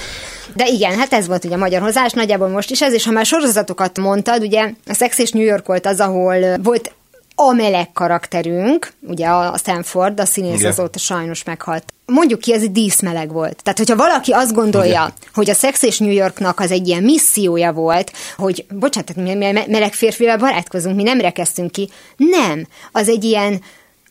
De 0.56 0.66
igen, 0.68 0.98
hát 0.98 1.14
ez 1.14 1.28
volt 1.28 1.46
ugye 1.46 1.56
a 1.56 1.58
magyar 1.58 1.82
hozás, 1.82 2.12
nagyjából 2.12 2.48
most 2.48 2.72
is 2.72 2.82
ez, 2.82 2.94
és 2.94 3.06
ha 3.06 3.12
már 3.12 3.26
sorozatokat 3.26 3.98
mondtad, 4.00 4.42
ugye 4.44 4.72
a 4.86 4.94
Sex 4.94 5.18
és 5.18 5.32
New 5.32 5.44
York 5.44 5.66
volt 5.68 5.86
az, 5.86 6.00
ahol 6.00 6.58
volt 6.64 6.92
a 7.40 7.54
meleg 7.54 7.92
karakterünk, 7.92 8.94
ugye 9.08 9.28
a 9.28 9.58
Stanford, 9.58 10.20
a 10.20 10.26
színész 10.26 10.60
Igen. 10.60 10.72
azóta 10.72 11.00
sajnos 11.00 11.44
meghalt. 11.44 11.84
mondjuk 12.06 12.40
ki, 12.40 12.54
ez 12.54 12.62
egy 12.62 12.72
díszmeleg 12.72 13.32
volt. 13.32 13.60
Tehát, 13.64 13.78
hogyha 13.78 13.96
valaki 13.96 14.32
azt 14.32 14.54
gondolja, 14.54 15.04
Ugye? 15.04 15.28
hogy 15.34 15.50
a 15.50 15.54
Sex 15.54 15.82
és 15.84 16.00
New 16.00 16.12
Yorknak 16.12 16.60
az 16.60 16.72
egy 16.72 16.88
ilyen 16.88 17.04
missziója 17.04 17.72
volt, 17.72 18.12
hogy, 18.38 18.66
bocsánat, 18.70 19.16
mi 19.16 19.34
meleg 19.68 19.94
férfivel 19.94 20.38
barátkozunk, 20.38 20.96
mi 20.96 21.04
nem 21.04 21.20
rekeztünk 21.22 21.72
ki. 21.72 21.90
Nem. 22.18 22.68
Az 22.92 23.10
egy 23.10 23.24
ilyen 23.24 23.62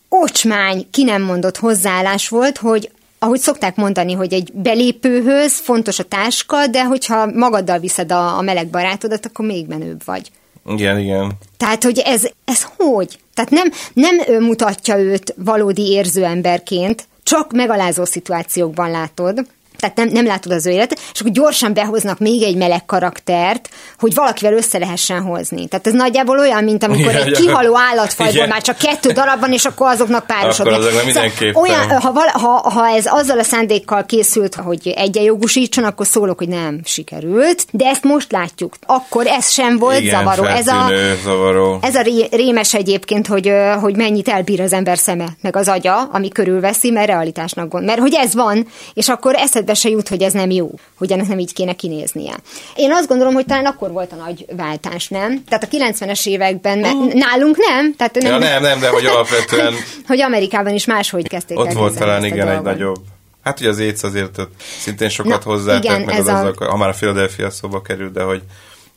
ocsmány, 0.08 0.86
ki 0.90 1.04
nem 1.04 1.22
mondott 1.22 1.56
hozzáállás 1.56 2.28
volt, 2.28 2.58
hogy 2.58 2.90
ahogy 3.18 3.40
szokták 3.40 3.76
mondani, 3.76 4.12
hogy 4.12 4.32
egy 4.32 4.52
belépőhöz 4.52 5.58
fontos 5.58 5.98
a 5.98 6.02
táska, 6.02 6.66
de 6.66 6.84
hogyha 6.84 7.26
magaddal 7.26 7.78
viszed 7.78 8.12
a, 8.12 8.38
a 8.38 8.40
meleg 8.42 8.66
barátodat, 8.66 9.26
akkor 9.26 9.46
még 9.46 9.66
menőbb 9.66 10.04
vagy. 10.04 10.30
Igen, 10.66 10.98
igen. 10.98 11.32
Tehát, 11.56 11.84
hogy 11.84 11.98
ez, 11.98 12.28
ez 12.44 12.66
hogy? 12.76 13.18
Tehát 13.34 13.50
nem, 13.50 13.70
nem 13.92 14.42
mutatja 14.42 14.98
őt 14.98 15.34
valódi 15.36 15.90
érző 15.90 16.24
emberként, 16.24 17.08
csak 17.22 17.52
megalázó 17.52 18.04
szituációkban 18.04 18.90
látod, 18.90 19.46
tehát 19.76 19.96
nem, 19.96 20.08
nem 20.08 20.26
látod 20.26 20.52
az 20.52 20.66
ő 20.66 20.70
életet, 20.70 21.00
és 21.12 21.20
akkor 21.20 21.32
gyorsan 21.32 21.74
behoznak 21.74 22.18
még 22.18 22.42
egy 22.42 22.56
meleg 22.56 22.86
karaktert, 22.86 23.68
hogy 23.98 24.14
valakivel 24.14 24.52
össze 24.52 24.78
lehessen 24.78 25.22
hozni. 25.22 25.68
Tehát 25.68 25.86
ez 25.86 25.92
nagyjából 25.92 26.38
olyan, 26.38 26.64
mint 26.64 26.84
amikor 26.84 27.10
Igen, 27.10 27.26
egy 27.26 27.32
kihaló 27.32 27.76
állatfajból 27.78 28.34
Igen. 28.34 28.48
már 28.48 28.62
csak 28.62 28.76
kettő 28.76 29.10
darab 29.10 29.40
van, 29.40 29.52
és 29.52 29.64
akkor 29.64 29.90
azoknak 29.90 30.26
párosodni. 30.26 30.72
Akkor 30.72 30.86
azoknak 30.86 31.30
szóval 31.30 31.62
olyan, 31.62 32.00
ha, 32.00 32.12
vala, 32.12 32.30
ha, 32.30 32.70
ha 32.70 32.88
ez 32.88 33.06
azzal 33.06 33.38
a 33.38 33.42
szándékkal 33.42 34.06
készült, 34.06 34.54
hogy 34.54 34.88
egyenjogúsítson, 34.96 35.84
akkor 35.84 36.06
szólok, 36.06 36.38
hogy 36.38 36.48
nem 36.48 36.80
sikerült, 36.84 37.66
de 37.70 37.86
ezt 37.86 38.04
most 38.04 38.32
látjuk. 38.32 38.74
Akkor 38.86 39.26
ez 39.26 39.50
sem 39.50 39.78
volt 39.78 40.00
Igen, 40.00 40.18
zavaró. 40.18 40.44
Ez 40.44 40.66
a, 40.66 40.90
zavaró. 41.24 41.78
ez 41.82 41.94
a 41.94 42.00
ré, 42.00 42.28
rémes 42.30 42.74
egyébként, 42.74 43.26
hogy, 43.26 43.52
hogy 43.80 43.96
mennyit 43.96 44.28
elbír 44.28 44.60
az 44.60 44.72
ember 44.72 44.98
szeme, 44.98 45.28
meg 45.40 45.56
az 45.56 45.68
agya, 45.68 46.02
ami 46.02 46.28
körülveszi, 46.28 46.90
mert 46.90 47.06
realitásnak 47.06 47.68
gond. 47.68 47.84
Mert 47.84 47.98
hogy 47.98 48.14
ez 48.14 48.34
van, 48.34 48.66
és 48.94 49.08
akkor 49.08 49.34
eszed 49.34 49.65
eszedbe 49.68 49.74
se 49.74 49.88
jut, 49.88 50.08
hogy 50.08 50.22
ez 50.22 50.32
nem 50.32 50.50
jó, 50.50 50.70
hogy 50.98 51.12
ennek 51.12 51.26
nem 51.26 51.38
így 51.38 51.52
kéne 51.52 51.72
kinéznie. 51.72 52.34
Én 52.74 52.92
azt 52.92 53.08
gondolom, 53.08 53.34
hogy 53.34 53.46
talán 53.46 53.66
akkor 53.66 53.90
volt 53.90 54.12
a 54.12 54.16
nagy 54.16 54.46
váltás, 54.56 55.08
nem? 55.08 55.44
Tehát 55.44 55.64
a 55.64 55.76
90-es 55.76 56.26
években, 56.26 56.84
oh. 56.84 57.12
nálunk 57.12 57.56
nem? 57.56 57.94
Tehát 57.96 58.14
nem, 58.14 58.32
ja, 58.32 58.38
nem, 58.38 58.62
nem, 58.62 58.80
de 58.80 58.88
hogy 58.88 59.06
alapvetően... 59.06 59.74
hogy 60.08 60.20
Amerikában 60.20 60.74
is 60.74 60.84
máshogy 60.84 61.28
kezdték 61.28 61.58
Ott 61.58 61.72
volt 61.72 61.98
talán 61.98 62.24
igen 62.24 62.48
egy 62.48 62.62
nagyobb 62.62 62.98
Hát 63.42 63.60
ugye 63.60 63.68
az 63.68 63.78
AIDS 63.78 64.02
azért 64.02 64.40
szintén 64.78 65.08
sokat 65.08 65.44
Na, 65.44 65.50
hozzátett, 65.50 66.04
meg 66.04 66.18
az, 66.18 66.26
a... 66.26 66.46
az, 66.46 66.54
ha 66.56 66.76
már 66.76 66.88
a 66.88 66.92
Philadelphia 66.92 67.50
szóba 67.50 67.82
került, 67.82 68.12
de 68.12 68.22
hogy 68.22 68.42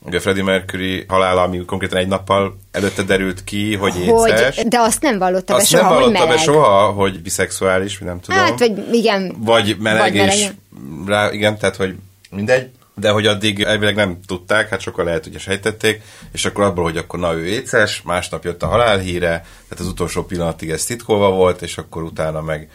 Ugye 0.06 0.20
Freddie 0.20 0.44
Mercury 0.44 1.06
halála, 1.08 1.42
ami 1.42 1.66
konkrétan 1.66 1.98
egy 1.98 2.08
nappal 2.08 2.58
előtte 2.72 3.04
derült 3.04 3.44
ki, 3.44 3.76
hogy 3.76 3.94
éces. 4.00 4.64
De 4.68 4.80
azt 4.80 5.02
nem 5.02 5.18
vallotta 5.18 5.54
be 5.54 5.60
azt 5.60 5.70
soha, 5.70 5.84
nem 5.84 5.94
vallotta 5.94 6.28
be 6.28 6.38
soha, 6.38 6.92
hogy 6.92 7.22
biszexuális, 7.22 8.00
mi 8.00 8.06
nem 8.06 8.20
tudom. 8.20 8.40
Hát, 8.40 8.60
vagy 8.60 8.88
igen. 8.92 9.36
Vagy 9.38 9.76
meleg, 9.80 10.02
vagy 10.02 10.14
meleg. 10.14 10.36
és 10.36 10.50
rá, 11.06 11.32
igen, 11.32 11.58
tehát, 11.58 11.76
hogy 11.76 11.96
mindegy. 12.30 12.70
De 12.96 13.10
hogy 13.10 13.26
addig 13.26 13.62
elvileg 13.62 13.96
nem 13.96 14.20
tudták, 14.26 14.70
hát 14.70 14.82
sokkal 14.82 15.06
lehet, 15.06 15.24
hogy 15.24 15.40
sejtették, 15.40 16.02
és 16.32 16.46
akkor 16.46 16.64
abból, 16.64 16.84
hogy 16.84 16.98
akkor 16.98 17.20
na 17.20 17.34
ő 17.34 17.46
éces, 17.46 18.02
másnap 18.02 18.44
jött 18.44 18.64
a 18.64 18.68
halálhíre, 18.68 19.28
tehát 19.30 19.80
az 19.80 19.88
utolsó 19.88 20.24
pillanatig 20.24 20.70
ez 20.70 20.84
titkolva 20.86 21.30
volt, 21.30 21.62
és 21.62 21.78
akkor 21.78 22.04
utána 22.04 22.42
meg 22.42 22.70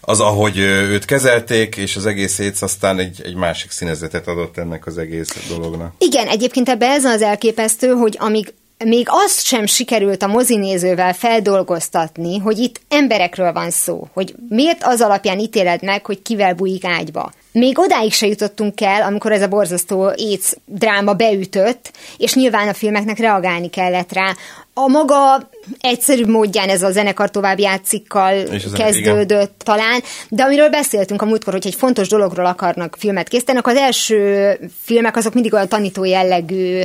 az, 0.00 0.20
ahogy 0.20 0.58
őt 0.58 1.04
kezelték, 1.04 1.76
és 1.76 1.96
az 1.96 2.06
egész 2.06 2.38
étsz 2.38 2.62
aztán 2.62 2.98
egy, 2.98 3.20
egy 3.24 3.34
másik 3.34 3.70
színezetet 3.70 4.26
adott 4.26 4.56
ennek 4.58 4.86
az 4.86 4.98
egész 4.98 5.32
dolognak. 5.48 5.94
Igen, 5.98 6.26
egyébként 6.28 6.68
ebbe 6.68 6.86
ez 6.86 7.04
az 7.04 7.22
elképesztő, 7.22 7.88
hogy 7.88 8.16
amíg 8.18 8.54
még 8.84 9.06
azt 9.10 9.44
sem 9.44 9.66
sikerült 9.66 10.22
a 10.22 10.26
mozinézővel 10.26 11.12
feldolgoztatni, 11.12 12.38
hogy 12.38 12.58
itt 12.58 12.80
emberekről 12.88 13.52
van 13.52 13.70
szó, 13.70 14.08
hogy 14.12 14.34
miért 14.48 14.82
az 14.84 15.00
alapján 15.00 15.38
ítéled 15.38 15.82
meg, 15.82 16.06
hogy 16.06 16.22
kivel 16.22 16.54
bújik 16.54 16.84
ágyba. 16.84 17.32
Még 17.52 17.78
odáig 17.78 18.12
se 18.12 18.26
jutottunk 18.26 18.80
el, 18.80 19.02
amikor 19.02 19.32
ez 19.32 19.42
a 19.42 19.48
borzasztó 19.48 20.12
éc 20.14 20.52
dráma 20.64 21.14
beütött, 21.14 21.90
és 22.16 22.34
nyilván 22.34 22.68
a 22.68 22.74
filmeknek 22.74 23.18
reagálni 23.18 23.70
kellett 23.70 24.12
rá. 24.12 24.34
A 24.78 24.88
maga 24.88 25.50
egyszerűbb 25.80 26.28
módján 26.28 26.68
ez 26.68 26.82
a 26.82 26.90
zenekar 26.90 27.30
továbbjátszikkal 27.30 28.42
kezdődött 28.74 29.30
igen. 29.30 29.50
talán, 29.64 30.02
de 30.28 30.42
amiről 30.42 30.68
beszéltünk 30.68 31.22
a 31.22 31.24
múltkor, 31.24 31.52
hogy 31.52 31.66
egy 31.66 31.74
fontos 31.74 32.08
dologról 32.08 32.46
akarnak 32.46 32.96
filmet 32.98 33.28
készíteni, 33.28 33.58
az 33.62 33.76
első 33.76 34.58
filmek 34.82 35.16
azok 35.16 35.34
mindig 35.34 35.52
olyan 35.52 35.68
tanító 35.68 36.04
jellegű, 36.04 36.80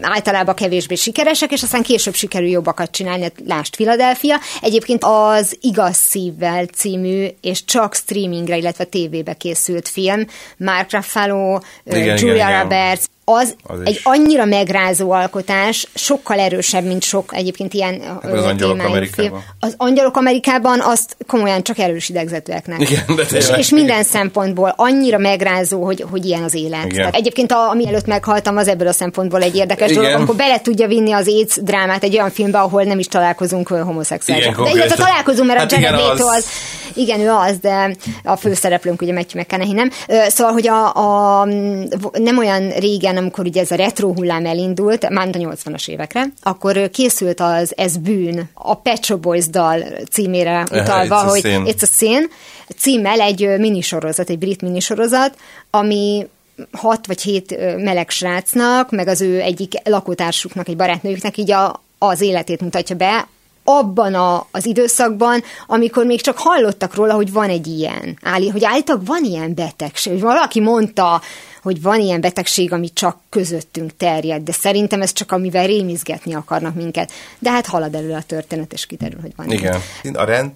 általában 0.00 0.54
kevésbé 0.54 0.94
sikeresek, 0.94 1.52
és 1.52 1.62
aztán 1.62 1.82
később 1.82 2.14
sikerül 2.14 2.48
jobbakat 2.48 2.90
csinálni, 2.90 3.32
lást 3.46 3.76
Philadelphia. 3.76 4.36
Egyébként 4.60 5.04
az 5.04 5.56
Igaz 5.60 5.96
Szívvel 5.96 6.64
című, 6.64 7.26
és 7.40 7.64
csak 7.64 7.94
streamingre, 7.94 8.56
illetve 8.56 8.84
tévébe 8.84 9.32
készült 9.32 9.88
film, 9.88 10.26
Mark 10.56 10.92
Ruffalo, 10.92 11.58
igen, 11.84 12.18
Julia 12.18 12.34
igen, 12.34 12.62
Roberts, 12.62 13.04
az, 13.24 13.54
az 13.62 13.78
egy 13.84 14.00
annyira 14.02 14.44
megrázó 14.44 15.10
alkotás, 15.10 15.86
sokkal 15.94 16.38
erősebb, 16.38 16.84
mint 16.84 17.02
sok 17.02 17.32
egyébként 17.34 17.74
ilyen 17.74 18.02
az 18.22 18.44
angyalok 18.44 18.82
Amerikában. 18.82 19.42
Az 19.60 19.74
angyalok 19.76 20.16
Amerikában 20.16 20.80
azt 20.80 21.16
komolyan 21.26 21.62
csak 21.62 21.78
erős 21.78 22.08
idegzetőeknek. 22.08 22.80
Igen, 22.80 23.04
de 23.16 23.36
és, 23.36 23.50
és 23.56 23.70
minden 23.70 24.02
szempontból 24.02 24.74
annyira 24.76 25.18
megrázó, 25.18 25.84
hogy, 25.84 26.04
hogy 26.10 26.24
ilyen 26.24 26.42
az 26.42 26.54
élet. 26.54 26.88
Tehát 26.88 27.14
egyébként 27.14 27.52
a, 27.52 27.70
ami 27.70 27.88
előtt 27.88 28.06
meghaltam, 28.06 28.56
az 28.56 28.68
ebből 28.68 28.88
a 28.88 28.92
szempontból 28.92 29.42
egy 29.42 29.56
érdekes 29.56 29.90
Igen. 29.90 30.02
dolog, 30.02 30.16
amikor 30.16 30.36
bele 30.36 30.60
tudja 30.60 30.86
vinni 30.86 31.12
az 31.12 31.28
AIDS 31.28 31.56
drámát 31.62 32.02
egy 32.02 32.14
olyan 32.14 32.30
filmbe, 32.30 32.58
ahol 32.58 32.82
nem 32.82 32.98
is 32.98 33.06
találkozunk 33.06 33.68
homoszexuálisak. 33.68 34.64
De 34.64 34.70
illetve 34.70 34.96
találkozunk, 34.96 35.48
mert 35.48 35.58
hát 35.58 35.72
a 35.72 35.80
Jared 35.80 36.00
Leto 36.00 36.26
az, 36.26 36.46
igen, 36.94 37.20
ő 37.20 37.30
az, 37.30 37.58
de 37.58 37.96
a 38.24 38.36
főszereplőnk 38.36 39.02
ugye 39.02 39.12
Matthew 39.12 39.40
McConaughey, 39.40 39.74
nem? 39.74 39.90
Szóval, 40.28 40.52
hogy 40.52 40.68
a, 40.68 40.94
a, 40.94 41.44
nem 42.12 42.38
olyan 42.38 42.68
régen, 42.68 43.13
amikor 43.16 43.46
ugye 43.46 43.60
ez 43.60 43.70
a 43.70 43.74
retro 43.74 44.12
hullám 44.12 44.46
elindult, 44.46 45.08
már 45.08 45.28
a 45.28 45.38
80-as 45.38 45.88
évekre, 45.88 46.24
akkor 46.42 46.90
készült 46.90 47.40
az 47.40 47.72
Ez 47.76 47.96
bűn, 47.96 48.48
a 48.54 48.74
Pet 48.74 49.04
Shop 49.04 49.20
Boys 49.20 49.48
dal 49.48 49.82
címére 50.10 50.66
utalva, 50.70 51.22
it's 51.22 51.28
hogy 51.28 51.40
sin. 51.40 51.64
It's 51.66 51.82
a 51.82 51.86
Sin, 51.86 52.28
címmel 52.78 53.20
egy 53.20 53.58
minisorozat, 53.58 54.30
egy 54.30 54.38
brit 54.38 54.62
minisorozat, 54.62 55.36
ami 55.70 56.26
hat 56.72 57.06
vagy 57.06 57.22
hét 57.22 57.76
meleg 57.76 58.10
srácnak, 58.10 58.90
meg 58.90 59.08
az 59.08 59.20
ő 59.20 59.40
egyik 59.40 59.72
lakótársuknak, 59.84 60.68
egy 60.68 60.76
barátnőjüknek 60.76 61.36
így 61.36 61.50
a, 61.50 61.82
az 61.98 62.20
életét 62.20 62.60
mutatja 62.60 62.96
be, 62.96 63.28
abban 63.64 64.14
a, 64.14 64.46
az 64.50 64.66
időszakban, 64.66 65.42
amikor 65.66 66.04
még 66.04 66.20
csak 66.20 66.38
hallottak 66.38 66.94
róla, 66.94 67.14
hogy 67.14 67.32
van 67.32 67.48
egy 67.48 67.66
ilyen, 67.66 68.18
állí, 68.22 68.48
hogy 68.48 68.64
állítólag 68.64 69.06
van 69.06 69.24
ilyen 69.24 69.54
betegség, 69.54 70.12
hogy 70.12 70.22
valaki 70.22 70.60
mondta, 70.60 71.20
hogy 71.64 71.82
van 71.82 72.00
ilyen 72.00 72.20
betegség, 72.20 72.72
ami 72.72 72.92
csak 72.92 73.18
közöttünk 73.28 73.96
terjed, 73.96 74.42
de 74.42 74.52
szerintem 74.52 75.02
ez 75.02 75.12
csak 75.12 75.32
amivel 75.32 75.66
rémizgetni 75.66 76.34
akarnak 76.34 76.74
minket. 76.74 77.12
De 77.38 77.50
hát 77.50 77.66
halad 77.66 77.94
elő 77.94 78.12
a 78.12 78.22
történet, 78.22 78.72
és 78.72 78.86
kiderül, 78.86 79.20
hogy 79.20 79.32
van. 79.36 79.50
Igen. 79.50 79.80
Ilyen. 80.02 80.14
A 80.14 80.24
rend 80.24 80.52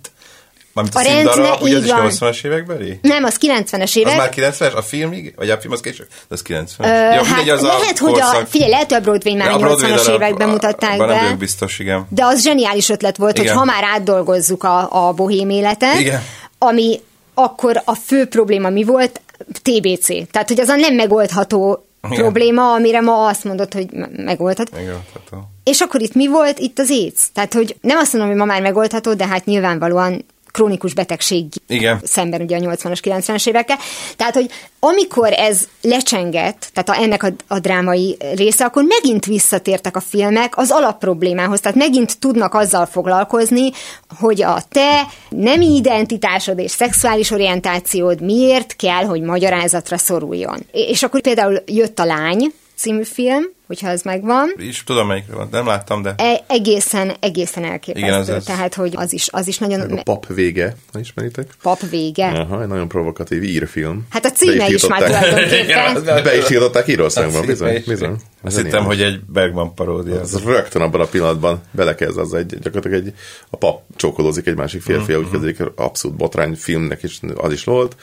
Mármint 0.73 0.95
a, 0.95 0.99
a 0.99 1.03
színdarab, 1.03 1.63
ugye 1.63 1.77
az 1.77 1.85
is 1.85 2.19
80-as 2.19 2.45
évekbeli? 2.45 2.99
Nem, 3.03 3.25
az 3.25 3.39
90-es 3.41 3.97
évek. 3.97 4.13
Az 4.13 4.19
már 4.19 4.53
90-es? 4.53 4.75
A 4.75 4.83
filmig? 4.83 5.35
Vagy 5.37 5.51
a 5.51 5.59
film 5.59 5.73
az 5.73 5.81
később? 5.81 6.07
De 6.09 6.35
az 6.35 6.43
90 6.43 6.91
Ö, 6.91 7.15
ja, 7.15 7.25
hát 7.25 7.49
az 7.49 7.63
lehet, 7.63 7.99
a 7.99 8.05
hogy 8.05 8.21
a, 8.21 8.47
figyelj, 8.47 8.71
lehet, 8.71 8.89
hogy 8.89 8.97
a 8.97 9.01
Broadway 9.01 9.37
már 9.37 9.51
a 9.51 9.59
80-as 9.59 10.15
években 10.15 10.49
mutatták 10.49 10.99
be. 10.99 11.07
Nem 11.07 11.39
biztos, 11.39 11.79
igen. 11.79 12.07
De 12.11 12.25
az 12.25 12.43
zseniális 12.43 12.89
ötlet 12.89 13.17
volt, 13.17 13.39
igen. 13.39 13.49
hogy 13.49 13.57
ha 13.59 13.65
már 13.65 13.85
átdolgozzuk 13.85 14.65
a, 14.65 15.07
a 15.09 15.13
bohém 15.13 15.51
életet, 15.51 15.99
igen. 15.99 16.23
ami 16.59 17.01
akkor 17.35 17.83
a 17.85 17.95
fő 17.95 18.27
probléma 18.27 18.69
mi 18.69 18.85
volt? 18.85 19.21
TBC. 19.63 20.07
Tehát, 20.31 20.49
hogy 20.49 20.61
az 20.61 20.69
a 20.69 20.77
nem 20.77 20.95
megoldható 20.95 21.87
igen. 22.11 22.19
probléma, 22.19 22.73
amire 22.73 23.01
ma 23.01 23.27
azt 23.27 23.45
mondod, 23.45 23.73
hogy 23.73 23.87
megoldható. 24.17 24.77
Megoldható. 24.77 25.49
És 25.65 25.81
akkor 25.81 26.03
itt 26.03 26.15
mi 26.15 26.27
volt? 26.27 26.59
Itt 26.59 26.79
az 26.79 26.91
AIDS. 26.91 27.23
Tehát, 27.33 27.55
hogy 27.55 27.77
nem 27.81 27.99
azt 27.99 28.13
mondom, 28.13 28.31
hogy 28.31 28.41
ma 28.41 28.45
már 28.45 28.63
megoldható, 28.63 29.15
de 29.15 29.27
hát 29.27 29.45
nyilvánvalóan 29.45 30.25
krónikus 30.59 30.95
betegség 30.95 31.47
Igen. 31.69 32.01
szemben 32.05 32.41
ugye 32.41 32.57
a 32.57 32.61
80-as, 32.61 32.99
90-es 33.03 33.49
évekkel. 33.49 33.77
Tehát, 34.17 34.35
hogy 34.35 34.51
amikor 34.81 35.33
ez 35.33 35.69
lecsengett, 35.83 36.71
tehát 36.73 36.89
a, 36.89 37.03
ennek 37.03 37.23
a, 37.23 37.33
a 37.47 37.59
drámai 37.59 38.17
része, 38.35 38.65
akkor 38.65 38.85
megint 38.85 39.25
visszatértek 39.25 39.97
a 39.97 40.01
filmek 40.01 40.57
az 40.57 40.71
alapproblémához, 40.71 41.61
tehát 41.61 41.79
megint 41.79 42.19
tudnak 42.19 42.55
azzal 42.55 42.87
foglalkozni, 42.87 43.71
hogy 44.19 44.43
a 44.43 44.63
te 44.69 45.07
nemi 45.29 45.77
identitásod 45.77 46.59
és 46.59 46.71
szexuális 46.71 47.31
orientációd 47.31 48.21
miért 48.21 48.77
kell, 48.77 49.05
hogy 49.05 49.21
magyarázatra 49.21 49.99
szoruljon. 49.99 50.67
És 50.73 51.03
akkor 51.03 51.21
például 51.21 51.63
jött 51.67 51.99
a 51.99 52.05
lány, 52.05 52.53
című 52.79 53.03
film, 53.05 53.43
hogyha 53.67 53.89
ez 53.89 54.03
megvan. 54.03 54.53
is 54.57 54.85
tudom 54.85 55.07
melyikre 55.07 55.35
van, 55.35 55.49
nem 55.51 55.67
láttam, 55.67 56.03
de 56.03 56.15
E- 56.17 56.45
egészen, 56.49 57.13
egészen 57.21 57.65
elképesztő. 57.65 58.07
Igen, 58.09 58.21
az- 58.21 58.29
az- 58.29 58.45
Tehát, 58.45 58.75
hogy 58.75 58.93
az 58.97 59.13
is, 59.13 59.29
az 59.31 59.47
is 59.49 59.59
Meg 59.59 59.71
a 59.71 59.77
nagyon... 59.77 60.03
pap 60.03 60.27
vége, 60.27 60.77
ha 60.93 60.99
ismeritek? 60.99 61.47
Pap 61.63 61.89
vége. 61.91 62.27
Aha, 62.27 62.63
egy 62.63 62.69
nagyon 62.69 62.89
provokatív 62.89 63.43
írfilm. 63.43 64.07
Hát 64.11 64.25
a 64.25 64.31
címe 64.31 64.69
is 64.69 64.87
már 64.87 65.03
tulajdonképpen. 65.03 66.05
Be 66.23 66.37
is 66.37 66.45
tiltották 66.45 66.89
Írországban, 66.89 67.47
bizony. 67.47 67.83
bizony. 67.87 68.17
Azt 68.43 68.57
Ez 68.57 68.63
hittem, 68.63 68.85
hogy 68.85 69.03
egy 69.03 69.21
Bergman 69.27 69.75
paródia. 69.75 70.21
Az 70.21 70.43
rögtön 70.45 70.83
abban 70.83 71.01
a 71.01 71.05
pillanatban 71.05 71.61
belekezd, 71.71 72.19
az 72.19 72.35
egy, 72.35 72.59
gyakorlatilag 72.59 73.07
egy, 73.07 73.15
a 73.51 73.57
pap 73.57 73.83
csókolózik 73.97 74.47
egy 74.47 74.57
másik 74.57 74.83
férfi, 74.83 75.13
Mhm. 75.13 75.21
úgy 75.21 75.31
kezdődik, 75.31 75.59
abszolút 75.77 76.17
botrány 76.17 76.55
filmnek 76.55 77.03
is 77.03 77.21
az 77.37 77.53
is 77.53 77.65
volt. 77.65 77.97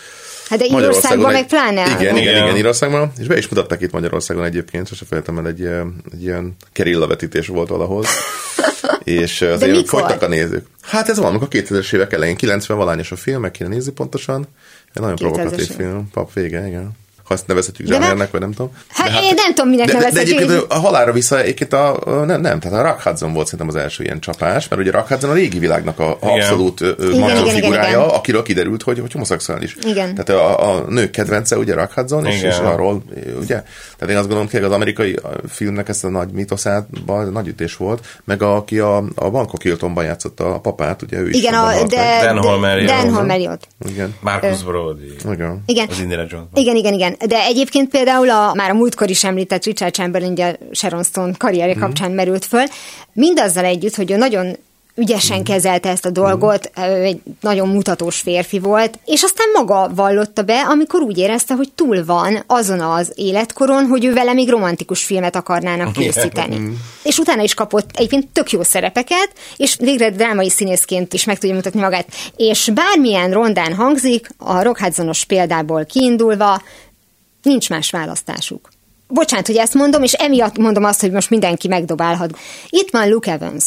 Hát 0.50 0.60
de 0.60 0.66
Magyarországon 0.70 0.82
Írországban 1.20 1.32
meg 1.32 1.42
egy- 1.42 1.48
pláne. 1.48 1.86
Igen, 2.02 2.18
igen, 2.18 2.18
Igen. 2.18 2.44
igen, 2.44 2.58
Írországban, 2.58 3.12
és 3.20 3.28
be 3.28 3.38
is 3.38 3.48
mutatták 3.48 3.82
itt 3.82 3.92
Magyarországon 3.92 4.44
egyébként, 4.44 4.88
sose 4.88 5.06
felejtem 5.06 5.38
el, 5.38 5.48
egy, 5.48 5.60
ilyen- 5.60 5.94
egy 6.14 6.24
ilyen 6.24 6.56
kerilla 6.74 7.08
vetítés 7.08 7.48
volt 7.48 7.68
valahol. 7.70 8.04
és 9.04 9.42
azért 9.42 9.72
mikor? 9.72 10.00
fogytak 10.02 10.22
a 10.22 10.28
nézők. 10.28 10.66
Hát 10.82 11.10
ez 11.10 11.18
valamikor 11.18 11.48
2000-es 11.52 11.94
évek 11.94 12.14
elején, 12.14 12.36
90 12.36 12.78
valányos 12.78 13.12
a 13.12 13.16
film, 13.16 13.42
meg 13.42 13.52
kéne 13.52 13.70
nézni 13.70 13.92
pontosan. 13.92 14.48
Egy 14.94 15.02
nagyon 15.02 15.16
2000-es 15.16 15.20
provokatív 15.20 15.70
film, 15.76 16.10
pap 16.12 16.34
vége, 16.34 16.68
igen. 16.68 16.92
Ha 17.26 17.34
ezt 17.34 17.48
nevezhetjük 17.48 17.88
De 17.88 17.94
zsánernek, 17.94 18.32
vagy 18.32 18.42
nem 18.42 18.52
tudom. 18.52 18.72
Hát 18.88 19.08
én 19.24 19.34
nem 19.36 19.54
tudom, 19.54 19.70
minek 19.70 19.86
de, 19.86 19.92
de, 19.94 19.98
de 20.00 20.06
nevezhetjük. 20.06 20.40
egyébként 20.40 20.72
a 20.72 20.76
halálra 20.80 21.12
vissza, 21.12 21.42
egyébként 21.42 21.74
a, 21.74 21.98
a, 22.06 22.26
nem, 22.26 22.42
nem, 22.42 22.60
tehát 22.60 22.80
a 22.80 22.84
Rock 22.88 23.02
Hudson 23.02 23.34
volt 23.34 23.48
szerintem 23.48 23.76
az 23.76 23.84
első 23.84 24.04
ilyen 24.04 24.20
csapás, 24.20 24.68
mert 24.68 24.82
ugye 24.82 24.92
Rock 24.92 25.08
Hudson 25.08 25.30
a 25.30 25.34
régi 25.34 25.60
világnak 25.60 26.00
a, 26.00 26.10
a 26.12 26.18
Igen. 26.22 26.34
abszolút 26.40 26.82
ö, 26.82 26.92
ö, 26.98 27.08
Igen, 27.08 27.20
macho 27.20 27.32
igen, 27.34 27.46
igen, 27.46 27.62
figurája, 27.62 27.98
igen. 27.98 28.10
akiről 28.10 28.44
kiderült, 28.44 28.84
hogy, 28.84 29.00
hogy 29.00 29.12
homoszexuális. 29.12 29.76
Igen. 29.86 30.16
Tehát 30.16 30.42
a, 30.42 30.72
a 30.76 30.86
nők 30.90 31.12
kedvence 31.12 31.58
ugye 31.58 31.74
Rock 31.74 31.92
Hudson, 31.94 32.26
és, 32.26 32.42
és 32.42 32.58
arról, 32.58 33.04
ugye? 33.42 33.64
Tehát 33.98 34.10
én 34.10 34.18
azt 34.18 34.28
gondolom, 34.28 34.48
hogy 34.52 34.64
az 34.64 34.72
amerikai 34.72 35.20
filmnek 35.50 35.90
ezt 35.90 36.04
a 36.04 36.10
nagy 36.10 36.32
mitoszában 36.32 37.30
nagy 37.32 37.48
ütés 37.48 37.76
volt, 37.76 38.06
meg 38.24 38.42
a, 38.42 38.56
aki 38.56 38.80
a, 38.80 39.04
a 39.16 39.30
Bangkok 39.30 39.62
Hiltonban 39.62 40.04
játszotta 40.04 40.54
a 40.54 40.60
papát, 40.60 41.02
ugye 41.02 41.20
ő 41.20 41.30
is 41.30 41.36
Igen, 41.36 41.54
a, 41.54 41.72
de. 41.84 42.22
Dan 42.26 42.36
de- 42.36 42.42
Holmer, 42.48 42.76
Dan 42.76 42.84
igen. 42.84 43.14
Holmeriot. 43.14 43.68
Igen. 43.90 44.16
Marcus 44.20 44.64
Brody. 44.64 45.16
Igen. 45.32 45.64
Igen. 45.66 45.88
Az 45.90 46.00
Indiana 46.00 46.26
Jones. 46.30 46.48
Igen, 46.54 46.76
igen, 46.76 46.94
igen. 46.94 47.15
De 47.26 47.44
egyébként 47.44 47.90
például 47.90 48.30
a, 48.30 48.54
már 48.54 48.70
a 48.70 48.74
múltkor 48.74 49.10
is 49.10 49.24
említett 49.24 49.64
Richard 49.64 49.94
Chamberlain, 49.94 50.32
ugye 50.32 50.56
Sharon 50.72 51.04
Stone 51.04 51.34
karrierje 51.38 51.76
kapcsán 51.76 52.12
merült 52.12 52.46
föl, 52.46 52.66
mindazzal 53.14 53.66
együtt, 53.66 53.96
hogy 53.96 54.12
ő 54.12 54.16
nagyon 54.18 54.56
ügyesen 54.96 55.44
kezelte 55.44 55.90
ezt 55.90 56.06
a 56.06 56.10
dolgot, 56.10 56.72
ő 56.78 57.04
egy 57.04 57.22
nagyon 57.42 57.68
mutatós 57.68 58.20
férfi 58.20 58.60
volt, 58.60 59.00
és 59.06 59.24
aztán 59.24 59.48
maga 59.54 59.92
vallotta 59.96 60.42
be, 60.42 60.62
amikor 60.62 61.02
úgy 61.02 61.18
érezte, 61.18 61.54
hogy 61.54 61.72
túl 61.76 62.06
van 62.06 62.44
azon 62.48 62.80
az 62.80 63.12
életkoron, 63.16 63.86
hogy 63.86 64.06
ő 64.06 64.14
vele 64.14 64.34
még 64.34 64.50
romantikus 64.50 65.04
filmet 65.04 65.36
akarnának 65.36 65.94
készíteni. 65.98 66.78
És 67.04 67.18
utána 67.18 67.44
is 67.44 67.54
kapott 67.54 67.90
egyébként 67.94 68.28
tök 68.28 68.52
jó 68.52 68.64
szerepeket, 68.64 69.30
és 69.58 69.76
végre 69.80 70.10
drámai 70.10 70.50
színészként 70.50 71.14
is 71.14 71.24
meg 71.24 71.38
tudja 71.38 71.56
mutatni 71.56 71.80
magát. 71.80 72.08
És 72.36 72.72
bármilyen 72.74 73.32
rondán 73.32 73.74
hangzik, 73.74 74.30
a 74.38 74.62
Rock 74.62 74.80
Hudsonos 74.80 75.26
példából 75.26 75.86
kiindulva, 75.86 76.62
nincs 77.46 77.70
más 77.70 77.90
választásuk. 77.90 78.70
Bocsánat, 79.08 79.48
hogy 79.48 79.58
ezt 79.58 79.74
mondom, 79.74 80.04
és 80.04 80.14
emiatt 80.14 80.58
mondom 80.58 80.84
azt, 80.84 81.02
hogy 81.02 81.12
most 81.12 81.30
mindenki 81.30 81.68
megdobálhat. 81.68 82.38
Itt 82.70 82.90
van 82.92 83.10
Luke 83.10 83.32
Evans. 83.32 83.66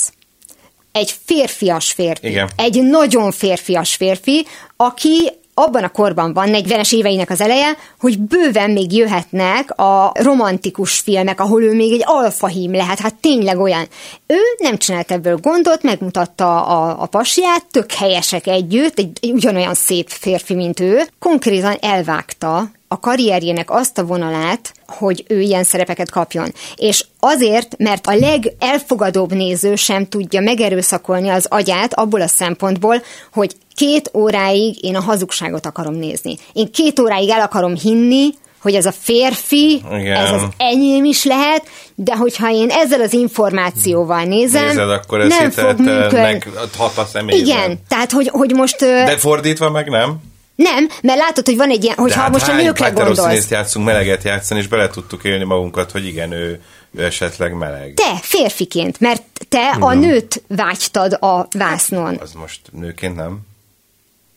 Egy 0.93 1.15
férfias 1.25 1.93
férfi. 1.93 2.29
Igen. 2.29 2.51
Egy 2.57 2.83
nagyon 2.83 3.31
férfias 3.31 3.95
férfi, 3.95 4.47
aki 4.77 5.33
abban 5.59 5.85
a 5.85 5.89
korban 5.89 6.33
van, 6.33 6.49
40-es 6.53 6.95
éveinek 6.95 7.31
az 7.31 7.41
eleje, 7.41 7.77
hogy 8.01 8.19
bőven 8.19 8.71
még 8.71 8.93
jöhetnek 8.93 9.79
a 9.79 10.13
romantikus 10.15 10.99
filmek, 10.99 11.41
ahol 11.41 11.63
ő 11.63 11.75
még 11.75 11.93
egy 11.93 12.03
alfahím 12.05 12.73
lehet, 12.73 12.99
hát 12.99 13.15
tényleg 13.15 13.59
olyan. 13.59 13.89
Ő 14.27 14.39
nem 14.59 14.77
csinált 14.77 15.11
ebből 15.11 15.37
gondot, 15.37 15.83
megmutatta 15.83 16.65
a, 16.67 17.03
a 17.03 17.07
pasiát, 17.07 17.67
tök 17.71 17.93
helyesek 17.93 18.47
együtt, 18.47 18.99
egy, 18.99 19.19
egy 19.21 19.31
ugyanolyan 19.31 19.75
szép 19.75 20.09
férfi, 20.09 20.55
mint 20.55 20.81
ő. 20.81 21.03
Konkrétan 21.19 21.77
elvágta 21.81 22.71
a 22.89 23.01
karrierjének 23.01 23.71
azt 23.71 23.99
a 23.99 24.05
vonalát, 24.05 24.73
hogy 24.87 25.25
ő 25.29 25.41
ilyen 25.41 25.65
szerepeket 25.65 26.11
kapjon. 26.11 26.53
És 26.77 27.05
azért, 27.21 27.79
mert 27.79 28.07
a 28.07 28.15
legelfogadóbb 28.15 29.33
néző 29.33 29.75
sem 29.77 30.07
tudja 30.07 30.41
megerőszakolni 30.41 31.29
az 31.29 31.47
agyát 31.49 31.95
abból 31.95 32.21
a 32.21 32.29
szempontból, 32.29 33.03
hogy 33.33 33.55
két 33.75 34.11
óráig 34.15 34.85
én 34.85 34.97
a 34.97 35.01
hazugságot 35.01 35.67
akarom 35.67 35.95
nézni. 35.95 36.37
Én 36.53 36.71
két 36.73 36.99
óráig 36.99 37.29
el 37.29 37.41
akarom 37.41 37.75
hinni, 37.75 38.31
hogy 38.63 38.75
ez 38.75 38.87
a 38.87 38.93
férfi, 38.93 39.83
Igen. 39.93 40.17
ez 40.17 40.31
az 40.31 40.43
enyém 40.57 41.05
is 41.05 41.25
lehet, 41.25 41.69
de 41.95 42.17
hogyha 42.17 42.51
én 42.51 42.71
ezzel 42.71 43.01
az 43.01 43.13
információval 43.13 44.23
nézem, 44.23 44.67
Nézed, 44.67 44.91
akkor 44.91 45.21
ez 45.21 45.29
nem 45.29 45.51
fog 45.51 45.77
hitelt 45.77 46.13
működni. 46.13 46.43
hat 46.77 46.97
a 46.99 47.05
személyben. 47.05 47.47
Igen, 47.47 47.79
tehát 47.89 48.13
hogy, 48.13 48.29
hogy 48.29 48.53
most... 48.55 48.79
De 48.79 49.17
fordítva 49.17 49.71
meg 49.71 49.89
nem. 49.89 50.21
Nem, 50.59 50.89
mert 51.03 51.19
látod, 51.19 51.45
hogy 51.47 51.57
van 51.57 51.71
egy 51.71 51.85
ilyen, 51.85 51.97
hogyha 51.97 52.17
De 52.17 52.23
hát 52.23 52.33
most 52.33 52.49
a 52.49 52.55
nőkre 52.55 52.91
gondolsz. 52.91 53.51
játszunk 53.51 53.87
meleget 53.87 54.23
játszani, 54.23 54.61
és 54.61 54.67
bele 54.67 54.89
tudtuk 54.89 55.25
élni 55.25 55.45
magunkat, 55.45 55.91
hogy 55.91 56.07
igen, 56.07 56.33
ő, 56.33 56.61
ő 56.97 57.05
esetleg 57.05 57.53
meleg. 57.53 57.95
Te, 57.95 58.19
férfiként, 58.21 59.01
mert 59.01 59.23
te 59.49 59.77
a 59.81 59.95
nőt 59.95 60.43
vágytad 60.49 61.13
a 61.13 61.47
vásznon. 61.59 62.19
Az 62.23 62.33
most 62.33 62.61
nőként 62.73 63.17
nem? 63.17 63.41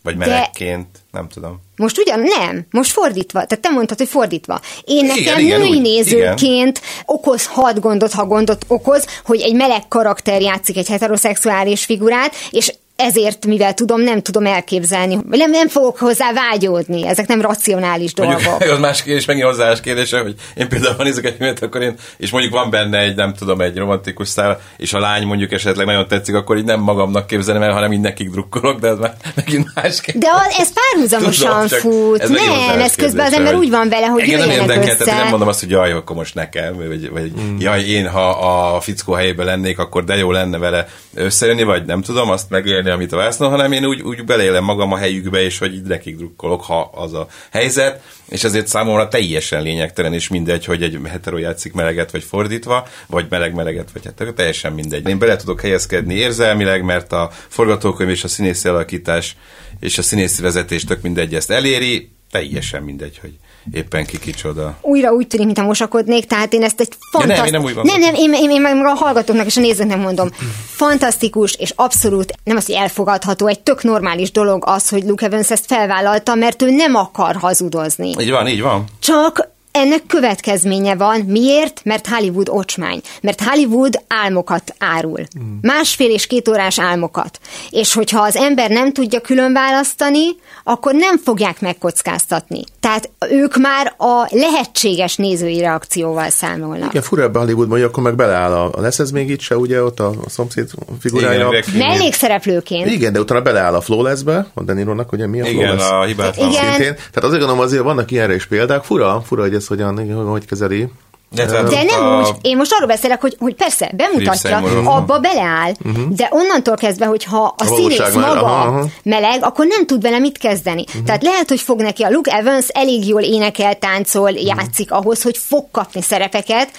Vagy 0.04 0.16
melegként? 0.16 0.88
Nem 1.12 1.28
tudom. 1.28 1.62
Most 1.76 1.98
ugyan 1.98 2.20
nem, 2.20 2.66
most 2.72 2.92
fordítva. 2.92 3.46
Tehát 3.46 3.64
te 3.64 3.70
mondtad, 3.70 3.98
hogy 3.98 4.08
fordítva. 4.08 4.62
Én 4.84 5.06
nekem 5.06 5.22
Igen, 5.22 5.40
igen, 5.40 5.60
női 5.60 5.70
úgy, 5.70 5.82
nézőként 5.82 6.82
okozhat 7.06 7.80
gondot, 7.80 8.12
ha 8.12 8.26
gondot 8.26 8.66
okoz, 8.68 9.06
hogy 9.26 9.42
egy 9.42 9.54
meleg 9.54 9.88
karakter 9.88 10.42
játszik 10.42 10.78
egy 10.78 10.88
heteroszexuális 10.88 11.86
figurát, 11.86 12.36
és 12.50 12.74
ezért, 13.02 13.46
mivel 13.46 13.74
tudom, 13.74 14.02
nem 14.02 14.22
tudom 14.22 14.46
elképzelni, 14.46 15.18
nem, 15.30 15.52
nem 15.52 15.68
fogok 15.68 15.98
hozzá 15.98 16.34
vágyódni. 16.34 17.08
Ezek 17.08 17.28
nem 17.28 17.42
racionális 17.42 18.14
dolgok. 18.14 18.42
Mondjuk 18.44 18.72
az 18.76 18.80
más 18.80 19.04
kérdés, 19.04 19.26
megint 19.26 19.46
hozzáállás 19.46 19.82
kérdése, 19.82 20.20
hogy 20.20 20.36
én 20.56 20.68
például 20.68 20.96
ha 20.96 21.04
nézek 21.04 21.26
egy 21.26 21.36
filmet, 21.38 21.64
akkor 21.64 21.82
én, 21.82 21.96
és 22.18 22.30
mondjuk 22.32 22.54
van 22.54 22.70
benne 22.70 22.98
egy, 23.00 23.16
nem 23.16 23.34
tudom, 23.34 23.62
egy 23.62 23.78
romantikus 23.78 24.28
szál, 24.28 24.62
és 24.78 24.94
a 24.94 25.00
lány 25.00 25.26
mondjuk 25.26 25.52
esetleg 25.52 25.86
nagyon 25.86 26.08
tetszik, 26.08 26.36
akkor 26.36 26.58
így 26.58 26.66
nem 26.66 26.80
magamnak 26.80 27.28
képzelem 27.28 27.62
el, 27.62 27.72
hanem 27.72 27.92
így 27.92 28.00
nekik 28.00 28.30
drukkolok, 28.30 28.80
de 28.80 28.88
ez 28.88 28.98
már 28.98 29.14
megint 29.36 29.68
más 29.76 30.02
kérdés. 30.02 30.22
De 30.22 30.28
a- 30.28 30.62
ez 30.62 30.70
párhuzamosan 30.74 31.68
csak 31.68 31.80
fut. 31.80 32.22
ez 32.22 32.30
Nem, 32.30 32.80
ez 32.80 32.96
közben 32.96 33.26
az 33.26 33.34
ember 33.34 33.56
úgy 33.56 33.70
van 33.70 33.90
vele, 33.90 34.06
hogy 34.06 34.22
Engem 34.22 34.40
nem 34.40 34.50
érdekel, 34.50 34.98
tehát 34.98 35.22
nem 35.22 35.30
mondom 35.30 35.48
azt, 35.48 35.60
hogy 35.60 35.70
jaj, 35.70 35.92
akkor 35.92 36.16
most 36.16 36.36
nekem, 36.36 36.76
vagy, 36.76 37.10
vagy 37.10 37.32
mm. 37.42 37.60
jaj, 37.60 37.82
én 37.82 38.08
ha 38.08 38.30
a 38.30 38.82
fickó 38.82 39.14
helyében 39.14 39.46
lennék, 39.46 39.80
akkor 39.80 40.04
de 40.04 40.16
jó 40.16 40.32
lenne 40.32 40.58
vele 40.58 40.88
összejönni, 41.14 41.64
vagy 41.64 41.86
nem 41.86 42.02
tudom 42.02 42.30
azt 42.30 42.50
megélni, 42.50 42.90
amit 42.92 43.12
a 43.12 43.18
vásznon, 43.18 43.50
hanem 43.50 43.72
én 43.72 43.86
úgy, 43.86 44.02
úgy 44.02 44.26
beleélem 44.26 44.64
magam 44.64 44.92
a 44.92 44.98
helyükbe, 44.98 45.42
és 45.42 45.58
hogy 45.58 45.74
így 45.74 45.82
nekik 45.82 46.18
drukkolok, 46.18 46.64
ha 46.64 46.92
az 46.94 47.14
a 47.14 47.28
helyzet, 47.52 48.02
és 48.30 48.44
ezért 48.44 48.68
számomra 48.68 49.08
teljesen 49.08 49.62
lényegtelen, 49.62 50.14
és 50.14 50.28
mindegy, 50.28 50.66
hogy 50.66 50.84
egy 50.84 51.00
hetero 51.06 51.38
játszik 51.38 51.74
meleget, 51.74 52.12
vagy 52.12 52.24
fordítva, 52.24 52.88
vagy 53.08 53.26
meleg-meleget, 53.30 53.92
vagy 53.92 54.04
hetero, 54.04 54.34
teljesen 54.34 54.74
mindegy. 54.74 55.08
Én 55.08 55.20
bele 55.20 55.36
tudok 55.36 55.62
helyezkedni 55.62 56.14
érzelmileg, 56.14 56.84
mert 56.84 57.12
a 57.12 57.30
forgatókönyv 57.48 58.10
és 58.10 58.24
a 58.24 58.28
színészi 58.28 58.68
alakítás 58.68 59.36
és 59.80 59.98
a 59.98 60.02
színészi 60.02 60.42
vezetés 60.42 60.84
tök 60.84 61.02
mindegy 61.02 61.36
ezt 61.36 61.52
eléri, 61.52 62.12
teljesen 62.32 62.84
mindegy, 62.84 63.18
hogy 63.18 63.34
éppen 63.74 64.06
ki 64.06 64.20
kicsoda. 64.20 64.78
újra 64.82 65.12
úgy 65.12 65.28
tűnik, 65.28 65.46
mintha 65.46 65.66
mosakodnék, 65.66 66.26
tehát 66.26 66.54
én 66.54 66.64
ezt 66.64 66.80
egy 66.80 66.88
Ja, 66.90 67.26
nem, 67.26 67.36
fantasztikus... 67.36 67.72
én 67.72 67.76
nem 67.76 67.86
nem, 67.86 68.00
nem, 68.00 68.14
én, 68.14 68.34
én, 68.34 68.50
én 68.50 68.62
meg 68.62 68.86
a 68.86 68.94
hallgatóknak 68.94 69.46
és 69.46 69.58
a 69.58 69.62
nézőknek 69.62 69.98
mondom, 69.98 70.30
fantasztikus 70.66 71.54
és 71.54 71.74
abszolút, 71.76 72.34
nem 72.44 72.58
az, 72.58 72.66
hogy 72.66 72.76
elfogadható, 72.76 73.48
egy 73.48 73.60
tök 73.60 73.84
normális 73.84 74.32
dolog 74.32 74.64
az, 74.66 74.90
hogy 74.90 75.04
Luke 75.04 75.26
Evans 75.26 75.52
ezt 75.52 75.66
felvállalta, 75.66 76.36
mert 76.36 76.62
ő 76.62 76.70
nem 76.70 76.96
akar 76.96 77.36
hazudozni. 77.36 78.14
Így 78.20 78.30
van, 78.30 78.48
így 78.48 78.62
van. 78.62 78.86
Csak 79.00 79.50
ennek 79.72 80.06
következménye 80.08 80.96
van. 80.96 81.20
Miért? 81.20 81.82
Mert 81.84 82.08
Hollywood 82.08 82.50
ocsmány. 82.50 83.02
Mert 83.22 83.42
Hollywood 83.42 84.04
álmokat 84.08 84.76
árul. 84.80 85.20
Másfél 85.62 86.10
és 86.10 86.28
két 86.28 86.48
órás 86.48 86.80
álmokat. 86.80 87.40
És 87.70 87.94
hogyha 87.94 88.22
az 88.22 88.36
ember 88.36 88.70
nem 88.70 88.94
tudja 88.94 89.20
külön 89.20 89.54
választani, 89.54 90.26
akkor 90.64 90.94
nem 90.94 91.18
fogják 91.18 91.62
megkockáztatni. 91.62 92.64
Tehát 92.80 93.10
ők 93.30 93.58
már 93.58 93.94
a 93.98 94.28
lehetséges 94.30 95.16
nézői 95.16 95.60
reakcióval 95.60 96.30
számolnak. 96.30 96.90
Igen, 96.90 97.02
fura 97.02 97.24
ebben 97.24 97.42
Hollywoodban, 97.42 97.78
hogy 97.78 97.88
akkor 97.88 98.04
meg 98.04 98.16
beleáll 98.16 98.54
a, 98.54 98.82
lesz 98.82 99.00
ez 99.00 99.12
még 99.12 99.30
itt 99.30 99.40
se, 99.40 99.58
ugye, 99.58 99.84
ott 99.84 100.00
a, 100.00 100.08
a 100.26 100.30
szomszéd 100.30 100.70
figurája. 101.00 101.50
Mellékszereplőként. 101.78 102.92
igen, 102.92 103.14
de 103.14 103.20
utána 103.20 103.42
beleáll 103.42 103.74
a 103.74 103.82
Flawless-be, 103.82 104.48
a 104.54 104.64
Denironak, 104.64 105.12
ugye 105.12 105.28
mi 105.28 105.42
a 105.42 105.46
Igen, 105.46 105.78
Flawless? 105.78 105.90
a 105.92 106.04
hibátlan. 106.04 106.50
Igen. 106.50 106.64
Szintén. 106.64 106.94
Tehát 106.94 107.24
azért 107.24 107.40
gondolom 107.40 107.60
azért 107.60 107.84
vannak 107.84 108.12
ilyenre 108.12 108.36
is 108.36 108.46
példák. 108.46 108.84
Fura, 108.84 109.24
fura, 109.26 109.42
hogy 109.42 109.54
ez 109.62 109.68
hogyan, 109.68 110.28
hogy 110.30 110.46
kezeli. 110.46 110.88
De 111.36 111.48
hát 111.58 111.86
nem 111.86 112.04
a- 112.04 112.20
úgy, 112.20 112.36
én 112.42 112.58
most 112.58 112.74
arról 112.74 112.88
beszélek, 112.88 113.22
hogy, 113.22 113.36
hogy 113.40 113.56
persze, 113.56 113.92
bemutatja, 113.96 114.58
abba 114.84 115.20
beleáll, 115.20 115.72
de 116.10 116.28
onnantól 116.32 116.76
kezdve, 116.76 117.06
hogyha 117.06 117.44
a, 117.58 117.64
A 117.64 117.66
színész 117.66 118.14
maga 118.14 118.44
aha, 118.44 118.68
aha. 118.68 118.86
meleg, 119.04 119.44
akkor 119.44 119.66
nem 119.66 119.86
tud 119.86 120.02
vele 120.02 120.20
mit 120.20 120.38
kezdeni. 120.38 120.84
Tehát 121.06 121.24
lehet, 121.24 121.50
hogy 121.50 121.60
fog 121.60 121.82
neki 121.82 122.04
a 122.04 122.10
Luke 122.10 122.32
Evans 122.38 122.68
elég 122.68 123.08
jól 123.08 123.22
énekel, 123.22 123.76
táncol, 123.76 124.32
játszik 124.32 124.92
ahhoz, 124.92 125.22
hogy 125.22 125.38
fog 125.38 125.66
kapni 125.72 126.02
szerepeket, 126.02 126.70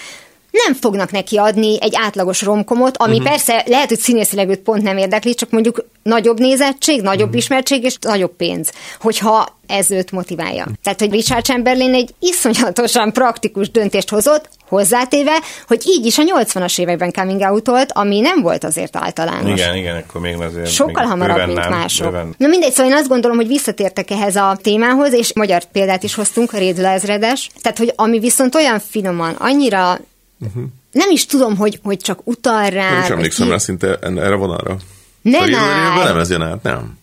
nem 0.53 0.73
fognak 0.73 1.11
neki 1.11 1.37
adni 1.37 1.77
egy 1.81 1.93
átlagos 1.95 2.41
romkomot, 2.41 2.97
ami 2.97 3.11
uh-huh. 3.11 3.29
persze 3.29 3.63
lehet, 3.65 3.89
hogy 3.89 3.99
színészileg 3.99 4.49
őt 4.49 4.59
pont 4.59 4.83
nem 4.83 4.97
érdekli, 4.97 5.33
csak 5.33 5.49
mondjuk 5.49 5.85
nagyobb 6.03 6.39
nézettség, 6.39 7.01
nagyobb 7.01 7.27
uh-huh. 7.27 7.37
ismertség 7.37 7.83
és 7.83 7.95
nagyobb 8.01 8.35
pénz, 8.35 8.71
hogyha 8.99 9.59
ez 9.67 9.91
őt 9.91 10.11
motiválja. 10.11 10.67
Tehát, 10.83 10.99
hogy 10.99 11.11
Richard 11.11 11.43
Chamberlain 11.43 11.93
egy 11.93 12.13
iszonyatosan 12.19 13.11
praktikus 13.11 13.71
döntést 13.71 14.09
hozott, 14.09 14.49
hozzátéve, 14.67 15.39
hogy 15.67 15.81
így 15.85 16.05
is 16.05 16.17
a 16.17 16.23
80-as 16.23 16.79
években 16.79 17.11
coming 17.11 17.41
out 17.41 17.91
ami 17.91 18.19
nem 18.19 18.41
volt 18.41 18.63
azért 18.63 18.95
általános. 18.95 19.59
Igen, 19.59 19.75
igen, 19.75 19.95
akkor 19.95 20.21
még 20.21 20.35
azért... 20.41 20.71
Sokkal 20.71 21.03
még 21.03 21.11
hamarabb, 21.11 21.45
mint 21.45 21.59
nem, 21.59 21.69
mások. 21.69 22.11
bőven. 22.11 22.35
Na 22.37 22.47
mindegy, 22.47 22.71
szóval 22.71 22.91
én 22.91 22.97
azt 22.97 23.07
gondolom, 23.07 23.37
hogy 23.37 23.47
visszatértek 23.47 24.11
ehhez 24.11 24.35
a 24.35 24.57
témához, 24.61 25.13
és 25.13 25.33
magyar 25.33 25.63
példát 25.63 26.03
is 26.03 26.15
hoztunk, 26.15 26.53
a 26.53 26.57
Rédula 26.57 26.87
ezredes. 26.87 27.49
Tehát, 27.61 27.77
hogy 27.77 27.93
ami 27.95 28.19
viszont 28.19 28.55
olyan 28.55 28.79
finoman, 28.79 29.35
annyira 29.39 29.99
Mhm. 30.53 30.63
nem 30.91 31.09
is 31.11 31.25
tudom, 31.25 31.57
hogy, 31.57 31.79
hogy 31.83 31.97
csak 31.97 32.19
utal 32.23 32.69
rá. 32.69 32.91
Nem 32.91 33.01
is 33.01 33.09
emlékszem 33.09 33.45
ki- 33.45 33.51
rá 33.51 33.57
szinte 33.57 33.97
erre 34.01 34.35
vonalra. 34.35 34.77
Nem 35.21 35.49
jövő 35.49 35.55
áll. 35.63 36.03
nem 36.03 36.17
ez 36.17 36.29
jön 36.29 36.41
át, 36.41 36.63
nem. 36.63 36.97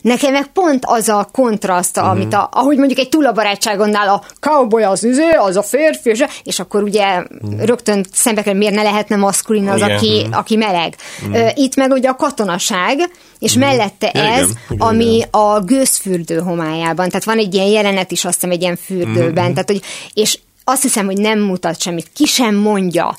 Nekem 0.00 0.32
meg 0.32 0.46
pont 0.46 0.84
az 0.86 1.08
a 1.08 1.28
kontraszt, 1.32 1.96
uh-huh. 1.96 2.12
amit 2.12 2.34
a, 2.34 2.48
ahogy 2.52 2.76
mondjuk 2.76 2.98
egy 2.98 3.08
túlabarátságonnál 3.08 4.08
a 4.08 4.22
cowboy 4.40 4.82
az 4.82 5.04
üző, 5.04 5.30
az 5.38 5.56
a 5.56 5.62
férfi, 5.62 6.14
és, 6.42 6.58
akkor 6.60 6.82
ugye 6.82 7.18
uh-huh. 7.18 7.64
rögtön 7.64 8.06
szembe 8.12 8.42
kell, 8.42 8.54
miért 8.54 8.74
ne 8.74 8.82
lehetne 8.82 9.16
maszkulin 9.16 9.68
az, 9.68 9.76
Igen. 9.76 9.96
aki, 9.96 10.22
Mhm. 10.24 10.32
aki 10.32 10.56
meleg. 10.56 10.96
Uh-huh. 11.28 11.50
Itt 11.54 11.76
meg 11.76 11.90
ugye 11.90 12.08
a 12.08 12.16
katonaság, 12.16 12.98
és 13.38 13.54
uh-huh. 13.54 13.70
mellette 13.70 14.10
Ja, 14.14 14.20
ez, 14.22 14.38
igen, 14.48 14.56
igen, 14.68 14.86
ami 14.86 15.14
igen. 15.14 15.28
a 15.30 15.60
gőzfürdő 15.60 16.38
homályában. 16.38 17.08
Tehát 17.08 17.24
van 17.24 17.38
egy 17.38 17.54
ilyen 17.54 17.66
jelenet 17.66 18.10
is, 18.10 18.24
azt 18.24 18.34
hiszem, 18.34 18.50
egy 18.50 18.62
ilyen 18.62 18.76
fürdőben. 18.76 19.28
Uh-huh. 19.28 19.52
Tehát, 19.52 19.70
hogy, 19.70 19.82
és 20.14 20.38
azt 20.68 20.82
hiszem, 20.82 21.06
hogy 21.06 21.18
nem 21.18 21.38
mutat 21.40 21.80
semmit, 21.80 22.10
ki 22.14 22.24
sem 22.26 22.54
mondja, 22.54 23.18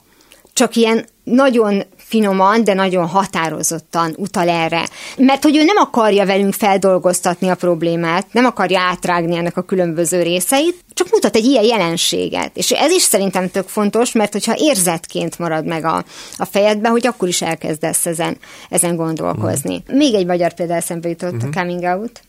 csak 0.53 0.75
ilyen 0.75 1.05
nagyon 1.23 1.83
finoman, 1.97 2.63
de 2.63 2.73
nagyon 2.73 3.07
határozottan 3.07 4.13
utal 4.17 4.49
erre. 4.49 4.87
Mert 5.17 5.43
hogy 5.43 5.55
ő 5.57 5.63
nem 5.63 5.77
akarja 5.77 6.25
velünk 6.25 6.53
feldolgoztatni 6.53 7.47
a 7.49 7.55
problémát, 7.55 8.25
nem 8.31 8.45
akarja 8.45 8.79
átrágni 8.79 9.35
ennek 9.37 9.57
a 9.57 9.61
különböző 9.61 10.21
részeit, 10.21 10.83
csak 10.93 11.07
mutat 11.11 11.35
egy 11.35 11.45
ilyen 11.45 11.63
jelenséget. 11.63 12.57
És 12.57 12.71
ez 12.71 12.91
is 12.91 13.01
szerintem 13.01 13.49
tök 13.49 13.67
fontos, 13.67 14.11
mert 14.11 14.31
hogyha 14.31 14.55
érzetként 14.57 15.39
marad 15.39 15.65
meg 15.65 15.85
a, 15.85 16.03
a 16.37 16.45
fejedben, 16.45 16.91
hogy 16.91 17.07
akkor 17.07 17.27
is 17.27 17.41
elkezdesz 17.41 18.05
ezen, 18.05 18.37
ezen 18.69 18.95
gondolkozni. 18.95 19.83
Még 19.91 20.13
egy 20.13 20.25
magyar 20.25 20.53
példa 20.53 20.73
eszembe 20.73 21.09
jutott, 21.09 21.31
Mhm. 21.33 21.47
a 21.47 21.59
coming 21.59 21.83
out. 21.83 22.21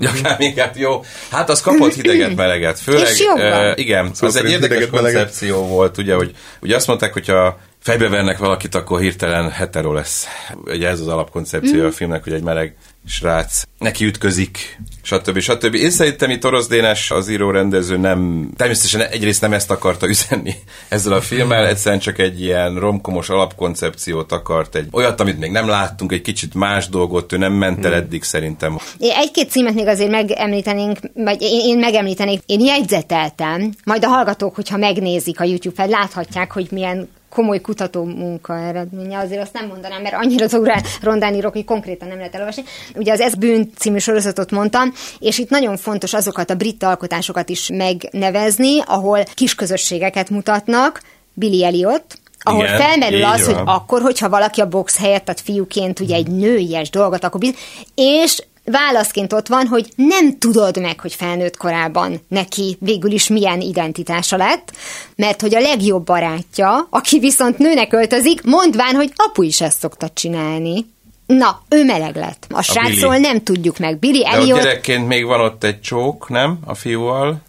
Ja, 0.00 0.10
inkább 0.38 0.76
jó. 0.76 1.04
Hát 1.30 1.50
az 1.50 1.60
kapott 1.60 1.94
hideget, 1.94 2.34
meleget. 2.36 2.78
Főleg, 2.80 3.06
uh, 3.34 3.78
igen, 3.78 4.14
Szóval 4.14 4.28
az 4.28 4.36
egy 4.36 4.50
érdekes 4.50 4.76
hideget, 4.76 4.90
meleget. 4.90 5.20
koncepció 5.20 5.66
volt, 5.66 5.98
ugye, 5.98 6.14
hogy 6.14 6.34
ugye 6.60 6.76
azt 6.76 6.86
mondták, 6.86 7.12
hogyha 7.12 7.38
fejbe 7.38 7.60
vernek 7.84 8.38
valakit, 8.38 8.74
akkor 8.74 9.00
hirtelen 9.00 9.50
hetero 9.50 9.92
lesz. 9.92 10.26
Ugye 10.64 10.88
ez 10.88 11.00
az 11.00 11.08
alapkoncepciója 11.08 11.82
Mhm. 11.82 11.92
a 11.92 11.94
filmnek, 11.94 12.22
hogy 12.24 12.32
egy 12.32 12.42
meleg 12.42 12.76
srác 13.06 13.62
neki 13.78 14.04
ütközik, 14.04 14.78
stb. 15.02 15.38
stb. 15.38 15.74
Én 15.74 15.90
szerintem 15.90 16.30
itt 16.30 16.44
Orosz 16.46 16.66
Dénes, 16.68 17.10
az 17.10 17.28
író-rendező 17.28 17.96
nem, 17.96 18.50
természetesen 18.56 19.00
egyrészt 19.00 19.40
nem 19.40 19.52
ezt 19.52 19.70
akarta 19.70 20.08
üzenni 20.08 20.54
ezzel 20.88 21.12
a 21.12 21.20
filmmel, 21.20 21.66
egyszerűen 21.66 22.00
csak 22.00 22.18
egy 22.18 22.40
ilyen 22.42 22.78
romkomos 22.78 23.28
alapkoncepciót 23.28 24.32
akart, 24.32 24.74
egy 24.74 24.88
olyat, 24.92 25.20
amit 25.20 25.38
még 25.38 25.50
nem 25.50 25.68
láttunk, 25.68 26.12
egy 26.12 26.22
kicsit 26.22 26.54
más 26.54 26.88
dolgot, 26.88 27.32
ő 27.32 27.36
nem 27.36 27.52
ment 27.52 27.84
el 27.84 27.94
eddig 27.94 28.22
szerintem. 28.22 28.78
Egy-két 28.98 29.50
címet 29.50 29.74
még 29.74 29.86
azért 29.86 30.10
megemlítenénk, 30.10 30.98
vagy 31.14 31.42
én, 31.42 31.60
én 31.64 31.78
megemlítenék. 31.78 32.40
Én 32.46 32.60
jegyzeteltem, 32.60 33.72
majd 33.84 34.04
a 34.04 34.08
hallgatók, 34.08 34.54
hogyha 34.54 34.76
megnézik 34.76 35.40
a 35.40 35.44
YouTube 35.44 35.74
fel, 35.74 35.88
láthatják, 35.88 36.52
hogy 36.52 36.68
milyen 36.70 37.08
komoly 37.30 37.60
kutató 37.60 38.04
munka 38.04 38.58
eredménye. 38.58 39.18
Azért 39.18 39.42
azt 39.42 39.52
nem 39.52 39.66
mondanám, 39.66 40.02
mert 40.02 40.14
annyira 40.14 40.46
durván 40.46 40.82
rondán 41.02 41.34
írok, 41.34 41.52
hogy 41.52 41.64
konkrétan 41.64 42.08
nem 42.08 42.16
lehet 42.16 42.34
elolvasni. 42.34 42.62
Ugye 42.94 43.12
az 43.12 43.20
Ez 43.20 43.34
bűn 43.34 43.70
című 43.78 43.98
sorozatot 43.98 44.50
mondtam, 44.50 44.92
és 45.18 45.38
itt 45.38 45.50
nagyon 45.50 45.76
fontos 45.76 46.14
azokat 46.14 46.50
a 46.50 46.54
brit 46.54 46.82
alkotásokat 46.82 47.48
is 47.48 47.68
megnevezni, 47.72 48.80
ahol 48.84 49.22
kisközösségeket 49.34 50.30
mutatnak, 50.30 51.00
Billy 51.34 51.64
Elliot, 51.64 52.04
ahol 52.42 52.64
Igen, 52.64 52.76
felmerül 52.80 53.24
az, 53.24 53.44
hogy 53.44 53.54
van. 53.54 53.66
akkor, 53.66 54.02
hogyha 54.02 54.28
valaki 54.28 54.60
a 54.60 54.68
box 54.68 54.98
helyett, 54.98 55.24
tehát 55.24 55.40
fiúként 55.40 56.00
ugye 56.00 56.14
egy 56.14 56.30
nőies 56.30 56.90
dolgot, 56.90 57.24
akkor 57.24 57.40
biz- 57.40 57.56
és 57.94 58.42
válaszként 58.64 59.32
ott 59.32 59.46
van, 59.46 59.66
hogy 59.66 59.88
nem 59.94 60.38
tudod 60.38 60.80
meg, 60.80 61.00
hogy 61.00 61.14
felnőtt 61.14 61.56
korában 61.56 62.20
neki 62.28 62.76
végül 62.80 63.10
is 63.12 63.28
milyen 63.28 63.60
identitása 63.60 64.36
lett, 64.36 64.72
mert 65.16 65.40
hogy 65.40 65.54
a 65.54 65.60
legjobb 65.60 66.04
barátja, 66.04 66.86
aki 66.90 67.18
viszont 67.18 67.58
nőnek 67.58 67.92
öltözik, 67.92 68.42
mondván, 68.42 68.94
hogy 68.94 69.12
apu 69.16 69.42
is 69.42 69.60
ezt 69.60 69.78
szokta 69.78 70.08
csinálni. 70.08 70.86
Na, 71.26 71.62
ő 71.68 71.84
meleg 71.84 72.16
lett. 72.16 72.46
A 72.48 72.62
srácról 72.62 73.10
Billy. 73.10 73.20
nem 73.22 73.42
tudjuk 73.42 73.78
meg. 73.78 73.98
Billy 73.98 74.22
De 74.22 74.28
ott 74.28 74.34
Elliot 74.34 74.62
gyerekként 74.62 75.06
még 75.06 75.24
van 75.24 75.40
ott 75.40 75.64
egy 75.64 75.80
csók, 75.80 76.28
nem? 76.28 76.58
A 76.64 76.74
fiúval. 76.74 77.42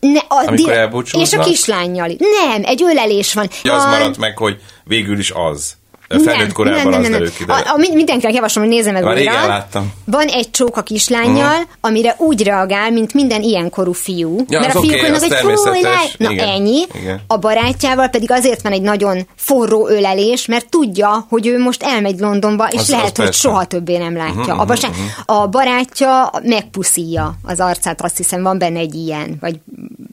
ne, 0.00 0.18
a, 0.18 0.46
amikor 0.46 1.02
di-? 1.02 1.18
És 1.20 1.32
a 1.32 1.42
kislányjal. 1.42 2.16
Nem, 2.18 2.64
egy 2.64 2.82
ölelés 2.82 3.34
van. 3.34 3.48
Ja, 3.62 3.74
az 3.74 3.82
Van- 3.82 3.90
maradt 3.98 4.18
meg, 4.18 4.36
hogy 4.36 4.60
végül 4.84 5.18
is 5.18 5.30
az. 5.30 5.76
A 6.08 6.18
felnőtt 6.18 6.52
korában 6.52 6.92
az 6.92 7.08
derül 7.08 7.32
ki, 7.32 7.44
de... 7.44 7.52
A, 7.52 7.56
a, 7.56 7.76
mind- 7.76 7.94
mindenkinek 7.94 8.34
javaslom, 8.34 8.64
hogy 8.64 8.74
nézze 8.74 8.92
meg 8.92 9.02
Már 9.02 9.16
újra. 9.16 9.46
láttam. 9.46 9.92
Van 10.04 10.26
egy 10.26 10.50
csók 10.50 10.76
a 10.76 10.82
kislányjal, 10.82 11.50
uh-huh. 11.50 11.68
amire 11.80 12.14
úgy 12.18 12.42
reagál, 12.42 12.90
mint 12.90 13.14
minden 13.14 13.42
ilyenkorú 13.42 13.92
fiú. 13.92 14.44
Ja, 14.48 14.60
mert 14.60 14.74
az 14.74 14.76
a 14.76 14.80
fiúk 14.80 14.92
oké, 14.92 15.00
olyanok, 15.02 15.22
az 15.22 15.40
hogy 15.40 15.54
fúj, 15.54 15.80
Na 16.18 16.30
Igen, 16.30 16.48
ennyi. 16.48 16.82
igen. 17.00 17.20
A 17.26 17.36
barátjával 17.36 18.08
pedig 18.08 18.30
azért 18.30 18.62
van 18.62 18.72
egy 18.72 18.82
nagyon 18.82 19.26
forró 19.36 19.88
ölelés, 19.88 20.46
mert 20.46 20.68
tudja, 20.68 21.26
hogy 21.28 21.46
ő 21.46 21.58
most 21.58 21.82
elmegy 21.82 22.18
Londonba, 22.18 22.68
és 22.70 22.78
Az- 22.80 22.88
lehet, 22.88 23.04
az 23.10 23.16
hogy 23.16 23.24
persze. 23.24 23.40
soha 23.48 23.64
többé 23.64 23.96
nem 23.96 24.16
látja. 24.16 24.32
Mhm, 24.32 24.36
Uh-huh, 24.48 24.60
Abba 24.60 24.72
mhm, 24.72 24.82
sem. 24.82 24.92
A 25.26 25.46
barátja 25.46 26.30
megpuszíja 26.42 27.34
az 27.42 27.60
arcát, 27.60 28.02
azt 28.02 28.16
hiszem 28.16 28.42
van 28.42 28.58
benne 28.58 28.78
egy 28.78 28.94
ilyen. 28.94 29.36
Vagy, 29.40 29.58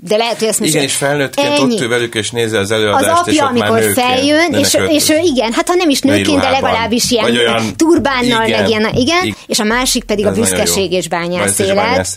de 0.07 0.17
lehet, 0.17 0.39
hogy 0.39 0.47
ezt 0.47 0.59
most... 0.59 0.71
Igen, 0.71 0.83
és 0.83 0.95
felnőttként 0.95 1.47
Ennyi 1.47 1.73
ott 1.73 1.79
ül 1.81 1.89
velük, 1.89 2.15
és 2.15 2.31
nézi 2.31 2.55
az 2.55 2.61
az 2.61 2.71
előadást, 2.71 3.27
és 3.27 3.37
apja, 3.39 3.47
amikor 3.47 3.83
feljön, 3.93 4.53
és, 4.53 4.77
és 4.87 5.09
ő 5.09 5.17
igen, 5.17 5.53
hát 5.53 5.67
ha 5.67 5.75
nem 5.75 5.84
is 5.89 5.99
Női 6.01 6.17
nőként, 6.17 6.39
de 6.41 6.49
legalábbis 6.49 7.11
ilyen 7.11 7.23
Vagy 7.23 7.37
olyan- 7.37 7.75
turbánnal, 7.77 8.47
igen. 8.47 8.59
meg 8.59 8.69
ilyen, 8.69 8.81
igen, 8.95 9.23
Igen. 9.23 9.35
és 9.47 9.59
a 9.59 9.63
másik 9.63 10.03
pedig 10.03 10.25
Ez 10.25 10.31
a 10.31 10.35
büszkeség 10.41 10.91
és 10.91 11.07
bányász 11.07 11.59
élet, 11.59 12.07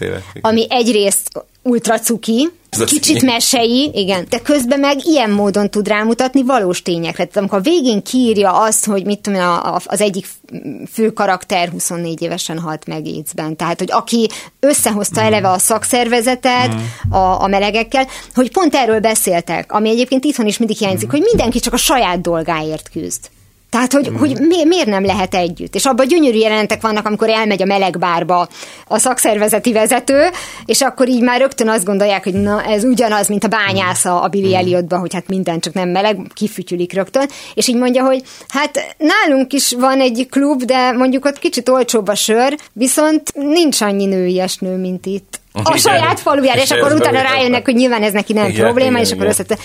ami 0.41 0.67
egyrészt 0.69 1.29
ultra 1.63 1.99
cuki, 1.99 2.49
kicsit 2.87 3.23
mesei, 3.23 3.91
igen, 3.95 4.27
de 4.31 4.39
közben 4.39 4.79
meg 4.81 4.97
ilyen 5.07 5.31
módon 5.31 5.71
tud 5.71 5.89
rámutatni 5.89 6.43
valós 6.43 6.83
tényekre. 6.83 7.13
Tehát 7.25 7.37
amikor 7.37 7.59
a 7.59 7.61
végén 7.61 8.03
kiírja 8.03 8.51
azt, 8.61 8.87
hogy 8.87 9.05
mit 9.05 9.19
tudom 9.21 9.41
a- 9.41 9.75
a- 9.75 9.81
az 9.85 10.01
egyik 10.01 10.27
fő 10.93 11.11
karakter 11.11 11.69
24 11.69 12.23
évesen 12.23 12.59
halt 12.59 12.87
meg 12.87 13.07
AIDS-ben. 13.07 13.57
Tehát, 13.57 13.79
hogy 13.79 13.93
aki 13.93 14.29
összehozta 14.61 15.21
eleve 15.21 15.51
a 15.51 15.59
szakszervezetet 15.59 16.75
a, 17.11 17.43
a 17.43 17.47
melegekkel, 17.47 18.07
hogy 18.35 18.51
pont 18.51 18.75
erről 18.75 19.01
beszéltek, 19.01 19.73
ami 19.73 19.89
egyébként 19.89 20.25
itthon 20.25 20.47
is 20.47 20.59
mindig 20.59 20.77
hiányzik, 20.77 21.11
hogy 21.11 21.21
mindenki 21.21 21.61
csak 21.61 21.73
a 21.73 21.77
saját 21.77 22.21
dolgáért 22.21 22.89
küzd. 22.93 23.21
Tehát, 23.71 23.93
hogy, 23.93 24.11
hogy 24.19 24.39
mi, 24.41 24.65
miért 24.65 24.87
nem 24.87 25.05
lehet 25.05 25.35
együtt? 25.35 25.75
És 25.75 25.85
abban 25.85 26.07
gyönyörű 26.07 26.39
jelenetek 26.39 26.83
vannak, 26.83 27.07
amikor 27.07 27.29
elmegy 27.29 27.63
a 27.63 27.67
melegbárba 27.67 28.49
a 28.87 28.99
szakszervezeti 28.99 29.73
vezető, 29.73 30.29
és 30.65 30.81
akkor 30.81 31.09
így 31.09 31.23
már 31.23 31.41
rögtön 31.41 31.69
azt 31.69 31.85
gondolják, 31.85 32.25
hogy 32.25 32.33
na, 32.35 32.63
ez 32.63 32.85
ugyanaz, 32.85 33.29
mint 33.29 33.45
a 33.45 33.49
bányásza 33.49 34.21
a 34.21 34.29
Billy 34.29 34.55
Elliotban, 34.55 34.99
hogy 34.99 35.15
hát 35.15 35.29
minden 35.29 35.61
csak 35.61 35.73
nem 35.75 35.89
meleg, 35.89 36.19
kifütyülik 36.35 36.93
rögtön, 36.93 37.29
és 37.55 37.69
így 37.69 37.77
mondja, 37.77 38.05
hogy 38.05 38.23
hát 38.49 38.95
nálunk 38.99 39.53
is 39.53 39.73
van 39.79 40.01
egy 40.01 40.27
klub, 40.31 40.63
de 40.63 40.93
mondjuk 40.93 41.25
ott 41.25 41.39
kicsit 41.39 41.69
olcsóbb 41.69 42.09
a 42.09 42.15
sör, 42.15 42.57
viszont 42.73 43.33
nincs 43.35 43.81
annyi 43.81 44.07
nőies 44.07 44.57
nő, 44.57 44.77
mint 44.77 45.07
itt. 45.07 45.41
A 45.53 45.61
Igen. 45.61 45.77
saját 45.77 46.21
falujára, 46.21 46.61
és 46.61 46.71
És 46.71 46.77
akkor 46.77 46.93
utána 46.93 47.21
rájönnek, 47.21 47.65
hogy 47.65 47.75
nyilván 47.75 48.03
ez 48.03 48.13
neki 48.13 48.33
nem 48.33 48.49
Igen, 48.49 48.65
probléma, 48.65 48.91
igen, 48.91 49.03
és 49.03 49.11
akkor 49.11 49.25
igen. 49.25 49.37
össze 49.39 49.57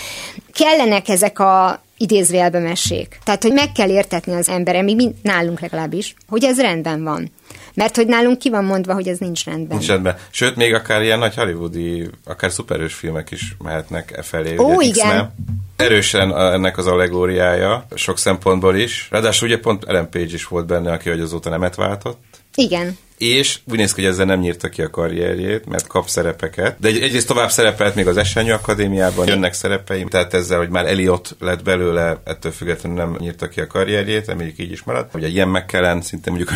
kellenek 0.52 1.08
ezek 1.08 1.38
a 1.38 1.83
idézőjelbe 2.04 2.58
mesék. 2.58 3.18
Tehát, 3.24 3.42
hogy 3.42 3.52
meg 3.52 3.72
kell 3.72 3.88
értetni 3.88 4.32
az 4.32 4.48
embere, 4.48 4.82
mi 4.82 4.94
mind, 4.94 5.14
nálunk 5.22 5.60
legalábbis, 5.60 6.14
hogy 6.28 6.44
ez 6.44 6.60
rendben 6.60 7.02
van. 7.02 7.32
Mert 7.74 7.96
hogy 7.96 8.06
nálunk 8.06 8.38
ki 8.38 8.50
van 8.50 8.64
mondva, 8.64 8.94
hogy 8.94 9.08
ez 9.08 9.18
nincs 9.18 9.44
rendben. 9.44 9.76
Nincs 9.76 9.88
rendben. 9.88 10.16
Sőt, 10.30 10.56
még 10.56 10.74
akár 10.74 11.02
ilyen 11.02 11.18
nagy 11.18 11.34
hollywoodi, 11.34 12.08
akár 12.24 12.52
szuperős 12.52 12.94
filmek 12.94 13.30
is 13.30 13.56
mehetnek 13.62 14.12
e 14.16 14.22
felé. 14.22 14.56
Ó, 14.56 14.74
ugye, 14.74 14.86
igen. 14.86 15.34
Erősen 15.76 16.36
ennek 16.36 16.78
az 16.78 16.86
allegóriája, 16.86 17.86
sok 17.94 18.18
szempontból 18.18 18.76
is. 18.76 19.08
Ráadásul 19.10 19.48
ugye 19.48 19.58
pont 19.58 19.84
Ellen 19.84 20.10
Page 20.10 20.34
is 20.34 20.46
volt 20.46 20.66
benne, 20.66 20.92
aki 20.92 21.08
hogy 21.08 21.20
azóta 21.20 21.50
nemet 21.50 21.74
váltott. 21.74 22.22
Igen. 22.54 22.98
És 23.18 23.58
úgy 23.70 23.76
néz 23.76 23.94
ki, 23.94 24.00
hogy 24.02 24.10
ezzel 24.10 24.26
nem 24.26 24.40
nyírta 24.40 24.68
ki 24.68 24.82
a 24.82 24.90
karrierjét, 24.90 25.66
mert 25.66 25.86
kap 25.86 26.08
szerepeket. 26.08 26.76
De 26.78 26.88
egy, 26.88 27.02
egyrészt 27.02 27.26
tovább 27.26 27.50
szerepelt 27.50 27.94
még 27.94 28.06
az 28.06 28.16
Esenyő 28.16 28.52
Akadémiában, 28.52 29.26
jönnek 29.26 29.52
szerepeim, 29.52 30.08
tehát 30.08 30.34
ezzel, 30.34 30.58
hogy 30.58 30.68
már 30.68 30.86
Eliott 30.86 31.36
lett 31.40 31.62
belőle, 31.62 32.20
ettől 32.24 32.52
függetlenül 32.52 32.98
nem 32.98 33.16
nyírta 33.18 33.48
ki 33.48 33.60
a 33.60 33.66
karrierjét, 33.66 34.26
reméljük 34.26 34.58
így 34.58 34.72
is 34.72 34.82
maradt. 34.82 35.14
Ugye 35.14 35.28
ilyen 35.28 35.48
McKellen 35.48 36.02
szinte 36.02 36.30
mondjuk 36.30 36.52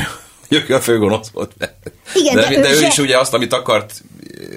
Jöki 0.48 0.72
a 0.72 0.80
főgonosz 0.80 1.28
volt. 1.32 1.52
Igen, 2.14 2.34
de, 2.34 2.40
de 2.48 2.60
de, 2.60 2.68
ő 2.70 2.72
ő 2.72 2.80
se- 2.80 2.86
is 2.86 2.98
ugye 2.98 3.18
azt, 3.18 3.34
amit 3.34 3.52
akart 3.52 3.92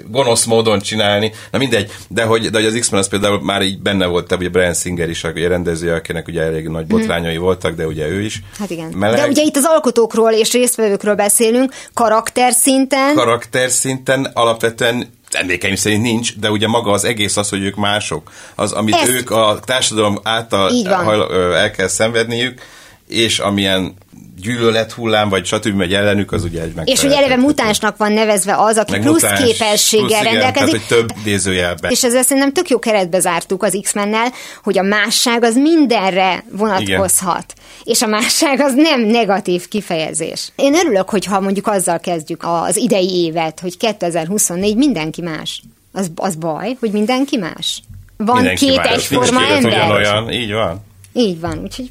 gonosz 0.06 0.44
módon 0.44 0.80
csinálni. 0.80 1.32
Na 1.50 1.58
mindegy, 1.58 1.90
de 2.08 2.22
hogy, 2.24 2.50
de 2.50 2.58
hogy 2.58 2.66
az 2.66 2.76
X-Men 2.80 3.00
az 3.00 3.08
például 3.08 3.42
már 3.42 3.62
így 3.62 3.80
benne 3.80 4.06
volt, 4.06 4.26
tehát 4.26 4.42
ugye 4.42 4.52
Brian 4.52 4.74
Singer 4.74 5.08
is, 5.08 5.24
a 5.24 5.32
rendező, 5.34 5.92
akinek 5.92 6.28
ugye 6.28 6.42
elég 6.42 6.68
nagy 6.68 6.86
botrányai 6.86 7.36
voltak, 7.36 7.74
de 7.74 7.86
ugye 7.86 8.08
ő 8.08 8.20
is. 8.22 8.36
Mhm. 8.38 8.46
Hát 8.58 8.70
igen. 8.70 8.90
Meleg, 8.96 9.16
De 9.20 9.26
ugye 9.26 9.42
itt 9.42 9.56
az 9.56 9.64
alkotókról 9.64 10.32
és 10.32 10.52
résztvevőkről 10.52 11.14
beszélünk, 11.14 11.74
karakter 11.94 12.52
szinten. 12.52 13.14
karakter 13.14 13.70
szinten 13.70 14.30
alapvetően 14.34 15.10
emlékeim 15.30 15.74
szerint 15.74 16.02
nincs, 16.02 16.38
de 16.38 16.50
ugye 16.50 16.66
maga 16.66 16.90
az 16.90 17.04
egész 17.04 17.36
az, 17.36 17.48
hogy 17.48 17.62
ők 17.62 17.76
mások. 17.76 18.30
Az, 18.54 18.72
amit 18.72 18.94
Ezt- 18.94 19.08
ők 19.08 19.30
a 19.30 19.58
társadalom 19.64 20.18
által 20.22 20.70
hajla, 21.04 21.56
el 21.56 21.70
kell 21.70 21.88
szenvedniük, 21.88 22.60
és 23.08 23.38
amilyen 23.38 23.94
gyűlölet 24.42 24.92
hullám, 24.92 25.28
vagy 25.28 25.46
stb. 25.46 25.76
megy 25.76 25.94
ellenük, 25.94 26.32
az 26.32 26.44
ugye 26.44 26.60
egy 26.60 26.66
és 26.66 26.74
hogy 26.74 26.84
megfelelhetetlen. 26.84 27.30
eleve 27.30 27.42
mutánsnak 27.42 27.96
van 27.96 28.12
nevezve 28.12 28.56
az, 28.56 28.76
aki 28.76 28.90
Meg 28.90 29.00
plusz 29.00 29.22
mutáns, 29.22 29.44
képességgel 29.44 30.06
plusz 30.06 30.20
igen, 30.20 30.32
rendelkezik. 30.32 30.86
Tehát, 30.86 30.88
hogy 30.88 30.98
több 30.98 31.12
idézőjelben. 31.20 31.90
És 31.90 32.04
ezzel 32.04 32.22
szerintem 32.22 32.52
tök 32.52 32.68
jó 32.68 32.78
keretbe 32.78 33.20
zártuk 33.20 33.62
az 33.62 33.78
X-mennel, 33.82 34.32
hogy 34.62 34.78
a 34.78 34.82
másság 34.82 35.42
az 35.42 35.54
mindenre 35.56 36.44
vonatkozhat. 36.50 37.54
És 37.84 38.02
a 38.02 38.06
másság 38.06 38.60
az 38.60 38.74
nem 38.74 39.00
negatív 39.00 39.68
kifejezés. 39.68 40.52
Én 40.56 40.74
örülök, 40.74 41.10
hogyha 41.10 41.40
mondjuk 41.40 41.66
azzal 41.66 41.98
kezdjük 41.98 42.42
az 42.44 42.76
idei 42.76 43.24
évet, 43.24 43.60
hogy 43.60 43.76
2024 43.76 44.76
mindenki 44.76 45.22
más. 45.22 45.62
Az, 45.92 46.10
az 46.16 46.36
baj, 46.36 46.76
hogy 46.80 46.90
mindenki 46.90 47.36
más. 47.36 47.82
Van 48.16 48.36
Mindenki 48.36 48.66
két 48.66 48.76
más, 48.76 48.92
egyforma 48.92 49.46
ember. 49.46 49.72
ugyanolyan, 49.72 50.30
így 50.32 50.52
van. 50.52 50.84
Így 51.12 51.40
van, 51.40 51.58
úgyhogy 51.62 51.90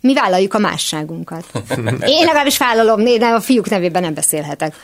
mi 0.00 0.14
vállaljuk 0.14 0.54
a 0.54 0.58
másságunkat. 0.58 1.44
Én 2.00 2.24
legalábbis 2.24 2.58
vállalom, 2.58 3.04
de 3.04 3.26
a 3.26 3.40
fiúk 3.40 3.68
nevében 3.68 4.02
nem 4.02 4.14
beszélhetek. 4.14 4.74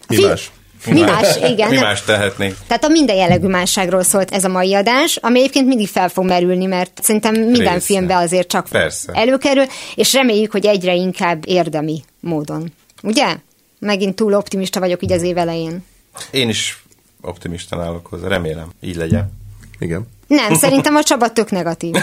A 0.00 0.04
Mi 0.08 0.16
fiú- 0.16 0.28
más? 0.28 0.50
Mi 0.86 1.00
más, 1.00 1.36
igen. 1.36 1.68
Mi 1.68 1.74
nem- 1.74 1.84
más 1.84 2.02
tehetnénk? 2.04 2.56
tehát 2.66 2.84
a 2.84 2.88
minden 2.88 3.16
jellegű 3.16 3.46
másságról 3.46 4.02
szólt 4.02 4.30
ez 4.30 4.44
a 4.44 4.48
mai 4.48 4.74
adás, 4.74 5.16
ami 5.16 5.38
egyébként 5.38 5.66
mindig 5.66 5.88
fel 5.88 6.08
fog 6.08 6.24
merülni, 6.24 6.64
mert 6.64 7.00
szerintem 7.02 7.34
minden 7.34 7.72
Része. 7.74 7.80
filmben 7.80 8.16
azért 8.16 8.48
csak 8.48 8.68
Persze. 8.68 9.12
előkerül, 9.12 9.64
és 9.94 10.12
reméljük, 10.12 10.52
hogy 10.52 10.66
egyre 10.66 10.94
inkább 10.94 11.42
érdemi 11.46 12.02
módon. 12.20 12.72
Ugye? 13.02 13.36
Megint 13.78 14.14
túl 14.16 14.34
optimista 14.34 14.80
vagyok 14.80 15.02
így 15.02 15.12
az 15.12 15.22
év 15.22 15.36
elején. 15.36 15.84
Én 16.30 16.48
is 16.48 16.82
optimisten 17.20 17.80
állok 17.80 18.06
hozzá, 18.06 18.28
remélem, 18.28 18.70
így 18.80 18.96
legyen. 18.96 19.32
Igen. 19.78 20.06
Nem, 20.34 20.54
szerintem 20.54 20.94
a 20.96 21.02
Csaba 21.02 21.28
tök 21.32 21.50
negatív. 21.50 21.94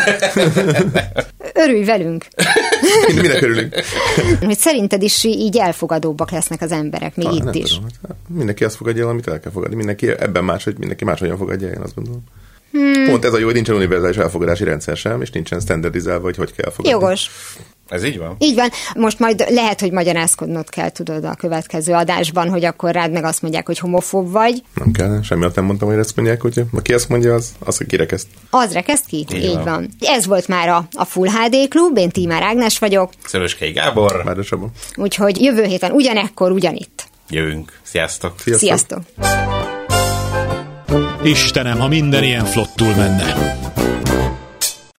Örülj 1.53 1.83
velünk. 1.83 2.25
Minek 3.21 3.41
örülünk? 3.41 3.75
Hogy 4.41 4.57
szerinted 4.57 5.01
is 5.01 5.23
így 5.23 5.57
elfogadóbbak 5.57 6.31
lesznek 6.31 6.61
az 6.61 6.71
emberek, 6.71 7.15
még 7.15 7.27
Ah, 7.27 7.35
itt 7.35 7.55
is. 7.55 7.69
tudom, 7.73 7.89
hát 8.07 8.17
mindenki 8.27 8.63
azt 8.63 8.75
fogadja 8.75 9.03
el, 9.03 9.09
amit 9.09 9.27
el 9.27 9.39
kell 9.39 9.51
fogadni. 9.51 9.75
Mindenki 9.75 10.07
ebben 10.09 10.43
más, 10.43 10.63
hogy 10.63 10.77
mindenki 10.77 11.03
máshogyan 11.03 11.37
fogadja 11.37 11.67
el, 11.67 11.73
én 11.73 11.81
azt 11.81 11.95
gondolom. 11.95 12.23
Hmm. 12.71 13.05
Pont 13.09 13.25
ez 13.25 13.33
a 13.33 13.37
jó, 13.39 13.45
hogy 13.45 13.53
nincsen 13.53 13.75
univerzális 13.75 14.17
elfogadási 14.17 14.63
rendszer 14.63 14.97
sem, 14.97 15.21
és 15.21 15.29
nincsen 15.29 15.59
standardizálva, 15.59 16.23
hogy 16.23 16.35
hogy 16.35 16.53
kell 16.55 16.65
elfogadni. 16.65 16.99
Jogos. 16.99 17.29
Ez 17.89 18.03
így 18.03 18.17
van? 18.17 18.35
Így 18.39 18.55
van. 18.55 18.69
Most 18.95 19.19
majd 19.19 19.45
lehet, 19.49 19.79
hogy 19.79 19.91
magyarázkodnod 19.91 20.69
kell, 20.69 20.89
tudod, 20.89 21.23
a 21.23 21.35
következő 21.35 21.93
adásban, 21.93 22.49
hogy 22.49 22.65
akkor 22.65 22.91
rád 22.91 23.11
meg 23.11 23.23
azt 23.23 23.41
mondják, 23.41 23.65
hogy 23.65 23.79
homofób 23.79 24.31
vagy. 24.31 24.63
Nem 24.73 24.91
kell, 24.91 25.21
semmi 25.23 25.45
nem 25.55 25.65
mondtam, 25.65 25.87
hogy 25.87 25.97
ezt 25.97 26.15
mondják, 26.15 26.41
hogy 26.41 26.63
aki 26.73 26.93
ezt 26.93 27.09
mondja, 27.09 27.33
az, 27.33 27.51
az 27.59 27.77
hogy 27.77 27.87
kirekeszt. 27.87 28.27
Az 28.49 28.73
rekeszt 28.73 29.05
ki? 29.05 29.17
Így 29.17 29.33
Így 29.43 29.53
van. 29.53 29.63
van. 29.63 29.89
Ez 29.99 30.25
volt 30.25 30.47
már 30.47 30.69
a, 30.69 30.87
a 30.91 31.05
Full 31.05 31.27
HD 31.27 31.67
Klub, 31.67 31.97
én 31.97 32.09
Tímár 32.09 32.41
Ágnes 32.41 32.79
vagyok, 32.79 33.11
Szöröskei 33.25 33.71
Gábor, 33.71 34.21
Már 34.23 34.37
Csaba. 34.39 34.69
úgyhogy 34.95 35.41
jövő 35.41 35.63
héten 35.63 35.91
ugyanekkor, 35.91 36.51
ugyanitt. 36.51 37.03
jövünk. 37.29 37.79
Sziasztok! 37.81 38.33
Sziasztok. 38.39 38.59
Sziasztok! 38.67 38.99
Istenem, 41.23 41.79
ha 41.79 41.87
minden 41.87 42.23
ilyen 42.23 42.45
flottul 42.45 42.93
menne. 42.95 43.57